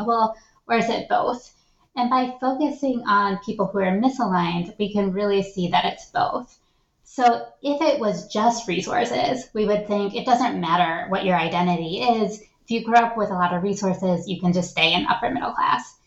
Or 0.67 0.75
is 0.75 0.89
it 0.89 1.09
both? 1.09 1.53
And 1.95 2.09
by 2.09 2.35
focusing 2.41 3.03
on 3.07 3.39
people 3.45 3.67
who 3.67 3.79
are 3.79 3.99
misaligned, 3.99 4.77
we 4.77 4.91
can 4.91 5.13
really 5.13 5.43
see 5.43 5.69
that 5.69 5.85
it's 5.85 6.09
both. 6.11 6.57
So 7.03 7.45
if 7.61 7.81
it 7.81 7.99
was 7.99 8.27
just 8.27 8.67
resources, 8.67 9.47
we 9.53 9.65
would 9.65 9.87
think 9.87 10.15
it 10.15 10.25
doesn't 10.25 10.59
matter 10.59 11.09
what 11.09 11.25
your 11.25 11.37
identity 11.37 12.01
is. 12.01 12.39
If 12.39 12.71
you 12.71 12.83
grew 12.83 12.95
up 12.95 13.15
with 13.15 13.29
a 13.29 13.35
lot 13.35 13.53
of 13.53 13.63
resources, 13.63 14.27
you 14.27 14.41
can 14.41 14.53
just 14.53 14.71
stay 14.71 14.93
in 14.93 15.05
upper 15.05 15.29
middle 15.29 15.51
class. 15.51 15.99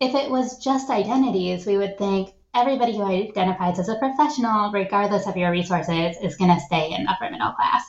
If 0.00 0.14
it 0.14 0.30
was 0.30 0.58
just 0.58 0.90
identities, 0.90 1.66
we 1.66 1.76
would 1.76 1.98
think 1.98 2.30
everybody 2.54 2.96
who 2.96 3.04
identifies 3.04 3.78
as 3.78 3.88
a 3.88 3.96
professional, 3.96 4.70
regardless 4.70 5.26
of 5.26 5.36
your 5.36 5.50
resources, 5.50 6.16
is 6.22 6.36
going 6.36 6.54
to 6.54 6.60
stay 6.60 6.92
in 6.92 7.08
upper 7.08 7.28
middle 7.30 7.52
class. 7.52 7.84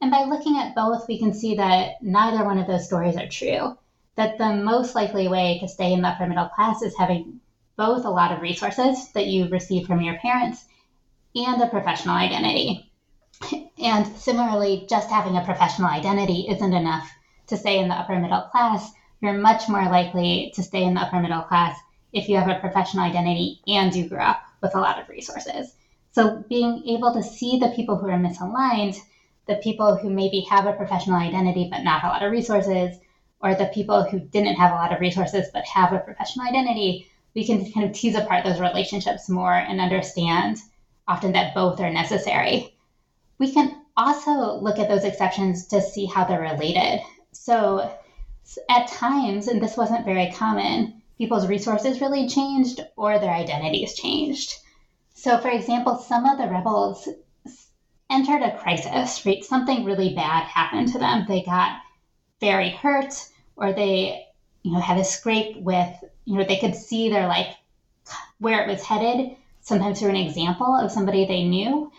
And 0.00 0.10
by 0.10 0.24
looking 0.24 0.58
at 0.58 0.74
both, 0.74 1.06
we 1.08 1.18
can 1.18 1.32
see 1.32 1.54
that 1.54 2.02
neither 2.02 2.44
one 2.44 2.58
of 2.58 2.66
those 2.66 2.86
stories 2.86 3.16
are 3.16 3.28
true 3.28 3.76
that 4.16 4.38
the 4.38 4.54
most 4.54 4.94
likely 4.94 5.28
way 5.28 5.58
to 5.60 5.68
stay 5.68 5.92
in 5.92 6.02
the 6.02 6.08
upper 6.08 6.26
middle 6.26 6.48
class 6.48 6.82
is 6.82 6.96
having 6.96 7.40
both 7.76 8.04
a 8.04 8.10
lot 8.10 8.32
of 8.32 8.40
resources 8.40 9.12
that 9.12 9.26
you 9.26 9.48
receive 9.48 9.86
from 9.86 10.00
your 10.00 10.18
parents 10.18 10.64
and 11.34 11.62
a 11.62 11.68
professional 11.68 12.16
identity. 12.16 12.90
And 13.78 14.06
similarly, 14.16 14.86
just 14.88 15.10
having 15.10 15.36
a 15.36 15.44
professional 15.44 15.90
identity 15.90 16.46
isn't 16.48 16.72
enough 16.72 17.10
to 17.48 17.56
stay 17.56 17.78
in 17.78 17.88
the 17.88 17.94
upper 17.94 18.18
middle 18.18 18.48
class. 18.50 18.90
You're 19.20 19.34
much 19.34 19.68
more 19.68 19.84
likely 19.84 20.52
to 20.54 20.62
stay 20.62 20.84
in 20.84 20.94
the 20.94 21.00
upper 21.00 21.20
middle 21.20 21.42
class 21.42 21.78
if 22.12 22.28
you 22.28 22.36
have 22.36 22.48
a 22.48 22.60
professional 22.60 23.04
identity 23.04 23.60
and 23.66 23.94
you 23.94 24.08
grew 24.08 24.18
up 24.18 24.42
with 24.62 24.74
a 24.74 24.80
lot 24.80 25.00
of 25.00 25.08
resources. 25.08 25.74
So, 26.12 26.44
being 26.48 26.82
able 26.86 27.12
to 27.12 27.22
see 27.22 27.58
the 27.58 27.72
people 27.76 27.96
who 27.96 28.08
are 28.08 28.18
misaligned, 28.18 28.98
the 29.46 29.56
people 29.56 29.96
who 29.96 30.10
maybe 30.10 30.40
have 30.50 30.66
a 30.66 30.72
professional 30.72 31.16
identity 31.16 31.68
but 31.70 31.82
not 31.82 32.04
a 32.04 32.08
lot 32.08 32.22
of 32.22 32.32
resources, 32.32 32.96
or 33.40 33.54
the 33.54 33.66
people 33.66 34.02
who 34.02 34.18
didn't 34.18 34.56
have 34.56 34.72
a 34.72 34.76
lot 34.76 34.92
of 34.92 35.00
resources 35.00 35.48
but 35.52 35.64
have 35.66 35.92
a 35.92 35.98
professional 35.98 36.46
identity, 36.46 37.06
we 37.34 37.46
can 37.46 37.70
kind 37.70 37.86
of 37.86 37.92
tease 37.92 38.16
apart 38.16 38.44
those 38.44 38.60
relationships 38.60 39.28
more 39.28 39.52
and 39.52 39.80
understand 39.80 40.58
often 41.06 41.32
that 41.32 41.54
both 41.54 41.80
are 41.80 41.90
necessary. 41.90 42.74
We 43.38 43.52
can 43.52 43.84
also 43.96 44.54
look 44.54 44.78
at 44.78 44.88
those 44.88 45.04
exceptions 45.04 45.66
to 45.68 45.80
see 45.80 46.06
how 46.06 46.24
they're 46.24 46.40
related. 46.40 47.00
So, 47.32 47.94
at 48.68 48.88
times, 48.88 49.48
and 49.48 49.60
this 49.60 49.76
wasn't 49.76 50.04
very 50.04 50.32
common, 50.32 51.02
people's 51.18 51.48
resources 51.48 52.00
really 52.00 52.28
changed 52.28 52.80
or 52.96 53.18
their 53.18 53.32
identities 53.32 53.94
changed. 53.94 54.54
So, 55.14 55.38
for 55.38 55.48
example, 55.48 55.96
some 55.96 56.26
of 56.26 56.38
the 56.38 56.48
rebels 56.48 57.08
entered 58.10 58.42
a 58.42 58.56
crisis, 58.58 59.24
right? 59.26 59.44
Something 59.44 59.84
really 59.84 60.14
bad 60.14 60.44
happened 60.44 60.92
to 60.92 60.98
them. 60.98 61.24
They 61.26 61.42
got 61.42 61.78
very 62.40 62.70
hurt 62.70 63.14
or 63.56 63.72
they 63.72 64.26
you 64.62 64.72
know 64.72 64.80
had 64.80 64.98
a 64.98 65.04
scrape 65.04 65.56
with 65.56 65.88
you 66.24 66.36
know 66.36 66.44
they 66.44 66.58
could 66.58 66.74
see 66.74 67.08
their 67.08 67.26
life 67.26 67.54
where 68.38 68.62
it 68.62 68.68
was 68.68 68.82
headed 68.82 69.36
sometimes 69.60 69.98
through 69.98 70.10
an 70.10 70.16
example 70.16 70.76
of 70.76 70.90
somebody 70.90 71.24
they 71.24 71.44
knew 71.44 71.90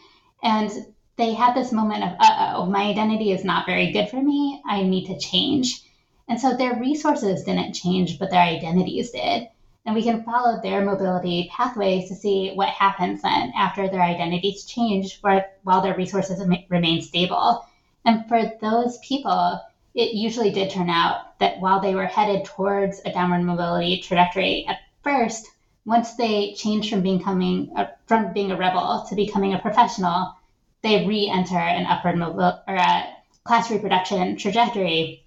and 0.44 0.70
they 1.18 1.34
had 1.34 1.56
this 1.56 1.72
moment 1.72 2.04
of 2.04 2.12
uh-oh 2.20 2.66
my 2.68 2.84
identity 2.84 3.32
is 3.32 3.44
not 3.44 3.66
very 3.66 3.92
good 3.92 4.10
for 4.10 4.22
me 4.22 4.62
i 4.68 4.84
need 4.84 5.08
to 5.08 5.18
change 5.18 5.84
and 6.28 6.40
so 6.40 6.56
their 6.56 6.80
resources 6.80 7.44
didn't 7.44 7.74
change 7.74 8.20
but 8.20 8.30
their 8.30 8.42
identities 8.42 9.12
did. 9.12 9.48
And 9.86 9.96
we 9.96 10.04
can 10.04 10.24
follow 10.24 10.62
their 10.62 10.84
mobility 10.84 11.50
pathways 11.56 12.10
to 12.10 12.16
see 12.16 12.52
what 12.54 12.70
happens 12.70 13.22
then 13.22 13.54
after 13.56 13.88
their 13.88 14.02
identities 14.02 14.66
change 14.66 15.22
while 15.22 15.82
their 15.82 15.96
resources 15.96 16.46
remain 16.70 17.02
stable. 17.02 17.66
And 18.04 18.28
for 18.28 18.52
those 18.62 18.98
people 19.00 19.62
it 19.98 20.14
usually 20.14 20.52
did 20.52 20.70
turn 20.70 20.92
out 20.92 21.40
that 21.40 21.60
while 21.60 21.80
they 21.80 21.96
were 21.96 22.06
headed 22.06 22.46
towards 22.46 23.02
a 23.04 23.12
downward 23.12 23.42
mobility 23.42 24.00
trajectory 24.00 24.64
at 24.68 24.78
first, 25.04 25.48
once 25.86 26.14
they 26.14 26.54
changed 26.54 26.90
from 26.92 27.02
becoming 27.02 27.72
a, 27.76 27.90
from 28.06 28.32
being 28.32 28.52
a 28.52 28.58
rebel 28.58 29.06
to 29.10 29.16
becoming 29.16 29.56
a 29.56 29.60
professional, 29.60 30.36
they 30.84 31.08
re-enter 31.08 31.58
an 31.58 31.88
upward 31.88 32.16
mobile 32.16 32.62
or 32.68 32.76
a 32.76 33.08
class 33.44 33.72
reproduction 33.72 34.38
trajectory 34.38 35.26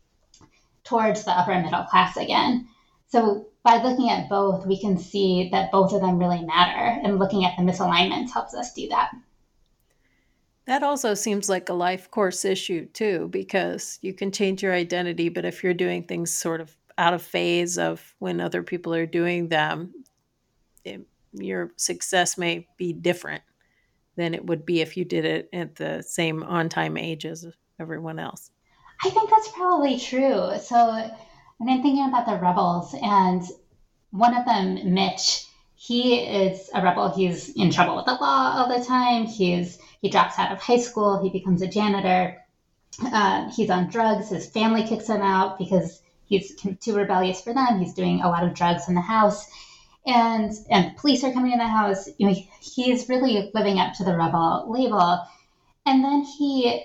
towards 0.91 1.25
the 1.25 1.31
upper 1.31 1.59
middle 1.59 1.85
class 1.85 2.19
again. 2.19 2.69
So 3.09 3.47
by 3.63 3.83
looking 3.83 4.11
at 4.11 4.29
both, 4.29 4.67
we 4.67 4.79
can 4.79 4.99
see 4.99 5.49
that 5.53 5.71
both 5.71 5.93
of 5.93 6.01
them 6.01 6.19
really 6.19 6.45
matter, 6.45 7.01
and 7.03 7.19
looking 7.19 7.45
at 7.45 7.57
the 7.57 7.63
misalignments 7.63 8.33
helps 8.33 8.55
us 8.55 8.75
do 8.75 8.89
that. 8.89 9.13
That 10.67 10.83
also 10.83 11.15
seems 11.15 11.49
like 11.49 11.69
a 11.69 11.75
life 11.75 12.11
course 12.11 12.45
issue 12.45 12.87
too, 12.87 13.29
because 13.31 13.99
you 14.03 14.13
can 14.13 14.31
change 14.31 14.63
your 14.63 14.73
identity, 14.73 15.29
but 15.29 15.45
if 15.45 15.65
you're 15.65 15.75
doing 15.75 16.05
things 16.05 16.33
sort 16.33 16.61
of 16.61 16.77
out 16.99 17.15
of 17.15 17.23
phase 17.23 17.79
of 17.79 18.15
when 18.19 18.41
other 18.41 18.63
people 18.63 18.95
are 18.95 19.07
doing 19.07 19.49
them, 19.49 19.93
it, 20.85 21.01
your 21.33 21.73
success 21.77 22.37
may 22.39 22.69
be 22.77 22.93
different 22.93 23.43
than 24.17 24.35
it 24.35 24.45
would 24.45 24.65
be 24.67 24.81
if 24.81 24.97
you 24.97 25.05
did 25.05 25.25
it 25.25 25.49
at 25.53 25.77
the 25.77 26.03
same 26.03 26.43
on 26.43 26.69
time 26.69 26.97
age 26.97 27.25
as 27.25 27.47
everyone 27.79 28.19
else. 28.19 28.51
I 29.03 29.11
think 29.11 29.31
that's 29.31 29.49
probably 29.49 29.99
true. 29.99 30.59
So 30.61 31.11
when 31.59 31.69
I'm 31.69 31.83
thinking 31.83 32.07
about 32.07 32.27
the 32.27 32.37
rebels, 32.37 32.95
and 33.01 33.43
one 34.11 34.37
of 34.37 34.45
them, 34.45 34.95
Mitch, 34.95 35.47
he 35.75 36.19
is 36.19 36.69
a 36.75 36.83
rebel. 36.83 37.11
He's 37.11 37.49
in 37.51 37.71
trouble 37.71 37.97
with 37.97 38.05
the 38.05 38.13
law 38.13 38.55
all 38.57 38.69
the 38.69 38.85
time. 38.85 39.25
He's 39.25 39.79
he 40.03 40.11
drops 40.11 40.39
out 40.39 40.53
of 40.53 40.61
high 40.61 40.79
school. 40.79 41.23
He 41.23 41.31
becomes 41.31 41.63
a 41.63 41.69
janitor. 41.69 42.37
Uh, 43.03 43.51
he's 43.51 43.71
on 43.71 43.89
drugs. 43.89 44.29
His 44.29 44.47
family 44.47 44.87
kicks 44.87 45.09
him 45.09 45.23
out 45.23 45.59
because 45.59 46.03
he's 46.27 46.55
too 46.81 46.95
rebellious 46.95 47.41
for 47.41 47.55
them. 47.55 47.79
He's 47.79 47.95
doing 47.95 48.21
a 48.21 48.29
lot 48.29 48.45
of 48.45 48.55
drugs 48.55 48.89
in 48.89 48.95
the 48.95 49.01
house, 49.01 49.47
and 50.07 50.53
and 50.71 50.97
police 50.97 51.25
are 51.25 51.33
coming 51.33 51.53
in 51.53 51.59
the 51.59 51.67
house. 51.67 52.09
You 52.19 52.29
know, 52.29 52.35
he's 52.61 53.09
really 53.09 53.51
living 53.55 53.79
up 53.79 53.95
to 53.95 54.05
the 54.05 54.17
rebel 54.17 54.67
label. 54.69 55.21
And 55.87 56.05
then 56.05 56.23
he 56.23 56.85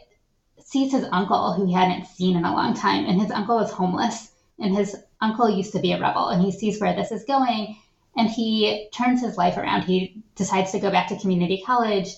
sees 0.65 0.91
his 0.91 1.05
uncle, 1.11 1.53
who 1.53 1.65
he 1.65 1.73
hadn't 1.73 2.05
seen 2.05 2.35
in 2.35 2.45
a 2.45 2.53
long 2.53 2.73
time, 2.73 3.05
and 3.05 3.19
his 3.19 3.31
uncle 3.31 3.59
is 3.59 3.71
homeless, 3.71 4.31
and 4.59 4.75
his 4.75 4.95
uncle 5.21 5.49
used 5.49 5.71
to 5.71 5.79
be 5.79 5.93
a 5.93 5.99
rebel, 5.99 6.27
and 6.27 6.43
he 6.43 6.51
sees 6.51 6.79
where 6.79 6.93
this 6.93 7.11
is 7.11 7.23
going, 7.23 7.77
and 8.17 8.29
he 8.29 8.89
turns 8.93 9.21
his 9.21 9.37
life 9.37 9.57
around. 9.57 9.83
He 9.83 10.21
decides 10.35 10.71
to 10.73 10.79
go 10.79 10.91
back 10.91 11.07
to 11.07 11.19
community 11.19 11.63
college 11.65 12.09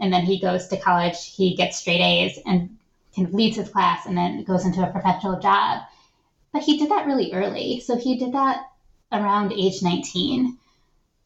and 0.00 0.12
then 0.12 0.24
he 0.24 0.40
goes 0.40 0.66
to 0.68 0.80
college, 0.80 1.34
he 1.34 1.54
gets 1.54 1.76
straight 1.76 2.00
A's 2.00 2.38
and 2.44 2.76
of 3.18 3.34
leads 3.34 3.56
his 3.56 3.68
class 3.68 4.06
and 4.06 4.16
then 4.16 4.42
goes 4.44 4.64
into 4.64 4.82
a 4.82 4.90
professional 4.90 5.38
job. 5.40 5.82
But 6.52 6.62
he 6.62 6.78
did 6.78 6.90
that 6.90 7.06
really 7.06 7.34
early. 7.34 7.80
So 7.80 7.96
he 7.96 8.16
did 8.16 8.32
that 8.32 8.70
around 9.12 9.52
age 9.52 9.82
19. 9.82 10.56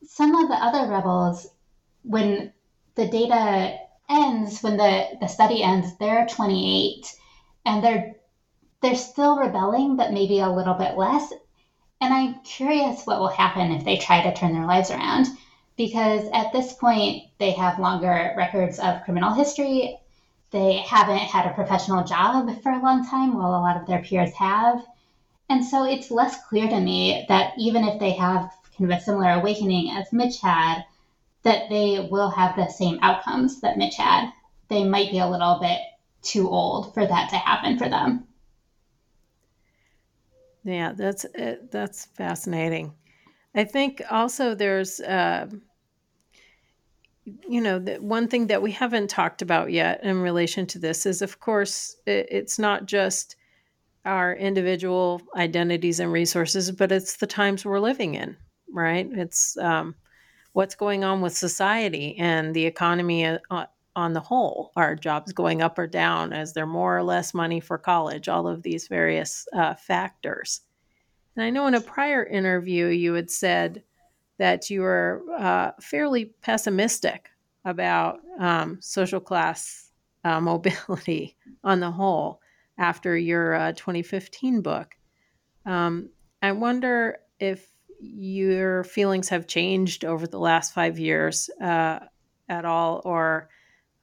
Some 0.05 0.35
of 0.35 0.49
the 0.49 0.55
other 0.55 0.91
rebels, 0.91 1.47
when 2.03 2.53
the 2.97 3.07
data 3.07 3.79
ends, 4.09 4.63
when 4.63 4.77
the, 4.77 5.09
the 5.21 5.27
study 5.27 5.63
ends, 5.63 5.97
they're 5.99 6.27
28 6.27 7.15
and 7.67 7.83
they're 7.83 8.15
they're 8.83 8.95
still 8.95 9.39
rebelling, 9.39 9.97
but 9.97 10.13
maybe 10.13 10.41
a 10.41 10.51
little 10.51 10.75
bit 10.75 10.99
less. 10.99 11.33
And 12.03 12.13
I'm 12.13 12.43
curious 12.45 13.07
what 13.07 13.19
will 13.19 13.29
happen 13.29 13.73
if 13.73 13.83
they 13.83 13.97
try 13.97 14.23
to 14.23 14.35
turn 14.35 14.53
their 14.53 14.67
lives 14.67 14.91
around 14.91 15.27
because 15.77 16.29
at 16.33 16.53
this 16.53 16.75
point 16.75 17.25
they 17.39 17.53
have 17.53 17.79
longer 17.79 18.35
records 18.37 18.79
of 18.79 19.03
criminal 19.05 19.33
history. 19.33 19.99
They 20.51 20.77
haven't 20.79 21.17
had 21.17 21.47
a 21.47 21.55
professional 21.55 22.05
job 22.05 22.63
for 22.63 22.73
a 22.73 22.83
long 22.83 23.07
time, 23.09 23.35
while 23.35 23.51
a 23.51 23.65
lot 23.65 23.77
of 23.79 23.87
their 23.87 24.03
peers 24.03 24.33
have. 24.35 24.85
And 25.49 25.65
so 25.65 25.85
it's 25.85 26.11
less 26.11 26.37
clear 26.49 26.69
to 26.69 26.81
me 26.81 27.25
that 27.29 27.55
even 27.59 27.85
if 27.85 27.99
they 27.99 28.13
have 28.13 28.53
kind 28.77 28.93
of 28.93 28.99
a 28.99 29.03
similar 29.03 29.31
awakening 29.31 29.91
as 29.91 30.13
Mitch 30.13 30.41
had, 30.41 30.85
that 31.45 31.69
they 31.69 32.09
will 32.11 32.31
have 32.31 32.57
the 32.57 32.69
same 32.69 32.99
outcomes 33.03 33.61
that 33.61 33.79
Mitch 33.79 33.97
had. 33.97 34.31
They 34.69 34.85
might 34.85 35.11
be 35.11 35.19
a 35.19 35.29
little 35.29 35.59
bit 35.61 35.79
too 36.23 36.49
old 36.49 36.95
for 36.95 37.07
that 37.07 37.31
to 37.31 37.37
happen 37.37 37.79
for 37.79 37.89
them. 37.89 38.27
Yeah, 40.65 40.93
that's 40.97 41.27
uh, 41.27 41.57
that's 41.71 42.07
fascinating. 42.07 42.95
I 43.55 43.65
think 43.65 44.03
also 44.11 44.55
there's, 44.55 44.99
uh, 45.01 45.47
you 47.25 47.61
know, 47.61 47.79
the 47.79 47.97
one 47.97 48.29
thing 48.29 48.49
that 48.49 48.63
we 48.63 48.73
haven't 48.73 49.11
talked 49.11 49.43
about 49.43 49.71
yet 49.71 50.03
in 50.03 50.21
relation 50.21 50.67
to 50.69 50.79
this 50.79 51.07
is, 51.07 51.23
of 51.23 51.39
course, 51.39 51.97
it, 52.07 52.27
it's 52.31 52.59
not 52.59 52.87
just 52.87 53.37
our 54.05 54.35
individual 54.35 55.21
identities 55.37 56.01
and 56.01 56.13
resources, 56.13 56.71
but 56.71 56.91
it's 56.91 57.17
the 57.17 57.27
times 57.27 57.65
we're 57.65 57.79
living 57.79 58.15
in, 58.15 58.37
right? 58.73 59.09
It's 59.13 59.57
um, 59.59 59.95
what's 60.55 60.75
going 60.75 61.05
on 61.05 61.21
with 61.21 61.37
society 61.37 62.17
and 62.17 62.55
the 62.55 62.65
economy 62.65 63.27
uh, 63.27 63.67
on 63.97 64.13
the 64.13 64.21
whole. 64.21 64.73
Are 64.77 64.95
jobs 64.95 65.33
going 65.33 65.63
up 65.63 65.79
or 65.79 65.87
down? 65.87 66.33
Is 66.33 66.53
there 66.53 66.67
more 66.67 66.97
or 66.97 67.03
less 67.03 67.35
money 67.35 67.61
for 67.61 67.77
college? 67.77 68.29
All 68.29 68.49
of 68.49 68.63
these 68.63 68.89
various 68.89 69.47
uh, 69.53 69.75
factors. 69.75 70.63
And 71.37 71.45
I 71.45 71.51
know 71.51 71.67
in 71.67 71.75
a 71.75 71.81
prior 71.81 72.25
interview 72.25 72.87
you 72.87 73.15
had 73.15 73.31
said 73.31 73.83
that 74.39 74.71
you 74.71 74.81
were 74.81 75.23
uh, 75.37 75.73
fairly 75.81 76.27
pessimistic 76.41 77.31
about 77.65 78.21
um, 78.39 78.79
social 78.81 79.21
class 79.21 79.91
uh, 80.23 80.41
mobility 80.41 81.37
on 81.65 81.81
the 81.81 81.91
whole 81.91 82.41
after 82.79 83.17
your 83.17 83.55
uh, 83.55 83.73
2015 83.73 84.61
book. 84.61 84.95
Um, 85.67 86.11
I 86.43 86.53
wonder 86.53 87.19
if 87.41 87.69
your 88.15 88.85
feelings 88.85 89.29
have 89.29 89.47
changed 89.47 90.05
over 90.05 90.27
the 90.27 90.39
last 90.39 90.75
five 90.75 90.99
years 90.99 91.51
uh, 91.61 92.01
at 92.49 92.65
all, 92.65 93.03
or 93.05 93.49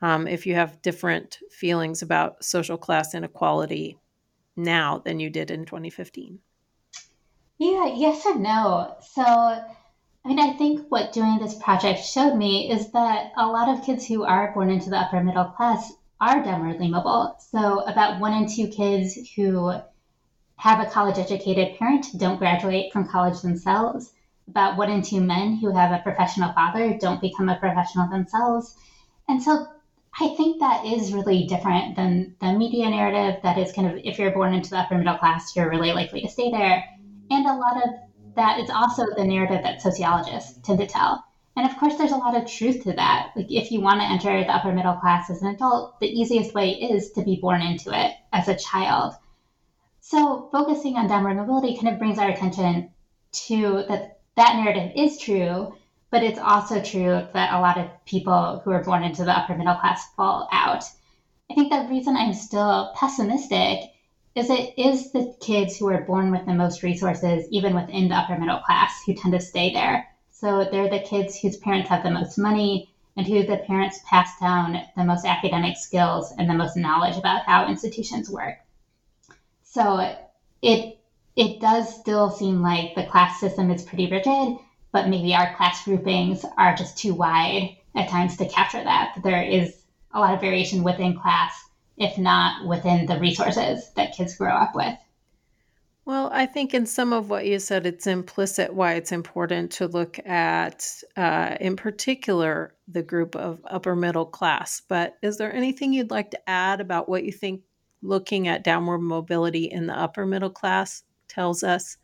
um, 0.02 0.28
if 0.28 0.46
you 0.46 0.56
have 0.56 0.82
different 0.82 1.40
feelings 1.52 2.02
about 2.02 2.44
social 2.44 2.78
class 2.78 3.14
inequality 3.14 3.98
now 4.56 5.00
than 5.00 5.20
you 5.20 5.30
did 5.30 5.52
in 5.52 5.66
2015. 5.66 6.40
Yeah, 7.58 7.94
yes 7.94 8.26
and 8.26 8.42
no. 8.42 8.96
So, 9.14 9.22
I 9.24 9.64
mean, 10.26 10.40
I 10.40 10.54
think 10.54 10.88
what 10.90 11.14
doing 11.14 11.38
this 11.40 11.56
project 11.56 12.04
showed 12.04 12.36
me 12.36 12.72
is 12.72 12.92
that 12.92 13.32
a 13.38 13.46
lot 13.46 13.70
of 13.70 13.86
kids 13.86 14.08
who 14.08 14.24
are 14.24 14.52
born 14.54 14.72
into 14.72 14.90
the 14.90 14.98
upper 14.98 15.24
middle 15.24 15.46
class 15.46 15.94
are 16.20 16.44
downwardly 16.44 16.90
mobile. 16.90 17.36
So, 17.52 17.82
about 17.82 18.20
one 18.20 18.34
in 18.34 18.48
two 18.48 18.68
kids 18.68 19.18
who 19.36 19.74
have 20.62 20.80
a 20.80 20.90
college 20.90 21.18
educated 21.18 21.78
parent 21.78 22.08
don't 22.18 22.38
graduate 22.38 22.94
from 22.94 23.08
college 23.08 23.42
themselves. 23.42 24.12
About 24.48 24.78
one 24.78 24.92
in 24.92 25.02
two 25.02 25.22
men 25.22 25.56
who 25.56 25.74
have 25.74 25.92
a 25.92 26.04
professional 26.04 26.54
father 26.54 26.98
don't 27.00 27.20
become 27.20 27.50
a 27.50 27.60
professional 27.60 28.10
themselves. 28.10 28.76
And 29.28 29.42
so, 29.42 29.66
I 30.20 30.36
think 30.36 30.60
that 30.60 30.86
is 30.86 31.14
really 31.14 31.48
different 31.48 31.96
than 31.96 32.36
the 32.42 32.54
media 32.54 32.90
narrative 32.90 33.42
that 33.44 33.58
is 33.58 33.72
kind 33.72 33.88
of 33.90 34.00
if 34.04 34.20
you're 34.20 34.32
born 34.32 34.54
into 34.54 34.70
the 34.70 34.78
upper 34.78 34.98
middle 34.98 35.18
class, 35.18 35.56
you're 35.56 35.70
really 35.70 35.94
likely 35.94 36.22
to 36.22 36.30
stay 36.30 36.52
there 36.52 36.84
and 37.32 37.48
a 37.48 37.56
lot 37.56 37.78
of 37.78 37.90
that 38.36 38.60
is 38.60 38.70
also 38.70 39.06
the 39.16 39.24
narrative 39.24 39.64
that 39.64 39.82
sociologists 39.82 40.60
tend 40.64 40.80
to 40.80 40.86
tell. 40.86 41.24
And 41.56 41.70
of 41.70 41.78
course, 41.78 41.96
there's 41.96 42.12
a 42.12 42.18
lot 42.18 42.36
of 42.36 42.46
truth 42.46 42.84
to 42.84 42.94
that. 42.94 43.32
Like, 43.36 43.48
if 43.50 43.72
you 43.72 43.82
want 43.82 44.00
to 44.00 44.06
enter 44.06 44.44
the 44.44 44.54
upper 44.54 44.72
middle 44.72 44.96
class 44.96 45.30
as 45.30 45.42
an 45.42 45.48
adult, 45.48 46.00
the 46.00 46.08
easiest 46.08 46.54
way 46.54 46.72
is 46.72 47.12
to 47.12 47.24
be 47.24 47.40
born 47.42 47.62
into 47.62 47.92
it 47.94 48.14
as 48.32 48.48
a 48.48 48.56
child. 48.56 49.14
So, 50.12 50.50
focusing 50.52 50.98
on 50.98 51.08
downward 51.08 51.36
mobility 51.36 51.78
kind 51.78 51.88
of 51.88 51.98
brings 51.98 52.20
our 52.20 52.28
attention 52.28 52.92
to 53.48 53.86
that 53.88 54.20
that 54.36 54.58
narrative 54.58 54.92
is 54.94 55.18
true, 55.18 55.74
but 56.10 56.22
it's 56.22 56.38
also 56.38 56.82
true 56.82 57.26
that 57.34 57.54
a 57.54 57.62
lot 57.62 57.78
of 57.78 57.88
people 58.04 58.60
who 58.60 58.72
are 58.72 58.84
born 58.84 59.04
into 59.04 59.24
the 59.24 59.32
upper 59.32 59.56
middle 59.56 59.76
class 59.76 60.14
fall 60.16 60.50
out. 60.52 60.84
I 61.50 61.54
think 61.54 61.72
the 61.72 61.88
reason 61.90 62.18
I'm 62.18 62.34
still 62.34 62.92
pessimistic 62.94 63.90
is 64.36 64.50
it 64.50 64.78
is 64.78 65.14
the 65.14 65.34
kids 65.40 65.78
who 65.78 65.88
are 65.88 66.04
born 66.04 66.30
with 66.30 66.46
the 66.46 66.56
most 66.56 66.84
resources, 66.84 67.48
even 67.50 67.74
within 67.74 68.10
the 68.10 68.16
upper 68.16 68.38
middle 68.38 68.60
class, 68.60 69.02
who 69.06 69.14
tend 69.14 69.34
to 69.34 69.40
stay 69.40 69.72
there. 69.72 70.10
So 70.30 70.68
they're 70.70 70.90
the 70.90 71.00
kids 71.00 71.40
whose 71.40 71.56
parents 71.56 71.88
have 71.88 72.04
the 72.04 72.12
most 72.12 72.38
money 72.38 72.90
and 73.16 73.26
who 73.26 73.46
the 73.46 73.64
parents 73.66 74.02
pass 74.06 74.38
down 74.42 74.78
the 74.98 75.06
most 75.06 75.24
academic 75.24 75.78
skills 75.78 76.34
and 76.38 76.50
the 76.50 76.54
most 76.54 76.76
knowledge 76.76 77.16
about 77.16 77.46
how 77.46 77.70
institutions 77.70 78.30
work. 78.30 78.58
So 79.72 80.16
it 80.62 81.00
it 81.38 81.62
does 81.62 81.98
still 81.98 82.30
seem 82.30 82.62
like 82.62 82.94
the 82.94 83.06
class 83.06 83.40
system 83.40 83.72
is 83.72 83.84
pretty 83.84 84.12
rigid, 84.12 84.58
but 84.92 85.08
maybe 85.08 85.34
our 85.34 85.56
class 85.56 85.86
groupings 85.86 86.46
are 86.58 86.76
just 86.76 86.98
too 86.98 87.14
wide 87.14 87.78
at 87.96 88.10
times 88.10 88.36
to 88.38 88.50
capture 88.50 88.84
that. 88.84 89.14
That 89.16 89.24
there 89.24 89.42
is 89.42 89.82
a 90.14 90.20
lot 90.20 90.34
of 90.34 90.42
variation 90.42 90.84
within 90.84 91.18
class 91.18 91.54
if 91.98 92.18
not 92.18 92.68
within 92.68 93.06
the 93.06 93.18
resources 93.20 93.92
that 93.96 94.14
kids 94.14 94.36
grow 94.36 94.52
up 94.52 94.76
with. 94.76 94.98
Well, 96.04 96.30
I 96.34 96.48
think 96.48 96.74
in 96.74 96.86
some 96.86 97.14
of 97.14 97.30
what 97.30 97.46
you 97.46 97.60
said, 97.60 97.86
it's 97.86 98.08
implicit 98.08 98.74
why 98.74 98.96
it's 98.96 99.12
important 99.12 99.72
to 99.74 99.88
look 99.88 100.20
at, 100.26 100.86
uh, 101.16 101.56
in 101.62 101.76
particular, 101.76 102.76
the 102.88 103.04
group 103.04 103.36
of 103.36 103.62
upper 103.70 103.96
middle 103.96 104.26
class. 104.26 104.82
But 104.90 105.16
is 105.22 105.38
there 105.38 105.54
anything 105.54 105.94
you'd 105.94 106.12
like 106.12 106.32
to 106.32 106.50
add 106.50 106.82
about 106.82 107.08
what 107.08 107.24
you 107.24 107.32
think 107.32 107.62
looking 108.02 108.48
at 108.48 108.64
downward 108.64 109.00
mobility 109.00 109.66
in 109.66 109.88
the 109.88 109.98
upper 109.98 110.26
middle 110.26 110.50
class 110.50 111.04
tells 111.28 111.64
us 111.64 111.98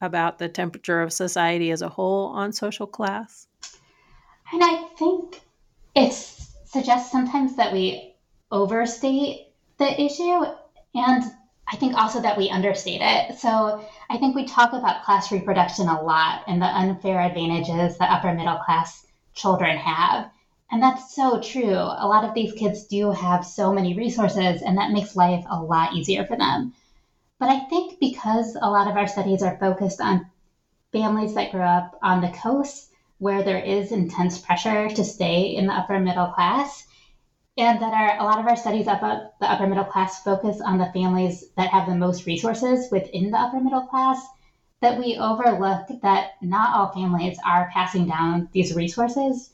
about 0.00 0.38
the 0.38 0.48
temperature 0.48 1.02
of 1.02 1.12
society 1.12 1.70
as 1.70 1.82
a 1.82 1.88
whole 1.88 2.26
on 2.28 2.52
social 2.52 2.86
class? 2.86 3.46
And 4.52 4.62
I 4.64 4.84
think 4.98 5.40
it 5.94 6.12
suggests 6.12 7.12
sometimes 7.12 7.56
that 7.56 7.72
we 7.72 8.14
overstate 8.50 9.48
the 9.78 10.00
issue 10.00 10.44
and 10.94 11.24
I 11.72 11.76
think 11.76 11.94
also 11.94 12.20
that 12.22 12.36
we 12.36 12.50
understate 12.50 13.00
it. 13.00 13.38
So 13.38 13.84
I 14.08 14.18
think 14.18 14.34
we 14.34 14.44
talk 14.44 14.72
about 14.72 15.04
class 15.04 15.30
reproduction 15.30 15.88
a 15.88 16.02
lot 16.02 16.42
and 16.48 16.60
the 16.60 16.66
unfair 16.66 17.20
advantages 17.20 17.96
that 17.98 18.10
upper 18.10 18.34
middle 18.34 18.58
class 18.58 19.06
children 19.34 19.76
have. 19.76 20.30
And 20.72 20.80
that's 20.80 21.14
so 21.16 21.40
true. 21.40 21.74
A 21.74 22.06
lot 22.06 22.24
of 22.24 22.32
these 22.32 22.52
kids 22.52 22.84
do 22.84 23.10
have 23.10 23.44
so 23.44 23.72
many 23.72 23.94
resources, 23.94 24.62
and 24.62 24.78
that 24.78 24.92
makes 24.92 25.16
life 25.16 25.44
a 25.50 25.60
lot 25.60 25.94
easier 25.94 26.24
for 26.24 26.36
them. 26.36 26.72
But 27.40 27.48
I 27.48 27.60
think 27.64 27.98
because 27.98 28.56
a 28.60 28.70
lot 28.70 28.86
of 28.86 28.96
our 28.96 29.08
studies 29.08 29.42
are 29.42 29.58
focused 29.58 30.00
on 30.00 30.28
families 30.92 31.34
that 31.34 31.50
grow 31.50 31.66
up 31.66 31.98
on 32.02 32.20
the 32.20 32.28
coast 32.28 32.88
where 33.18 33.42
there 33.42 33.58
is 33.58 33.90
intense 33.90 34.38
pressure 34.38 34.88
to 34.88 35.04
stay 35.04 35.56
in 35.56 35.66
the 35.66 35.72
upper 35.72 35.98
middle 35.98 36.28
class, 36.28 36.86
and 37.58 37.82
that 37.82 37.92
our, 37.92 38.18
a 38.20 38.24
lot 38.24 38.38
of 38.38 38.46
our 38.46 38.56
studies 38.56 38.86
about 38.86 39.38
the 39.40 39.50
upper 39.50 39.66
middle 39.66 39.84
class 39.84 40.22
focus 40.22 40.60
on 40.60 40.78
the 40.78 40.90
families 40.92 41.44
that 41.56 41.70
have 41.70 41.88
the 41.88 41.96
most 41.96 42.26
resources 42.26 42.88
within 42.92 43.32
the 43.32 43.38
upper 43.38 43.60
middle 43.60 43.86
class 43.88 44.24
that 44.80 44.98
we 44.98 45.18
overlook 45.18 45.88
that 46.02 46.30
not 46.40 46.74
all 46.74 46.92
families 46.92 47.38
are 47.44 47.68
passing 47.74 48.06
down 48.06 48.48
these 48.52 48.74
resources 48.74 49.50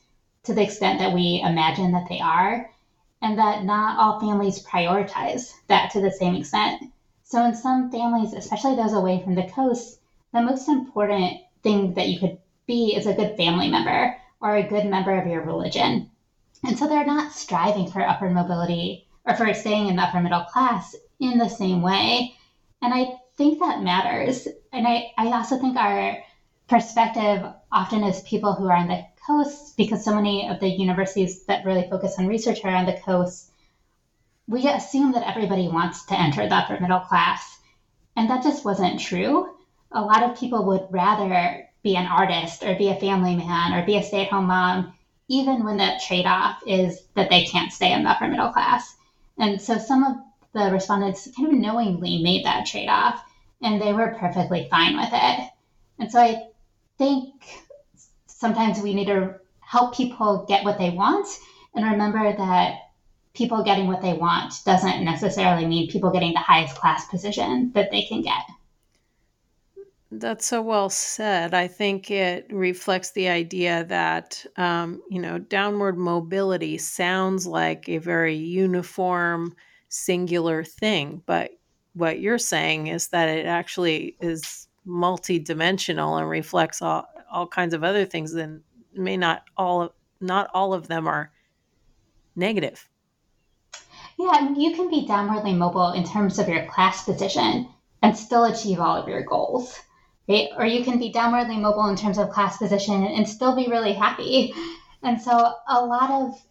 to 0.46 0.54
the 0.54 0.62
extent 0.62 0.98
that 0.98 1.12
we 1.12 1.42
imagine 1.44 1.92
that 1.92 2.08
they 2.08 2.20
are 2.20 2.70
and 3.22 3.38
that 3.38 3.64
not 3.64 3.98
all 3.98 4.20
families 4.20 4.64
prioritize 4.64 5.52
that 5.66 5.90
to 5.90 6.00
the 6.00 6.10
same 6.10 6.34
extent 6.34 6.82
so 7.22 7.44
in 7.44 7.54
some 7.54 7.90
families 7.90 8.32
especially 8.32 8.74
those 8.74 8.92
away 8.92 9.22
from 9.22 9.34
the 9.34 9.48
coast 9.54 9.98
the 10.32 10.40
most 10.40 10.68
important 10.68 11.38
thing 11.62 11.94
that 11.94 12.08
you 12.08 12.18
could 12.18 12.38
be 12.66 12.94
is 12.94 13.06
a 13.06 13.14
good 13.14 13.36
family 13.36 13.68
member 13.68 14.16
or 14.40 14.56
a 14.56 14.68
good 14.68 14.86
member 14.86 15.18
of 15.18 15.26
your 15.26 15.42
religion 15.42 16.08
and 16.64 16.78
so 16.78 16.86
they're 16.86 17.04
not 17.04 17.32
striving 17.32 17.86
for 17.86 18.00
upper 18.00 18.28
mobility 18.30 19.06
or 19.24 19.34
for 19.34 19.52
staying 19.52 19.88
in 19.88 19.96
the 19.96 20.02
upper 20.02 20.20
middle 20.20 20.44
class 20.44 20.94
in 21.20 21.38
the 21.38 21.48
same 21.48 21.82
way. 21.82 22.34
And 22.82 22.94
I 22.94 23.18
think 23.36 23.58
that 23.58 23.82
matters. 23.82 24.48
And 24.72 24.86
I, 24.86 25.12
I 25.18 25.26
also 25.28 25.58
think 25.58 25.76
our 25.76 26.18
perspective 26.68 27.44
often 27.70 28.02
is 28.02 28.20
people 28.22 28.54
who 28.54 28.66
are 28.66 28.76
in 28.76 28.88
the 28.88 29.04
coast, 29.26 29.76
because 29.76 30.04
so 30.04 30.14
many 30.14 30.48
of 30.48 30.60
the 30.60 30.68
universities 30.68 31.44
that 31.44 31.64
really 31.64 31.88
focus 31.90 32.16
on 32.18 32.26
research 32.26 32.64
are 32.64 32.74
on 32.74 32.86
the 32.86 33.00
coast, 33.04 33.50
we 34.46 34.68
assume 34.68 35.12
that 35.12 35.28
everybody 35.28 35.68
wants 35.68 36.04
to 36.06 36.18
enter 36.18 36.48
the 36.48 36.54
upper 36.54 36.78
middle 36.80 37.00
class. 37.00 37.58
And 38.14 38.30
that 38.30 38.42
just 38.42 38.64
wasn't 38.64 39.00
true. 39.00 39.54
A 39.92 40.00
lot 40.00 40.22
of 40.22 40.38
people 40.38 40.64
would 40.66 40.86
rather 40.90 41.68
be 41.82 41.96
an 41.96 42.06
artist 42.06 42.62
or 42.64 42.76
be 42.76 42.88
a 42.88 43.00
family 43.00 43.36
man 43.36 43.72
or 43.72 43.84
be 43.84 43.96
a 43.96 44.02
stay 44.02 44.24
at 44.24 44.30
home 44.30 44.46
mom 44.46 44.92
even 45.28 45.64
when 45.64 45.76
that 45.78 46.02
trade 46.02 46.26
off 46.26 46.60
is 46.66 47.02
that 47.14 47.30
they 47.30 47.44
can't 47.44 47.72
stay 47.72 47.92
in 47.92 48.04
the 48.04 48.10
upper 48.10 48.28
middle 48.28 48.50
class. 48.50 48.96
And 49.38 49.60
so 49.60 49.78
some 49.78 50.04
of 50.04 50.16
the 50.52 50.70
respondents 50.72 51.28
kind 51.36 51.48
of 51.48 51.58
knowingly 51.58 52.22
made 52.22 52.44
that 52.44 52.66
trade 52.66 52.88
off 52.88 53.22
and 53.62 53.80
they 53.80 53.92
were 53.92 54.16
perfectly 54.18 54.68
fine 54.70 54.96
with 54.96 55.10
it. 55.12 55.50
And 55.98 56.10
so 56.10 56.20
I 56.20 56.46
think 56.98 57.65
sometimes 58.38 58.80
we 58.80 58.94
need 58.94 59.06
to 59.06 59.34
help 59.60 59.96
people 59.96 60.44
get 60.46 60.64
what 60.64 60.78
they 60.78 60.90
want 60.90 61.26
and 61.74 61.84
remember 61.84 62.36
that 62.36 62.78
people 63.34 63.62
getting 63.62 63.86
what 63.86 64.00
they 64.00 64.14
want 64.14 64.54
doesn't 64.64 65.04
necessarily 65.04 65.66
mean 65.66 65.90
people 65.90 66.10
getting 66.10 66.32
the 66.32 66.38
highest 66.38 66.76
class 66.76 67.06
position 67.08 67.70
that 67.74 67.90
they 67.90 68.02
can 68.02 68.22
get. 68.22 68.42
That's 70.10 70.46
so 70.46 70.62
well 70.62 70.88
said. 70.88 71.52
I 71.52 71.66
think 71.66 72.10
it 72.10 72.46
reflects 72.50 73.10
the 73.10 73.28
idea 73.28 73.84
that, 73.84 74.44
um, 74.56 75.02
you 75.10 75.20
know, 75.20 75.38
downward 75.38 75.98
mobility 75.98 76.78
sounds 76.78 77.46
like 77.46 77.88
a 77.88 77.98
very 77.98 78.36
uniform, 78.36 79.54
singular 79.88 80.62
thing. 80.64 81.22
But 81.26 81.50
what 81.92 82.20
you're 82.20 82.38
saying 82.38 82.86
is 82.86 83.08
that 83.08 83.28
it 83.28 83.46
actually 83.46 84.16
is 84.20 84.65
multidimensional 84.86 86.18
and 86.18 86.28
reflects 86.28 86.80
all, 86.82 87.08
all 87.30 87.46
kinds 87.46 87.74
of 87.74 87.82
other 87.82 88.04
things 88.04 88.32
then 88.32 88.62
may 88.94 89.16
not 89.16 89.42
all 89.56 89.94
not 90.20 90.48
all 90.54 90.72
of 90.72 90.88
them 90.88 91.06
are 91.06 91.30
negative. 92.34 92.88
Yeah, 94.18 94.54
you 94.56 94.74
can 94.74 94.88
be 94.88 95.06
downwardly 95.06 95.54
mobile 95.54 95.92
in 95.92 96.04
terms 96.04 96.38
of 96.38 96.48
your 96.48 96.64
class 96.66 97.04
position 97.04 97.68
and 98.02 98.16
still 98.16 98.44
achieve 98.44 98.80
all 98.80 98.96
of 98.96 99.08
your 99.08 99.22
goals 99.22 99.78
right? 100.28 100.48
Or 100.56 100.66
you 100.66 100.84
can 100.84 100.98
be 100.98 101.12
downwardly 101.12 101.60
mobile 101.60 101.88
in 101.88 101.96
terms 101.96 102.18
of 102.18 102.30
class 102.30 102.56
position 102.56 103.04
and 103.04 103.28
still 103.28 103.54
be 103.54 103.68
really 103.68 103.92
happy. 103.92 104.54
And 105.02 105.20
so 105.20 105.54
a 105.68 105.84
lot 105.84 106.10
of 106.10 106.42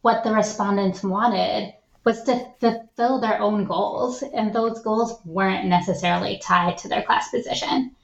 what 0.00 0.24
the 0.24 0.32
respondents 0.32 1.02
wanted 1.02 1.74
was 2.04 2.22
to 2.24 2.46
fulfill 2.58 3.20
their 3.20 3.40
own 3.40 3.64
goals, 3.64 4.22
and 4.22 4.52
those 4.52 4.80
goals 4.80 5.14
weren't 5.24 5.66
necessarily 5.66 6.38
tied 6.42 6.78
to 6.78 6.88
their 6.88 7.02
class 7.02 7.28
position. 7.30 7.94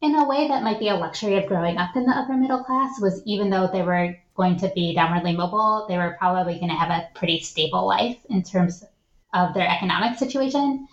In 0.00 0.14
a 0.14 0.24
way, 0.28 0.46
that 0.46 0.62
might 0.62 0.78
be 0.78 0.88
a 0.88 0.94
luxury 0.94 1.36
of 1.36 1.48
growing 1.48 1.76
up 1.76 1.96
in 1.96 2.06
the 2.06 2.16
upper 2.16 2.34
middle 2.34 2.62
class, 2.62 3.00
was 3.00 3.20
even 3.24 3.50
though 3.50 3.66
they 3.66 3.82
were 3.82 4.16
going 4.36 4.56
to 4.58 4.70
be 4.72 4.94
downwardly 4.96 5.36
mobile, 5.36 5.86
they 5.88 5.98
were 5.98 6.16
probably 6.18 6.54
going 6.54 6.68
to 6.68 6.76
have 6.76 6.90
a 6.90 7.08
pretty 7.14 7.40
stable 7.40 7.84
life 7.84 8.16
in 8.28 8.44
terms 8.44 8.84
of 9.34 9.54
their 9.54 9.68
economic 9.68 10.16
situation. 10.16 10.86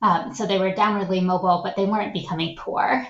Um, 0.00 0.34
so 0.34 0.46
they 0.46 0.58
were 0.58 0.72
downwardly 0.72 1.22
mobile, 1.22 1.60
but 1.62 1.76
they 1.76 1.84
weren't 1.84 2.14
becoming 2.14 2.56
poor. 2.56 3.06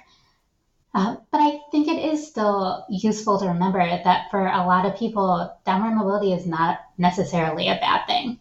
Uh, 0.95 1.17
but 1.31 1.39
I 1.39 1.61
think 1.71 1.87
it 1.87 2.05
is 2.05 2.27
still 2.27 2.85
useful 2.89 3.39
to 3.39 3.49
remember 3.49 3.79
that 3.79 4.31
for 4.33 4.45
a 4.45 4.67
lot 4.67 4.87
of 4.87 4.97
people, 4.97 5.57
downward 5.65 5.95
mobility 5.95 6.33
is 6.33 6.47
not 6.47 6.81
necessarily 6.97 7.69
a 7.69 7.79
bad 7.81 8.07
thing. 8.07 8.41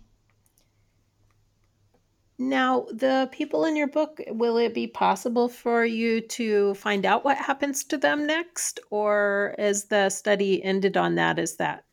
Now, 2.39 2.85
the 2.91 3.29
people 3.31 3.65
in 3.65 3.75
your 3.75 3.87
book, 3.87 4.21
will 4.27 4.57
it 4.57 4.75
be 4.75 4.85
possible 4.85 5.49
for 5.49 5.83
you 5.83 6.21
to 6.21 6.75
find 6.75 7.03
out 7.03 7.25
what 7.25 7.37
happens 7.37 7.83
to 7.85 7.97
them 7.97 8.27
next? 8.27 8.79
Or 8.91 9.55
is 9.57 9.85
the 9.85 10.09
study 10.09 10.63
ended 10.63 10.97
on 10.97 11.15
that? 11.15 11.39
Is 11.39 11.55
that 11.55 11.85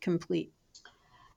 complete? 0.00 0.52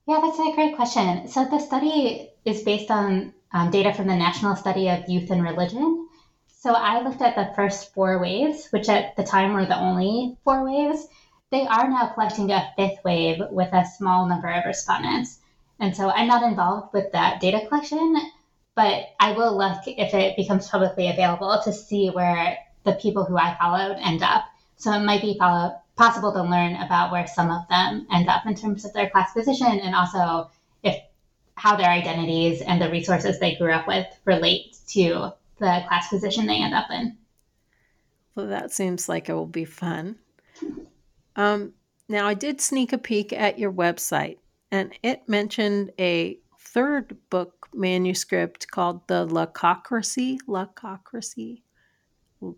Yeah, 0.07 0.20
that's 0.22 0.39
a 0.39 0.55
great 0.55 0.78
question. 0.78 1.28
So 1.28 1.45
the 1.45 1.59
study 1.59 2.30
is 2.45 2.64
based 2.64 2.89
on 2.89 3.34
um, 3.51 3.70
data 3.70 3.93
from 3.93 4.07
the 4.07 4.16
National 4.16 4.55
Study 4.55 4.89
of 4.89 5.09
Youth 5.09 5.30
and 5.30 5.43
Religion. 5.43 6.07
So 6.47 6.74
I 6.74 7.01
looked 7.01 7.22
at 7.22 7.36
the 7.36 7.53
first 7.55 7.93
four 7.93 8.20
waves, 8.20 8.70
which 8.72 8.88
at 8.88 9.18
the 9.18 9.24
time 9.24 9.53
were 9.53 9.66
the 9.66 9.78
only 9.78 10.38
four 10.45 10.64
waves. 10.64 11.05
They 11.51 11.68
are 11.68 11.89
now 11.89 12.07
collecting 12.14 12.49
a 12.51 12.72
fifth 12.78 13.03
wave 13.03 13.41
with 13.51 13.74
a 13.74 13.86
small 13.86 14.26
number 14.26 14.47
of 14.47 14.66
respondents. 14.66 15.39
And 15.80 15.95
so 15.95 16.09
I'm 16.09 16.28
not 16.28 16.43
involved 16.43 16.93
with 16.93 17.11
that 17.11 17.41
data 17.41 17.68
collection, 17.68 18.16
but 18.76 19.05
I 19.19 19.34
will 19.34 19.57
look 19.57 19.82
if 19.86 20.13
it 20.13 20.36
becomes 20.36 20.69
publicly 20.69 21.09
available 21.09 21.61
to 21.63 21.74
see 21.74 22.09
where 22.09 22.57
the 22.84 22.93
people 22.93 23.24
who 23.24 23.38
I 23.38 23.57
followed 23.59 23.97
end 23.99 24.24
up. 24.24 24.45
So 24.78 24.91
it 24.91 25.03
might 25.03 25.21
be 25.21 25.38
follow, 25.38 25.76
possible 25.95 26.34
to 26.34 26.43
learn 26.43 26.76
about 26.76 27.11
where 27.11 27.28
some 27.28 27.51
of 27.51 27.67
them 27.69 28.07
end 28.11 28.28
up 28.28 28.45
in 28.45 28.55
terms 28.55 28.84
of 28.86 28.93
their 28.93 29.09
class 29.09 29.34
position 29.34 29.80
and 29.80 29.95
also 29.95 30.49
if 30.82 30.99
how 31.55 31.76
their 31.76 31.89
identities 31.89 32.61
and 32.61 32.82
the 32.82 32.89
resources 32.89 33.39
they 33.39 33.55
grew 33.55 33.71
up 33.71 33.88
with 33.88 34.07
relate 34.26 34.76
to 34.88 35.32
the 35.59 35.84
class 35.88 36.09
position 36.09 36.47
they 36.47 36.61
end 36.61 36.74
up 36.74 36.88
in. 36.89 37.17
Well, 38.36 38.47
that 38.47 38.71
seems 38.71 39.07
like 39.07 39.30
it 39.30 39.34
will 39.34 39.45
be 39.45 39.65
fun. 39.65 40.17
Um, 41.36 41.74
now, 42.09 42.28
I 42.28 42.34
did 42.34 42.59
sneak 42.59 42.91
a 42.91 42.97
peek 42.97 43.32
at 43.32 43.59
your 43.59 43.71
website, 43.71 44.38
and 44.71 44.91
it 45.03 45.30
mentioned 45.30 45.91
a 45.99 46.39
third 46.74 47.17
book 47.30 47.67
manuscript 47.74 48.69
called 48.71 49.07
The 49.07 49.28
Luckocracy. 49.28 50.38
Luckocracy 50.47 51.61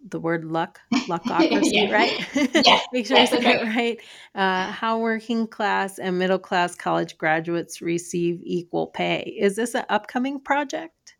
the 0.09 0.19
word 0.19 0.45
luck, 0.45 0.79
luckocracy, 0.93 1.61
yeah. 1.71 1.91
right? 1.91 2.35
Yeah. 2.65 2.79
Make 2.93 3.05
sure 3.05 3.17
I 3.17 3.25
said 3.25 3.43
that 3.43 3.63
right. 3.63 3.99
Uh, 4.33 4.71
how 4.71 4.99
working 4.99 5.47
class 5.47 5.99
and 5.99 6.17
middle 6.17 6.39
class 6.39 6.75
college 6.75 7.17
graduates 7.17 7.81
receive 7.81 8.41
equal 8.43 8.87
pay. 8.87 9.35
Is 9.39 9.55
this 9.55 9.75
an 9.75 9.85
upcoming 9.89 10.39
project? 10.39 11.15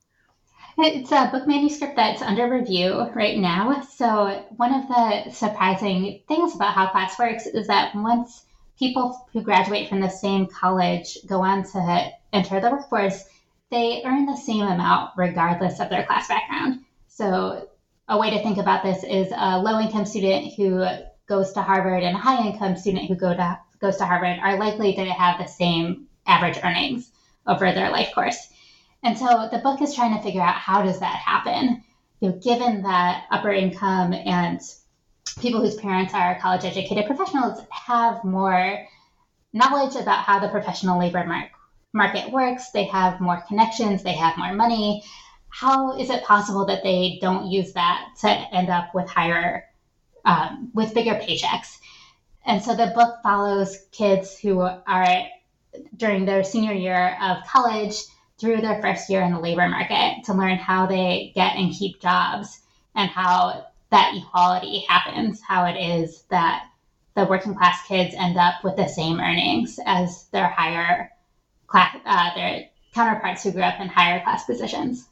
It's 0.77 1.11
a 1.11 1.29
book 1.31 1.47
manuscript 1.47 1.95
that's 1.95 2.21
under 2.21 2.49
review 2.49 3.09
right 3.15 3.37
now. 3.37 3.81
So, 3.95 4.45
one 4.57 4.73
of 4.73 4.87
the 4.87 5.31
surprising 5.31 6.21
things 6.27 6.53
about 6.53 6.73
how 6.73 6.89
class 6.89 7.17
works 7.17 7.45
is 7.45 7.67
that 7.67 7.95
once 7.95 8.45
people 8.77 9.27
who 9.31 9.41
graduate 9.41 9.89
from 9.89 10.01
the 10.01 10.09
same 10.09 10.47
college 10.47 11.17
go 11.27 11.41
on 11.41 11.63
to 11.63 12.11
enter 12.33 12.59
the 12.59 12.69
workforce, 12.69 13.23
they 13.71 14.01
earn 14.05 14.25
the 14.25 14.37
same 14.37 14.63
amount 14.63 15.11
regardless 15.17 15.79
of 15.79 15.89
their 15.89 16.05
class 16.05 16.27
background. 16.27 16.85
So, 17.07 17.69
a 18.07 18.19
way 18.19 18.29
to 18.29 18.43
think 18.43 18.57
about 18.57 18.83
this 18.83 19.03
is 19.03 19.31
a 19.35 19.59
low 19.59 19.79
income 19.79 20.05
student 20.05 20.53
who 20.55 20.85
goes 21.27 21.53
to 21.53 21.61
Harvard 21.61 22.03
and 22.03 22.15
a 22.15 22.19
high 22.19 22.47
income 22.47 22.77
student 22.77 23.07
who 23.07 23.15
go 23.15 23.33
to, 23.33 23.59
goes 23.79 23.97
to 23.97 24.05
Harvard 24.05 24.39
are 24.39 24.59
likely 24.59 24.93
to 24.93 25.05
have 25.05 25.39
the 25.39 25.47
same 25.47 26.07
average 26.27 26.59
earnings 26.63 27.11
over 27.47 27.71
their 27.71 27.89
life 27.89 28.13
course. 28.13 28.49
And 29.03 29.17
so 29.17 29.49
the 29.51 29.59
book 29.59 29.81
is 29.81 29.95
trying 29.95 30.15
to 30.15 30.23
figure 30.23 30.41
out 30.41 30.55
how 30.55 30.81
does 30.81 30.99
that 30.99 31.15
happen? 31.15 31.83
You 32.19 32.29
know, 32.29 32.35
given 32.37 32.83
that 32.83 33.25
upper 33.31 33.51
income 33.51 34.13
and 34.13 34.59
people 35.39 35.61
whose 35.61 35.75
parents 35.75 36.13
are 36.13 36.39
college 36.39 36.65
educated 36.65 37.05
professionals 37.05 37.61
have 37.69 38.23
more 38.23 38.85
knowledge 39.53 39.95
about 39.95 40.19
how 40.19 40.39
the 40.39 40.49
professional 40.49 40.99
labor 40.99 41.25
mar- 41.25 41.51
market 41.93 42.31
works, 42.31 42.71
they 42.71 42.83
have 42.85 43.21
more 43.21 43.41
connections, 43.47 44.03
they 44.03 44.13
have 44.13 44.37
more 44.37 44.53
money, 44.53 45.03
how 45.49 45.97
is 45.97 46.09
it 46.09 46.23
possible 46.25 46.65
that 46.65 46.83
they 46.83 47.17
don't 47.21 47.49
use 47.49 47.71
that 47.73 48.09
to 48.19 48.29
end 48.29 48.69
up 48.69 48.93
with 48.93 49.07
higher, 49.07 49.63
um, 50.25 50.69
with 50.73 50.93
bigger 50.93 51.15
paychecks? 51.15 51.77
And 52.45 52.61
so 52.61 52.75
the 52.75 52.91
book 52.93 53.19
follows 53.23 53.77
kids 53.91 54.37
who 54.37 54.59
are 54.59 55.27
during 55.95 56.25
their 56.25 56.43
senior 56.43 56.73
year 56.73 57.17
of 57.21 57.45
college 57.47 57.95
through 58.37 58.57
their 58.59 58.81
first 58.81 59.09
year 59.09 59.21
in 59.21 59.33
the 59.33 59.39
labor 59.39 59.67
market 59.69 60.25
to 60.25 60.33
learn 60.33 60.57
how 60.57 60.87
they 60.87 61.31
get 61.35 61.55
and 61.55 61.73
keep 61.73 62.01
jobs 62.01 62.59
and 62.93 63.09
how 63.09 63.65
that 63.91 64.13
equality 64.15 64.85
happens, 64.87 65.41
how 65.47 65.65
it 65.65 65.77
is 65.77 66.23
that 66.29 66.67
the 67.15 67.25
working 67.25 67.55
class 67.55 67.85
kids 67.87 68.13
end 68.17 68.37
up 68.37 68.63
with 68.63 68.75
the 68.75 68.87
same 68.87 69.19
earnings 69.19 69.79
as 69.85 70.25
their 70.31 70.47
higher 70.47 71.11
class, 71.67 71.95
uh, 72.05 72.33
their 72.35 72.69
counterparts 72.93 73.43
who 73.43 73.51
grew 73.51 73.61
up 73.61 73.79
in 73.79 73.87
higher 73.87 74.21
class 74.23 74.45
positions. 74.45 75.07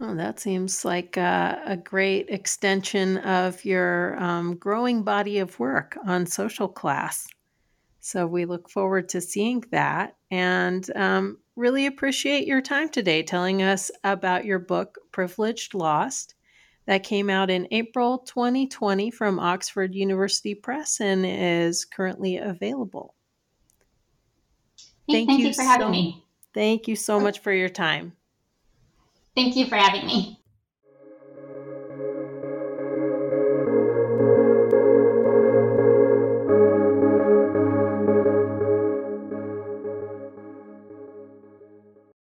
Oh, 0.00 0.14
that 0.16 0.40
seems 0.40 0.84
like 0.84 1.16
a, 1.16 1.62
a 1.64 1.76
great 1.76 2.28
extension 2.28 3.18
of 3.18 3.64
your 3.64 4.20
um, 4.20 4.56
growing 4.56 5.04
body 5.04 5.38
of 5.38 5.60
work 5.60 5.96
on 6.04 6.26
social 6.26 6.66
class. 6.66 7.28
So 8.00 8.26
we 8.26 8.44
look 8.44 8.68
forward 8.68 9.08
to 9.10 9.20
seeing 9.20 9.62
that 9.70 10.16
and 10.28 10.84
um, 10.96 11.38
really 11.54 11.86
appreciate 11.86 12.48
your 12.48 12.60
time 12.60 12.88
today 12.88 13.22
telling 13.22 13.62
us 13.62 13.92
about 14.02 14.44
your 14.44 14.58
book, 14.58 14.98
Privileged 15.12 15.72
Lost, 15.72 16.34
that 16.86 17.04
came 17.04 17.30
out 17.30 17.50
in 17.50 17.68
April 17.70 18.18
2020 18.18 19.10
from 19.10 19.38
Oxford 19.38 19.94
University 19.94 20.54
Press 20.54 21.00
and 21.00 21.24
is 21.26 21.84
currently 21.84 22.38
available. 22.38 23.14
Hey, 25.06 25.14
thank, 25.14 25.28
thank, 25.28 25.40
you, 25.40 25.54
for 25.54 25.62
having 25.62 25.90
me. 25.90 26.24
Thank 26.54 26.88
you 26.88 26.96
so 26.96 27.16
oh. 27.16 27.20
much 27.20 27.40
for 27.40 27.52
your 27.52 27.68
time. 27.68 28.12
Thank 29.34 29.56
you 29.56 29.66
for 29.66 29.76
having 29.76 30.06
me. 30.06 30.41